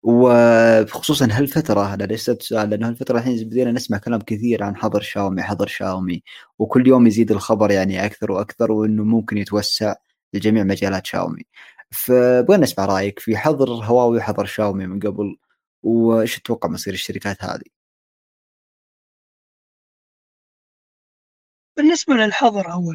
وخصوصا 0.03 1.28
هالفترة 1.32 1.93
أنا 1.93 2.03
ليش 2.03 2.22
سألت 2.22 2.41
سؤال؟ 2.43 2.70
لأنه 2.70 2.88
هالفترة 2.89 3.18
الحين 3.20 3.45
بدينا 3.45 3.72
نسمع 3.72 3.97
كلام 3.97 4.22
كثير 4.22 4.64
عن 4.64 4.76
حظر 4.76 5.01
شاومي 5.01 5.41
حظر 5.43 5.68
شاومي. 5.68 6.24
وكل 6.59 6.88
يوم 6.88 7.07
يزيد 7.07 7.32
الخبر 7.32 7.72
يعني 7.72 8.05
أكثر 8.05 8.32
وأكثر 8.32 8.72
وإنه 8.72 9.03
ممكن 9.03 9.38
يتوسع 9.38 9.95
لجميع 10.34 10.64
مجالات 10.64 11.05
شاومي. 11.05 11.43
فبغينا 11.91 12.64
نسمع 12.64 12.86
رأيك 12.86 13.20
في 13.20 13.38
حظر 13.38 13.70
هواوي 13.72 14.18
وحظر 14.18 14.45
شاومي 14.45 14.88
من 14.88 14.99
قبل 14.99 15.38
وإيش 15.84 16.39
تتوقع 16.39 16.70
مصير 16.70 16.93
الشركات 16.93 17.43
هذه؟ 17.43 17.80
بالنسبة 21.78 22.13
للحظر 22.13 22.72
أو 22.74 22.93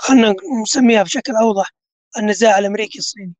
خلينا 0.00 0.34
نسميها 0.62 1.02
بشكل 1.02 1.32
أوضح 1.36 1.70
النزاع 2.18 2.58
الأمريكي 2.58 2.98
الصيني. 2.98 3.34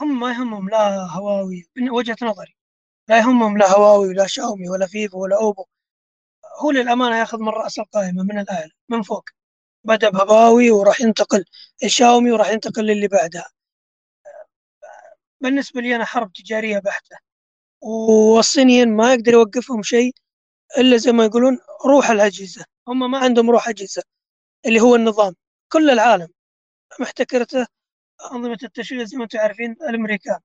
هم 0.00 0.20
ما 0.20 0.30
يهمهم 0.30 0.68
لا 0.68 1.06
هواوي 1.06 1.64
من 1.76 1.90
وجهة 1.90 2.16
نظري 2.22 2.56
لا 3.08 3.18
يهمهم 3.18 3.58
لا 3.58 3.72
هواوي 3.76 4.08
ولا 4.08 4.26
شاومي 4.26 4.68
ولا 4.68 4.86
فيفو 4.86 5.22
ولا 5.22 5.36
أوبو. 5.36 5.66
هو 6.62 6.70
للأمانة 6.70 7.18
ياخذ 7.18 7.38
من 7.38 7.48
رأس 7.48 7.78
القائمة 7.78 8.22
من 8.22 8.38
الأعلى 8.38 8.70
من 8.88 9.02
فوق. 9.02 9.24
بدأ 9.84 10.10
بهواوي 10.10 10.70
وراح 10.70 11.00
ينتقل 11.00 11.44
الشاومي 11.84 12.32
وراح 12.32 12.50
ينتقل 12.50 12.86
للي 12.86 13.08
بعدها. 13.08 13.50
بالنسبة 15.40 15.80
لي 15.80 15.96
أنا 15.96 16.04
حرب 16.04 16.32
تجارية 16.32 16.78
بحتة 16.78 17.16
والصينيين 17.80 18.88
ما 18.96 19.14
يقدر 19.14 19.32
يوقفهم 19.32 19.82
شيء 19.82 20.12
إلا 20.78 20.96
زي 20.96 21.12
ما 21.12 21.24
يقولون 21.24 21.58
روح 21.86 22.10
الأجهزة. 22.10 22.64
هم 22.88 23.10
ما 23.10 23.18
عندهم 23.18 23.50
روح 23.50 23.68
أجهزة 23.68 24.02
اللي 24.66 24.80
هو 24.80 24.94
النظام. 24.96 25.34
كل 25.72 25.90
العالم 25.90 26.28
محتكرته 27.00 27.66
أنظمة 28.32 28.58
التشغيل 28.62 29.06
زي 29.06 29.16
ما 29.16 29.24
أنتم 29.24 29.38
عارفين 29.38 29.72
الأمريكان. 29.90 30.40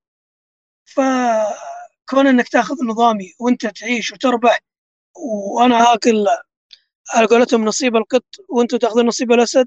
فكون 0.85 2.27
أنك 2.27 2.49
تأخذ 2.49 2.75
نظامي 2.85 3.33
وأنت 3.39 3.67
تعيش 3.67 4.11
وتربح 4.11 4.59
وأنا 5.17 5.93
آكل 5.93 6.25
على 7.15 7.27
قولتهم 7.27 7.65
نصيب 7.65 7.95
القط 7.95 8.25
وأنتم 8.49 8.77
تأخذون 8.77 9.05
نصيب 9.07 9.31
الأسد 9.31 9.65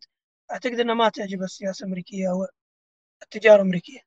أعتقد 0.53 0.81
أنها 0.81 0.95
ما 0.95 1.09
تعجب 1.09 1.43
السياسة 1.43 1.85
الأمريكية 1.85 2.31
أو 2.31 2.47
التجارة 3.23 3.57
الأمريكية. 3.57 4.01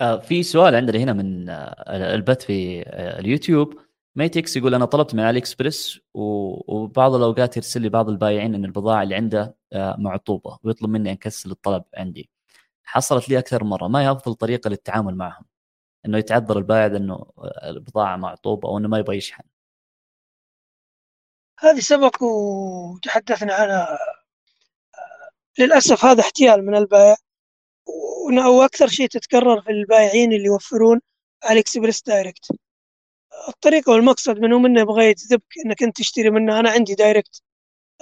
آه، 0.00 0.20
في 0.20 0.42
سؤال 0.42 0.74
عندنا 0.74 0.98
هنا 0.98 1.12
من 1.12 1.48
آه، 1.48 2.14
البث 2.14 2.44
في 2.44 2.82
آه، 2.86 3.20
اليوتيوب. 3.20 3.83
ميتكس 4.16 4.56
يقول 4.56 4.74
أنا 4.74 4.84
طلبت 4.84 5.14
من 5.14 5.20
علي 5.20 5.38
اكسبرس 5.38 6.00
وبعض 6.14 7.14
الأوقات 7.14 7.56
يرسل 7.56 7.82
لي 7.82 7.88
بعض 7.88 8.08
البايعين 8.08 8.54
إن 8.54 8.64
البضاعة 8.64 9.02
اللي 9.02 9.14
عنده 9.14 9.56
آه، 9.72 9.96
معطوبة 9.98 10.58
ويطلب 10.62 10.90
مني 10.90 11.12
أ 11.12 11.17
cancel 11.17 11.50
الطلب 11.50 11.84
عندي. 11.96 12.30
حصلت 12.84 13.28
لي 13.28 13.38
أكثر 13.38 13.64
مرة. 13.64 13.88
ما 13.88 14.00
هي 14.02 14.12
أفضل 14.12 14.34
طريقة 14.34 14.70
للتعامل 14.70 15.16
معهم؟ 15.16 15.44
إنه 16.06 16.18
يتعذر 16.18 16.58
البائع 16.58 16.86
إنه 16.86 17.14
آه، 17.14 17.70
البضاعة 17.70 18.16
معطوبة 18.16 18.68
أو 18.68 18.78
إنه 18.78 18.88
ما 18.88 18.98
يبغى 18.98 19.16
يشحن. 19.16 19.42
هذه 21.60 21.80
سبق 21.80 22.22
وتحدثنا 22.22 23.54
عنها. 23.54 23.98
للأسف 25.58 26.04
هذا 26.04 26.20
احتيال 26.20 26.66
من 26.66 26.76
البائع 26.76 27.16
وأكثر 28.46 28.88
شيء 28.88 29.08
تتكرر 29.08 29.62
في 29.62 29.70
البائعين 29.70 30.32
اللي 30.32 30.44
يوفرون 30.44 31.00
على 31.44 31.60
اكسبريس 31.60 32.02
direct. 32.02 32.63
الطريقة 33.48 33.92
والمقصد 33.92 34.38
منه 34.38 34.58
منه 34.58 34.80
يبغى 34.80 35.06
يجذبك 35.06 35.54
إنك 35.66 35.82
أنت 35.82 35.96
تشتري 35.98 36.30
منه. 36.30 36.60
أنا 36.60 36.70
عندي 36.70 36.94
direct. 36.94 37.42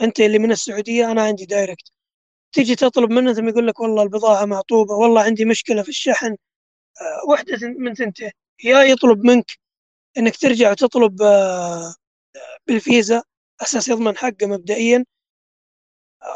أنت 0.02 0.20
اللي 0.20 0.38
من 0.38 0.52
السعودية 0.52 1.12
أنا 1.12 1.22
عندي 1.22 1.46
direct. 1.46 1.92
تيجي 2.52 2.76
تطلب 2.76 3.10
منه 3.12 3.32
ثم 3.34 3.48
يقول 3.48 3.66
لك 3.68 3.80
والله 3.80 4.02
البضاعة 4.02 4.44
معطوبة 4.46 4.94
والله 4.94 5.22
عندي 5.22 5.44
مشكلة 5.44 5.82
في 5.82 5.88
الشحن. 5.88 6.36
آه، 7.02 7.30
وحدة 7.30 7.58
من 7.78 7.94
ثنتين. 7.94 8.30
يا 8.64 8.82
يطلب 8.82 9.24
منك 9.26 9.52
إنك 10.18 10.36
ترجع 10.36 10.70
وتطلب 10.70 11.22
آه، 11.22 11.94
بالفيزا 12.66 13.22
أساس 13.62 13.88
يضمن 13.88 14.16
حقه 14.16 14.46
مبدئيا. 14.46 15.04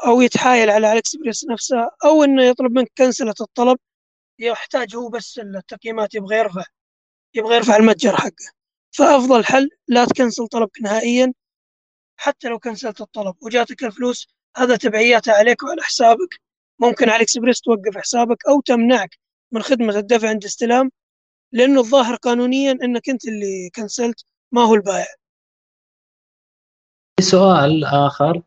أو 0.06 0.20
يتحايل 0.20 0.70
على 0.70 0.92
الإكسبريس 0.92 1.44
نفسها 1.50 1.90
أو 2.04 2.24
إنه 2.24 2.44
يطلب 2.44 2.72
منك 2.72 2.92
كنسلة 2.98 3.34
الطلب. 3.40 3.78
يحتاج 4.38 4.96
هو 4.96 5.08
بس 5.08 5.38
التقييمات 5.38 6.14
يبغى 6.14 6.36
يرفع. 6.38 6.64
يبغى 7.34 7.56
يرفع 7.56 7.76
المتجر 7.76 8.16
حقه. 8.16 8.55
فأفضل 8.96 9.44
حل 9.44 9.68
لا 9.88 10.04
تكنسل 10.04 10.46
طلبك 10.46 10.82
نهائيا 10.82 11.32
حتى 12.16 12.48
لو 12.48 12.58
كنسلت 12.58 13.00
الطلب 13.00 13.34
وجاتك 13.42 13.84
الفلوس 13.84 14.28
هذا 14.56 14.76
تبعياتها 14.76 15.34
عليك 15.34 15.62
وعلى 15.62 15.82
حسابك. 15.82 16.40
ممكن 16.78 17.08
على 17.08 17.22
إكسبريس 17.22 17.60
توقف 17.60 17.96
حسابك 17.96 18.46
أو 18.48 18.60
تمنعك 18.60 19.18
من 19.52 19.62
خدمة 19.62 19.98
الدفع 19.98 20.28
عند 20.28 20.44
استلام 20.44 20.90
لأنه 21.52 21.80
الظاهر 21.80 22.16
قانونيا 22.16 22.72
إنك 22.72 23.08
أنت 23.08 23.28
اللي 23.28 23.70
كنسلت 23.74 24.24
ما 24.52 24.62
هو 24.62 24.74
البائع. 24.74 25.06
سؤال 27.20 27.84
آخر 27.84 28.42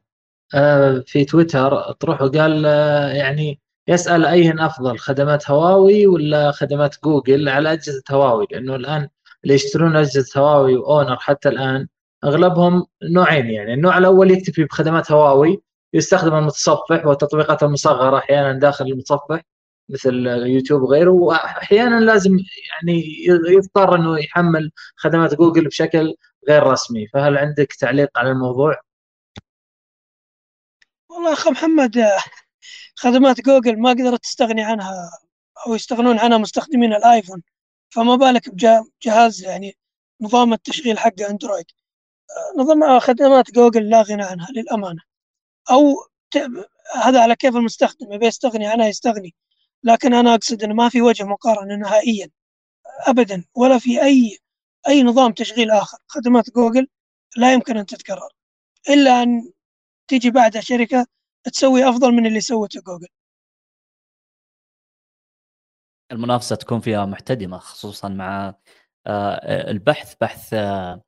آه، 0.56 1.04
في 1.08 1.26
تويتر 1.26 1.92
طرح 1.92 2.22
وقال 2.22 2.66
آه، 2.66 3.10
يعني 3.10 3.60
يسأل 3.88 4.26
ايهن 4.26 4.60
أفضل 4.60 4.98
خدمات 4.98 5.50
هواوي 5.50 6.08
ولا 6.08 6.52
خدمات 6.52 6.96
جوجل 7.04 7.50
على 7.50 7.74
أجهزة 7.74 8.04
هواوي؟ 8.12 8.48
لأنه 8.52 8.76
الآن 8.76 9.10
اللي 9.44 9.54
يشترون 9.54 9.96
أجهزة 9.96 10.42
هواوي 10.42 10.76
وأونر 10.76 11.18
حتى 11.18 11.50
الآن 11.50 11.88
أغلبهم 12.24 12.86
نوعين 13.04 13.46
يعني. 13.50 13.74
النوع 13.74 13.98
الأول 13.98 14.32
يكتفي 14.32 14.64
بخدمات 14.64 15.12
هواوي 15.12 15.62
يستخدم 15.94 16.36
المتصفح 16.36 17.06
والتطبيقات 17.06 17.64
المصغرة 17.64 18.18
أحيانا 18.18 18.60
داخل 18.60 18.86
المتصفح 18.86 19.42
مثل 19.90 20.14
يوتيوب 20.28 20.82
وغيره 20.82 21.12
واحيانا 21.12 22.00
لازم 22.00 22.38
يعني 22.72 23.04
يضطر 23.28 23.96
إنه 23.96 24.20
يحمل 24.20 24.72
خدمات 24.96 25.36
جوجل 25.36 25.68
بشكل 25.68 26.16
غير 26.50 26.64
رسمي. 26.64 27.08
فهل 27.08 27.38
عندك 27.38 27.74
تعليق 27.74 28.18
على 28.18 28.32
الموضوع؟ 28.32 28.82
والله 31.10 31.34
اخ 31.34 31.48
محمد 31.48 32.06
خدمات 32.96 33.42
جوجل 33.42 33.80
ما 33.80 33.90
قدرت 33.90 34.24
تستغني 34.24 34.64
عنها 34.64 35.12
أو 35.68 35.76
يستغنون 35.76 36.20
عنها 36.20 36.38
مستخدمين 36.38 36.94
الآيفون. 36.94 37.42
فما 37.90 38.16
بالك 38.16 38.50
بجهاز 38.50 39.44
يعني 39.44 39.78
نظام 40.22 40.54
التشغيل 40.54 41.00
حقه 41.00 41.30
أندرويد. 41.30 41.66
نظام 42.58 43.00
خدمات 43.00 43.52
جوجل 43.52 43.90
لا 43.90 44.02
غنى 44.02 44.24
عنها 44.24 44.48
للأمانة. 44.52 45.02
أو 45.72 45.96
هذا 46.96 47.22
على 47.22 47.36
كيف 47.36 47.56
المستخدم؟ 47.56 48.14
يبي 48.14 48.26
يستغني 48.26 48.68
عنها 48.68 48.88
يستغني. 48.88 49.36
لكن 49.84 50.14
أنا 50.14 50.36
أقصد 50.36 50.64
انه 50.64 50.74
ما 50.74 50.90
في 50.90 51.02
وجه 51.02 51.24
مقارنة 51.24 51.76
نهائيا 51.76 52.30
ابدا 53.08 53.46
ولا 53.56 53.80
في 53.80 54.04
أي 54.04 54.38
أي 54.88 55.04
نظام 55.04 55.32
تشغيل 55.32 55.72
آخر. 55.72 55.98
خدمات 56.08 56.50
جوجل 56.50 56.88
لا 57.38 57.54
يمكن 57.54 57.78
أن 57.78 57.86
تتكرر. 57.86 58.30
إلا 58.90 59.24
أن 59.24 59.52
تيجي 60.08 60.32
بعدها 60.32 60.62
شركة 60.62 61.08
تسوي 61.44 61.90
أفضل 61.90 62.12
من 62.12 62.26
اللي 62.26 62.42
سوته 62.42 62.82
جوجل. 62.82 63.08
المنافسة 66.12 66.56
تكون 66.56 66.80
فيها 66.80 67.06
محتدمة 67.06 67.58
خصوصا 67.58 68.10
مع 68.10 68.56
آه، 69.08 69.72
البحث 69.72 70.16
بحث 70.22 70.54
آه، 70.54 71.04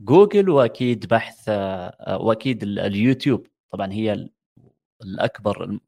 جوجل 0.00 0.50
وأكيد 0.50 1.06
بحث 1.06 1.44
آه، 1.48 2.18
وأكيد 2.20 2.62
اليوتيوب. 2.62 3.46
طبعا 3.72 3.92
هي 3.92 4.28
الأكبر 5.02 5.78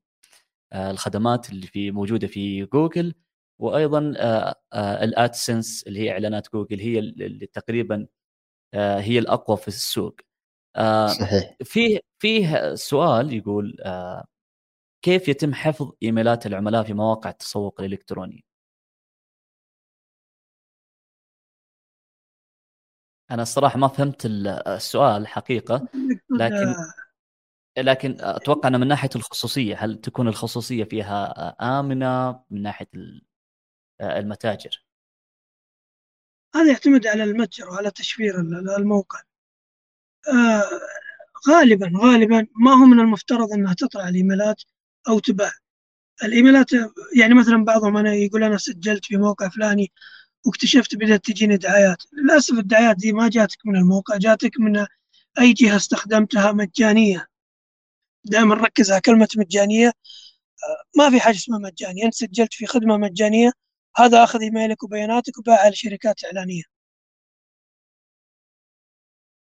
الخدمات 0.75 1.51
اللي 1.51 1.67
في 1.67 1.91
موجودة 1.91 2.27
في 2.27 2.65
جوجل. 2.65 3.15
وأيضا 3.61 4.15
ال 4.75 4.88
AdSense 4.88 5.83
اللي 5.87 6.01
هي 6.01 6.13
إعلانات 6.13 6.53
جوجل 6.53 6.81
هي 6.81 6.99
اللي 6.99 7.47
تقريبا 7.47 8.07
هي 8.75 9.19
الأقوى 9.19 9.57
في 9.57 9.69
السوق. 9.69 10.21
صحيح. 11.21 11.57
فيه 11.65 12.01
فيه 12.19 12.75
سؤال 12.75 13.33
يقول 13.33 13.77
كيف 15.05 15.29
يتم 15.29 15.55
حفظ 15.55 15.93
إيميلات 16.03 16.47
العملاء 16.47 16.83
في 16.83 16.95
مواقع 16.95 17.31
التسوق 17.31 17.81
الإلكتروني؟ 17.81 18.45
أنا 23.35 23.43
الصراحة 23.43 23.79
ما 23.79 23.89
فهمت 23.89 24.27
السؤال 24.27 25.27
حقيقة 25.27 25.89
لكن 26.31 26.75
لكن 27.79 28.17
أتوقع 28.21 28.69
أنه 28.69 28.79
من 28.79 28.89
ناحية 28.89 29.11
الخصوصية 29.17 29.77
هل 29.77 30.01
تكون 30.01 30.29
الخصوصية 30.29 30.85
فيها 30.85 31.49
آمنة 31.81 32.41
من 32.51 32.63
ناحية 32.63 32.89
المتاجر؟ 34.01 34.85
هذا 36.55 36.71
يعتمد 36.71 37.07
على 37.07 37.25
المتجر 37.25 37.71
وعلى 37.71 37.91
تشفير 37.91 38.41
الموقع. 38.79 39.19
آه 40.29 40.63
غالبا 41.49 41.93
غالبا 42.03 42.47
ما 42.57 42.73
هو 42.73 42.87
من 42.87 43.01
المفترض 43.01 43.53
أنها 43.53 43.75
تطلع 43.75 44.09
الإيميلات 44.09 44.63
أو 45.09 45.19
تباع. 45.19 45.53
الإيميلات 46.25 46.67
يعني 47.17 47.35
مثلا 47.35 47.65
بعضهم 47.65 47.97
أنا 47.97 48.15
يقول 48.15 48.45
أنا 48.45 48.57
سجلت 48.57 49.05
في 49.05 49.17
موقع 49.17 49.49
فلاني 49.49 49.93
واكتشفت 50.47 50.95
بدأت 50.95 51.25
تجيني 51.25 51.57
دعايات. 51.57 52.03
للأسف 52.13 52.59
الدعايات 52.59 52.97
دي 52.97 53.13
ما 53.13 53.29
جاتك 53.29 53.59
من 53.65 53.77
الموقع 53.77 54.17
جاتك 54.17 54.61
من 54.61 54.87
أي 55.41 55.53
جهة 55.53 55.77
استخدمتها 55.77 56.53
مجانية. 56.53 57.29
دائما 58.25 58.55
ركز 58.55 58.93
على 58.93 59.01
كلمة 59.01 59.29
مجانية. 59.37 59.93
ما 60.97 61.11
في 61.11 61.21
حاجة 61.21 61.35
اسمها 61.37 61.59
مجاني 61.59 62.05
أنت 62.05 62.15
سجلت 62.15 62.55
في 62.55 62.67
خدمة 62.67 62.97
مجانية. 62.97 63.53
هذا 63.97 64.25
أخذ 64.25 64.41
إيميلك 64.43 64.83
وبياناتك 64.83 65.39
وباعها 65.39 65.71
لشركات 65.71 66.25
إعلانية. 66.25 66.63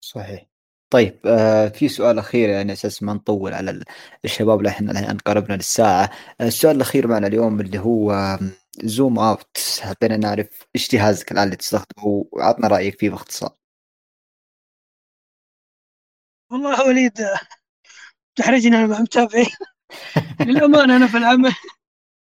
صحيح. 0.01 0.47
طيب 0.91 1.19
آه 1.27 1.69
في 1.69 1.89
سؤال 1.89 2.19
أخير 2.19 2.49
يعني 2.49 2.73
أساس 2.73 3.03
ما 3.03 3.15
نطول 3.15 3.55
على 3.55 3.85
الشباب 4.25 4.67
إحنا 4.67 4.93
الآن 4.93 5.19
قربنا 5.19 5.57
للساعة. 5.57 6.11
آه، 6.41 6.47
السؤال 6.47 6.77
الأخير 6.77 7.07
معنا 7.07 7.27
اليوم 7.27 7.61
اللي 7.61 7.79
هو 7.79 8.39
زوم 8.79 9.19
أوت 9.19 9.81
حبينا 9.81 10.17
نعرف 10.17 10.67
إيش 10.77 10.91
جهازك 10.91 11.33
الآن 11.33 11.45
اللي 11.45 11.57
تستخدمه 11.57 12.29
وعطنا 12.33 12.69
رأيك 12.69 13.01
فيه 13.01 13.11
باختصار. 13.11 13.57
والله 16.53 16.87
وليد 16.89 17.13
تحرجني 18.37 18.77
أنا 18.77 18.87
مع 18.87 19.01
متابعين 19.01 19.47
للأمانة 20.47 20.97
أنا 20.97 21.07
في 21.07 21.17
العمل 21.17 21.53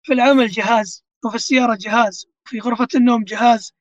في 0.02 0.12
العمل 0.12 0.48
جهاز 0.48 1.04
وفي 1.24 1.36
السيارة 1.36 1.78
جهاز 1.80 2.26
في 2.44 2.58
غرفة 2.58 2.88
النوم 2.94 3.24
جهاز. 3.24 3.72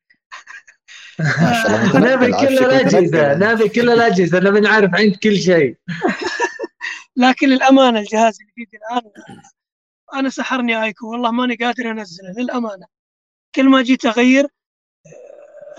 نبي 1.95 2.31
كل 2.31 2.57
الأجهزة 2.57 3.33
نبي 3.33 3.69
كل 3.69 3.89
الأجهزة 3.89 4.39
نبي 4.39 4.59
نعرف 4.59 4.95
عند 4.95 5.15
كل 5.15 5.37
شيء. 5.37 5.77
لكن 7.15 7.47
للامانه 7.47 7.99
الجهاز 7.99 8.39
اللي 8.41 8.67
في 8.71 8.77
الآن 8.77 9.11
أنا 10.13 10.29
سحرني 10.29 10.83
ايكو 10.83 11.11
والله 11.11 11.31
ماني 11.31 11.55
قادر 11.55 11.91
انزله 11.91 12.33
للأمانة. 12.37 12.85
كل 13.55 13.69
ما 13.69 13.81
جيت 13.81 14.05
أغير 14.05 14.47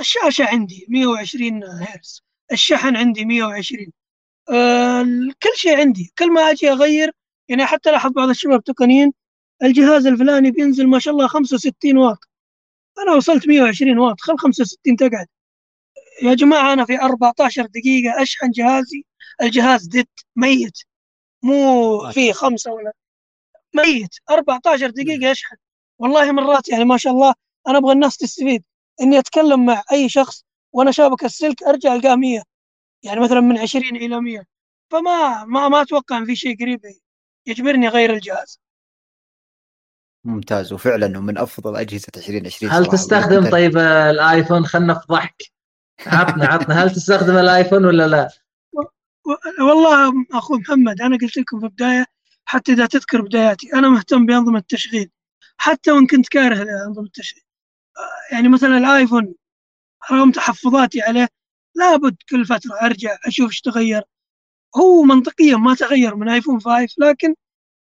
الشاشه 0.00 0.44
عندي 0.44 0.86
120 0.88 1.64
هرتز 1.64 2.22
الشحن 2.52 2.96
عندي 2.96 3.24
120 3.24 3.92
آه 4.50 5.02
كل 5.42 5.50
شيء 5.56 5.76
عندي. 5.80 6.12
كل 6.18 6.32
ما 6.32 6.50
أجي 6.50 6.70
أغير 6.72 7.12
يعني 7.48 7.66
حتى 7.66 7.90
لاحظ 7.90 8.12
بعض 8.12 8.28
الشباب 8.28 8.64
تقنيين 8.64 9.12
الجهاز 9.62 10.06
الفلاني 10.06 10.50
بينزل 10.50 10.86
ما 10.88 10.98
شاء 10.98 11.14
الله 11.14 11.28
65 11.28 11.98
واط. 11.98 12.18
أنا 12.98 13.12
وصلت 13.16 13.48
120 13.48 13.98
واط 13.98 14.20
خل 14.20 14.38
65 14.38 14.96
تقعد. 14.96 15.26
يا 16.22 16.34
جماعة 16.34 16.72
أنا 16.72 16.84
في 16.84 16.96
14 17.00 17.66
دقيقة 17.66 18.22
أشحن 18.22 18.50
جهازي 18.50 19.04
الجهاز 19.42 19.86
ديد 19.88 20.08
ميت. 20.36 20.78
مو 21.42 22.10
في 22.12 22.32
خمسة 22.32 22.72
ولا 22.72 22.92
ميت. 23.76 24.14
14 24.30 24.90
دقيقة 24.90 25.32
اشحن 25.32 25.56
والله 25.98 26.32
مرات 26.32 26.68
يعني 26.68 26.84
ما 26.84 26.96
شاء 26.96 27.12
الله 27.12 27.34
أنا 27.68 27.78
أبغى 27.78 27.92
الناس 27.92 28.16
تستفيد. 28.16 28.64
إني 29.00 29.18
أتكلم 29.18 29.66
مع 29.66 29.82
أي 29.92 30.08
شخص 30.08 30.44
وأنا 30.72 30.90
شابك 30.90 31.24
السلك 31.24 31.62
أرجع 31.62 31.94
ألقاه 31.94 32.14
100 32.14 32.42
يعني 33.02 33.20
مثلا 33.20 33.40
من 33.40 33.58
20 33.58 33.96
إلى 33.96 34.20
100 34.20 34.44
فما 34.90 35.44
ما 35.44 35.68
ما 35.68 35.82
أتوقع 35.82 36.18
إن 36.18 36.24
في 36.24 36.36
شيء 36.36 36.60
قريب 36.60 36.80
يجبرني 37.46 37.88
أغير 37.88 38.12
الجهاز. 38.12 38.60
ممتاز. 40.24 40.72
وفعلا 40.72 41.08
من 41.08 41.38
أفضل 41.38 41.76
أجهزة 41.76 42.12
2020 42.16 42.72
هل 42.72 42.86
تستخدم 42.86 43.50
طيب 43.50 43.78
الآيفون؟ 43.78 44.66
خلنا 44.66 44.94
في 44.94 45.06
ضحك. 45.08 45.42
عطنا 46.06 46.46
عطنا. 46.46 46.74
هل 46.74 46.90
تستخدم 46.90 47.36
الآيفون 47.36 47.84
ولا 47.84 48.08
لا؟ 48.08 48.28
والله 49.68 50.12
أخوي 50.32 50.58
محمد 50.58 51.00
أنا 51.00 51.18
قلت 51.22 51.36
لكم 51.36 51.60
في 51.60 51.66
البداية 51.66 52.06
حتى 52.44 52.72
إذا 52.72 52.86
تذكر 52.86 53.22
بداياتي 53.22 53.74
أنا 53.74 53.88
مهتم 53.88 54.26
بأنظمة 54.26 54.58
التشغيل 54.58 55.10
حتى 55.56 55.92
وإن 55.92 56.06
كنت 56.06 56.28
كاره 56.28 56.54
لأنظمة 56.54 57.06
التشغيل. 57.06 57.42
آه، 57.98 58.34
يعني 58.34 58.48
مثلا 58.48 58.78
الآيفون 58.78 59.34
رغم 60.12 60.30
تحفظاتي 60.30 61.02
عليه 61.02 61.28
لابد 61.74 62.16
كل 62.30 62.44
فترة 62.44 62.74
أرجع 62.82 63.18
أشوف 63.26 63.50
إيش 63.50 63.60
تغير. 63.60 64.02
هو 64.76 65.02
منطقيا 65.02 65.56
ما 65.56 65.74
تغير 65.74 66.16
من 66.16 66.28
آيفون 66.28 66.60
5 66.60 66.94
لكن 66.98 67.34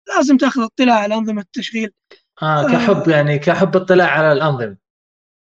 لازم 0.08 0.38
تأخذ 0.38 0.62
اطلاع 0.62 0.96
على 0.96 1.16
أنظمة 1.16 1.42
التشغيل. 1.42 1.92
آه. 2.42 2.68
كحب 2.68 3.08
يعني 3.08 3.40
كحب 3.40 3.76
اطلاع 3.76 4.08
على 4.08 4.32
الأنظمة. 4.32 4.78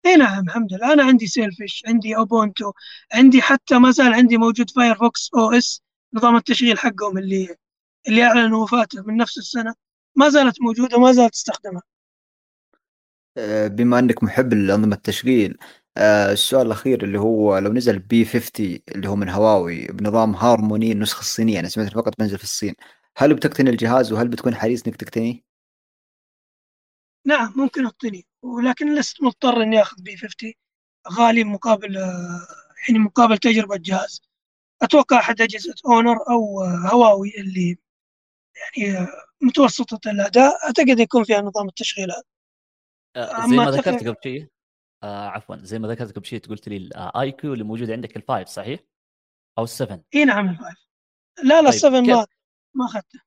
إي 0.06 0.16
نعم 0.16 0.44
الحمد 0.44 0.72
لله. 0.74 0.92
أنا 0.92 1.04
عندي 1.04 1.26
Sailfish 1.26 1.82
عندي 1.86 2.16
Ubuntu 2.16 2.72
عندي 3.12 3.42
حتى 3.42 3.78
ما 3.78 3.90
زال 3.90 4.14
عندي 4.14 4.38
موجود 4.38 4.70
Firefox 4.70 5.30
OS 5.36 5.82
نظام 6.14 6.36
التشغيل 6.36 6.78
حقهم 6.78 7.18
اللي 7.18 7.56
اللي 8.08 8.24
أعلنوا 8.24 8.62
وفاته 8.62 9.02
من 9.02 9.16
نفس 9.16 9.38
السنة 9.38 9.74
ما 10.16 10.28
زالت 10.28 10.62
موجودة 10.62 10.98
ما 10.98 11.12
زالت 11.12 11.32
تستخدمها 11.32 11.82
آه، 13.36 13.66
بما 13.68 13.98
أنك 13.98 14.22
محب 14.22 14.54
لأنظمة 14.54 14.96
التشغيل 14.96 15.58
آه، 15.96 16.32
السؤال 16.32 16.66
الأخير 16.66 17.04
اللي 17.04 17.18
هو 17.18 17.58
لو 17.58 17.72
نزل 17.72 17.98
P50 17.98 18.78
اللي 18.88 19.08
هو 19.08 19.16
من 19.16 19.28
هواوي 19.28 19.86
بنظام 19.86 20.34
هارموني 20.34 20.92
النسخة 20.92 21.20
الصينية 21.20 21.60
أنا 21.60 21.68
سمعت 21.68 21.92
فقط 21.92 22.18
بنزل 22.18 22.38
في 22.38 22.44
الصين 22.44 22.74
هل 23.16 23.34
بتقتني 23.34 23.70
الجهاز 23.70 24.12
وهل 24.12 24.28
بتكون 24.28 24.54
حريص 24.54 24.86
إنك 24.86 24.96
تقتنيه؟ 24.96 25.42
نعم 27.26 27.52
ممكن 27.56 27.86
أقتني 27.86 28.26
ولكن 28.42 28.94
لست 28.94 29.22
مضطر 29.22 29.62
إني 29.62 29.82
أخذ 29.82 30.02
P50 30.02 30.52
غالي 31.12 31.44
مقابل 31.44 31.94
يعني 32.88 32.98
مقابل 32.98 33.38
تجربة 33.38 33.76
جهاز 33.76 34.22
أتوقع 34.82 35.18
أحد 35.18 35.40
أجهزة 35.40 35.74
Honor 35.86 36.16
أو 36.30 36.64
هواوي 36.64 37.32
اللي 37.38 37.78
يعني 38.76 39.06
متوسطة 39.42 40.10
الأداء. 40.10 40.64
أعتقد 40.64 41.00
يكون 41.00 41.24
فيها 41.24 41.40
نظام 41.40 41.68
التشغيل 41.68 42.10
هذا 42.10 42.22
آه، 43.16 43.48
زي 43.48 43.56
ما 43.56 43.70
ذكرت 43.70 44.06
قبل 44.06 44.16
شيء 44.22 44.48
آه 45.02 45.28
عفوا 45.28 45.56
زي 45.56 45.78
ما 45.78 45.88
ذكرت 45.88 46.16
قبل 46.16 46.26
شيء 46.26 46.40
قلت 46.40 46.68
لي 46.68 46.76
ال 46.76 47.32
iQOO 47.32 47.52
اللي 47.52 47.64
موجود 47.64 47.90
عندك 47.90 48.16
ال 48.16 48.23
Five 48.23 48.48
صحيح؟ 48.48 48.80
أو 49.58 49.64
ال 49.64 49.71
Seven 49.71 50.02
إي 50.14 50.24
نعم 50.24 50.48
ال 50.48 50.56
Five 50.56 50.88
لا 51.38 51.44
لا 51.44 51.60
طيب 51.60 51.68
ال 51.68 51.75
Seven 51.75 52.06
ما 52.06 52.26
ما 52.74 52.84
أخذته. 52.84 53.20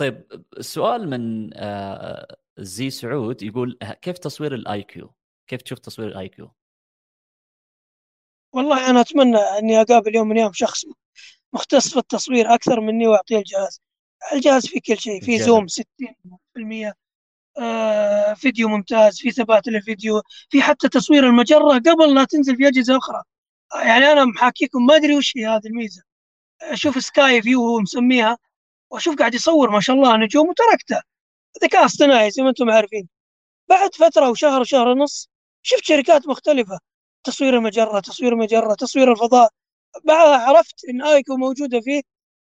طيب 0.00 0.44
السؤال 0.58 1.10
من 1.10 1.50
آه 1.54 2.36
زي 2.58 2.90
سعود 2.90 3.42
يقول 3.42 3.78
كيف 4.02 4.18
تصوير 4.18 4.54
ال 4.54 4.82
iQOO؟ 4.82 5.14
كيف 5.50 5.62
تشوف 5.62 5.78
تصوير 5.78 6.08
ال 6.08 6.28
iQOO؟ 6.28 6.52
والله 8.54 8.90
أنا 8.90 9.00
أتمنى 9.00 9.36
أني 9.36 9.80
أقابل 9.80 10.16
يوم 10.16 10.28
من 10.28 10.32
الأيام 10.32 10.52
شخص 10.52 10.84
مختص 11.52 11.92
في 11.92 11.98
التصوير 11.98 12.54
أكثر 12.54 12.80
مني 12.80 13.06
وأعطيه 13.06 13.38
الجهاز. 13.38 13.80
الجهاز 14.32 14.66
فيه 14.66 14.80
كل 14.86 14.98
شيء 14.98 15.20
فيه 15.22 15.38
zoom 15.38 15.66
60% 15.68 16.94
آه 17.58 18.34
فيديو 18.34 18.68
ممتاز 18.68 19.18
في 19.20 19.30
ثبات 19.30 19.68
للفيديو 19.68 20.22
في 20.50 20.62
حتى 20.62 20.88
تصوير 20.88 21.26
المجرة 21.26 21.74
قبل 21.78 22.14
لا 22.14 22.24
تنزل 22.24 22.56
في 22.56 22.68
أجهزة 22.68 22.96
أخرى. 22.98 23.22
يعني 23.84 24.12
أنا 24.12 24.24
محاكيكم 24.24 24.86
ما 24.86 24.96
أدري 24.96 25.16
وش 25.16 25.36
هي 25.36 25.46
هذه 25.46 25.66
الميزة. 25.66 26.02
أشوف 26.62 27.04
سكاي 27.04 27.42
فيو 27.42 27.60
هو 27.66 27.80
مسميها 27.80 28.38
وأشوف 28.90 29.16
قاعد 29.16 29.34
يصور 29.34 29.70
ما 29.70 29.80
شاء 29.80 29.96
الله 29.96 30.16
نجوم 30.16 30.48
وتركته. 30.48 31.02
ذكاء 31.64 31.84
اصطناعي 31.84 32.30
زي 32.30 32.42
ما 32.42 32.48
أنتم 32.48 32.70
عارفين. 32.70 33.08
بعد 33.68 33.94
فترة 33.94 34.30
وشهر 34.30 34.60
وشهر 34.60 34.88
ونص 34.88 35.30
شفت 35.62 35.84
شركات 35.84 36.28
مختلفة. 36.28 36.78
تصوير 37.24 37.56
المجرة 37.56 38.00
تصوير 38.00 38.32
المجرة 38.32 38.74
تصوير 38.74 39.12
الفضاء. 39.12 39.50
بعدها 40.04 40.36
عرفت 40.36 40.84
إن 40.90 41.02
آيكو 41.02 41.36
موجودة 41.36 41.80
فيه. 41.80 42.02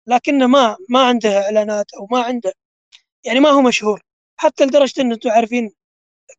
لكنه 0.08 0.48
ما 0.48 0.78
ما 0.90 1.08
عنده 1.08 1.42
إعلانات 1.44 1.94
أو 1.94 2.08
ما 2.12 2.22
عنده 2.24 2.54
يعني 3.24 3.40
ما 3.40 3.50
هو 3.50 3.62
مشهور. 3.62 4.02
حتى 4.38 4.66
لدرجة 4.66 5.02
إن 5.02 5.12
أنتم 5.12 5.30
عارفين 5.30 5.72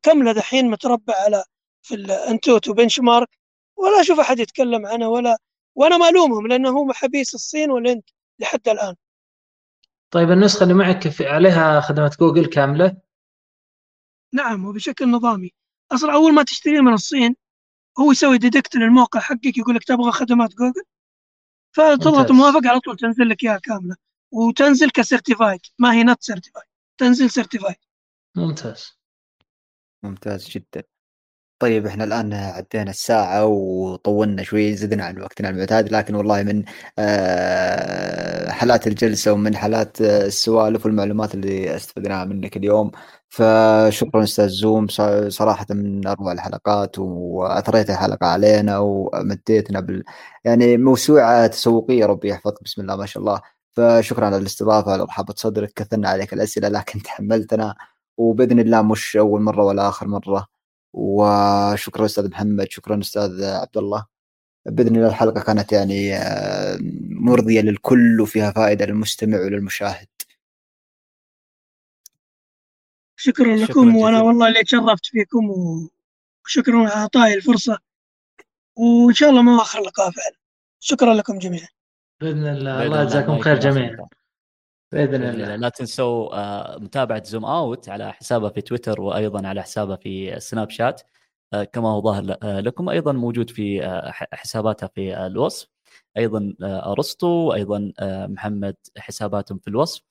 كم 0.03 0.23
له 0.23 0.33
دحين 0.33 0.71
متربع 0.71 1.14
على 1.14 1.45
في 1.83 1.95
ال 1.95 2.72
AnTuTu 2.72 3.01
benchmark 3.01 3.29
ولا 3.77 4.01
أشوف 4.01 4.21
أحد 4.21 4.39
يتكلم 4.39 4.87
عنه 4.87 5.09
ولا 5.09 5.39
وأنا 5.75 5.97
ما 5.97 6.09
ألومهم 6.09 6.47
لأنه 6.47 6.71
هو 6.71 6.93
حبيس 6.93 7.35
الصين 7.35 7.71
والهند 7.71 8.03
لحد 8.39 8.69
الآن. 8.69 8.95
طيب 10.11 10.31
النسخة 10.31 10.62
اللي 10.62 10.75
معك 10.75 11.09
في 11.09 11.27
عليها 11.27 11.81
خدمة 11.81 12.17
جوجل 12.21 12.47
كاملة؟ 12.47 12.97
نعم 14.33 14.64
وبشكل 14.64 15.11
نظامي. 15.11 15.53
أصلا 15.93 16.14
أول 16.14 16.35
ما 16.35 16.43
تشتري 16.43 16.81
من 16.81 16.93
الصين 16.93 17.37
هو 17.99 18.12
يسوي 18.12 18.39
detect 18.39 18.77
للموقع 18.77 19.21
حقك 19.21 19.59
يقول 19.59 19.75
لك 19.75 19.85
تبغى 19.85 20.12
خدمات 20.12 20.55
جوجل؟ 20.55 20.83
فتضغط 21.77 22.31
موافق 22.31 22.66
على 22.66 22.81
طول 22.81 22.97
تنزل 22.97 23.29
لك 23.29 23.45
إياها 23.45 23.59
كاملة. 23.59 23.97
وتنزل 24.33 24.91
ك 24.91 24.97
certified 24.97 25.61
ما 25.79 25.93
هي 25.93 26.05
not 26.05 26.22
certified 26.22 26.66
تنزل 26.99 27.31
certified 27.31 27.77
ممتاز. 28.37 28.99
ممتاز 30.03 30.49
جدا. 30.49 30.83
طيب 31.59 31.87
إحنا 31.87 32.05
الآن 32.05 32.33
عدينا 32.33 32.91
الساعة 32.91 33.47
وطولنا 33.47 34.43
شوي 34.43 34.75
زدنا 34.77 35.05
عن 35.05 35.21
وقتنا 35.23 35.49
المعتاد 35.51 35.93
لكن 35.93 36.15
والله 36.15 36.43
من 36.43 36.65
آه، 36.99 38.51
حلاة 38.51 38.87
الجلسة 38.87 39.33
ومن 39.33 39.57
حلاة 39.57 40.01
السوالف 40.01 40.87
والمعلومات 40.87 41.35
اللي 41.35 41.77
استفدناها 41.77 42.25
منك 42.25 42.57
اليوم. 42.57 42.91
فشكرا 43.29 44.23
أستاذ 44.23 44.49
Zoom 44.49 44.87
صراحة 45.29 45.67
من 45.71 46.07
أروع 46.07 46.33
الحلقات 46.33 46.99
وأثريت 46.99 47.91
الحلقة 47.91 48.27
علينا 48.27 48.79
ومديتنا 48.79 49.81
بال 49.81 50.05
يعني 50.45 50.77
موسوعة 50.77 51.47
تسوقية 51.47 52.07
ربي 52.07 52.29
يحفظك 52.29 52.63
بسم 52.65 52.83
الله 52.83 52.97
ما 52.97 53.07
شاء 53.07 53.21
الله. 53.23 53.41
فشكرا 53.77 54.27
على 54.27 54.37
الاستضافة 54.37 54.93
على 54.93 55.03
رحابة 55.03 55.35
صدرك 55.37 55.73
كثرنا 55.77 56.09
عليك 56.09 56.33
الأسئلة 56.33 56.69
لكن 56.69 57.03
تحملتنا. 57.03 57.75
وبإذن 58.17 58.59
الله 58.61 58.83
مش 58.83 59.17
أول 59.17 59.41
مرة 59.43 59.65
ولا 59.65 59.89
آخر 59.89 60.07
مرة 60.09 60.56
وشكرا 60.97 62.05
أستاذ 62.05 62.30
محمد 62.30 62.70
شكرا 62.70 63.01
أستاذ 63.01 63.44
عبد 63.44 63.76
الله. 63.76 64.07
بإذن 64.66 64.97
الله 64.97 65.09
الحلقة 65.09 65.40
كانت 65.40 65.72
يعني 65.72 66.16
آه، 66.16 66.78
مرضية 67.11 67.61
للكل 67.61 68.20
وفيها 68.20 68.51
فائدة 68.51 68.86
للمستمع 68.86 69.40
وللمشاهد. 69.40 70.09
شكرا 73.16 73.57
لكم 73.57 73.97
وأنا 73.97 74.20
والله 74.20 74.49
اللي 74.49 74.62
تشرفت 74.62 75.07
فيكم 75.07 75.51
وشكرا 76.44 76.78
على 76.78 76.94
إعطائي 76.94 77.34
الفرصة 77.34 77.78
وإن 78.76 79.14
شاء 79.14 79.30
الله 79.30 79.42
ما 79.42 79.62
أخر 79.62 79.80
لقاء 79.80 80.11
فعلا. 80.11 80.36
شكرا 80.80 81.14
لكم 81.14 81.38
جميعا. 81.38 81.68
بإذن 82.20 82.47
الله 82.47 82.82
الله 82.82 83.03
يجزاكم 83.03 83.38
خير 83.38 83.59
جميعا. 83.59 84.09
بإذن 84.93 85.22
الله. 85.22 85.57
لا 85.57 85.68
تنسوا 85.68 86.34
آه، 86.37 86.78
متابعة 86.78 87.24
Zoom 87.24 87.45
Out 87.45 87.89
على 87.89 88.12
حسابه 88.12 88.49
في 88.49 88.61
تويتر 88.61 89.01
وأيضا 89.01 89.49
على 89.49 89.62
حسابه 89.62 89.97
في 89.97 90.41
سناب 90.41 90.70
شات 90.70 91.03
آه، 91.53 91.64
كما 91.64 91.89
هو 91.89 92.03
ظاهر 92.03 92.37
آه، 92.43 92.61
لكم. 92.61 92.89
أيضا 92.89 93.12
موجود 93.12 93.51
في 93.51 93.82
حساباتها 94.32 94.87
في 94.87 95.26
الوصف. 95.26 95.68
أيضا 96.16 96.55
أرسطو 96.62 97.26
وأيضا 97.28 97.93
محمد 98.03 98.76
حساباتهم 98.99 99.59
في 99.59 99.68
الوصف. 99.68 100.03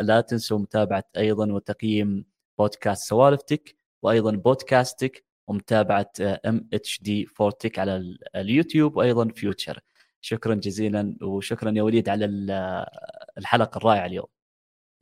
لا 0.00 0.24
تنسوا 0.28 0.58
متابعة 0.58 1.04
أيضا 1.16 1.52
وتقييم 1.52 2.24
بودكاست 2.58 3.08
سوالفتك 3.08 3.76
وأيضا 4.02 4.30
بودكاستك 4.30 5.24
ومتابعة 5.48 6.12
ام 6.20 6.68
اتش 6.72 7.02
دي 7.02 7.26
فورتك 7.26 7.78
على 7.78 8.16
اليوتيوب 8.36 8.96
وأيضا 8.96 9.28
Future 9.28 9.80
شكرا 10.20 10.54
جزيلا 10.54 11.16
وشكرا 11.22 11.72
يا 11.76 11.82
وليد 11.82 12.08
على 12.08 12.24
الحلقة 13.38 13.78
الرائعة 13.78 14.06
اليوم. 14.06 14.26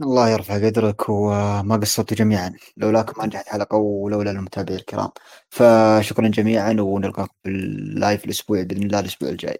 الله 0.03 0.29
يرفع 0.29 0.55
قدرك 0.67 1.09
وما 1.09 1.77
قصرتوا 1.77 2.17
جميعا. 2.17 2.55
لولاكم 2.77 3.21
ما 3.21 3.27
نجحت 3.27 3.49
حلقة 3.49 3.77
ولولا 3.77 4.31
المتابعين 4.31 4.79
الكرام. 4.79 5.11
فشكرا 5.49 6.29
جميعا 6.29 6.77
ونلقاكم 6.81 7.35
في 7.43 7.49
ال 7.49 7.64
live 7.64 8.25
الأسبوع 8.25 8.63
بإذن 8.63 8.83
الله 8.83 9.01
الأسبوع 9.01 9.29
الجاي. 9.29 9.59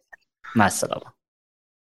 مع 0.57 0.67
السلامة. 0.67 1.18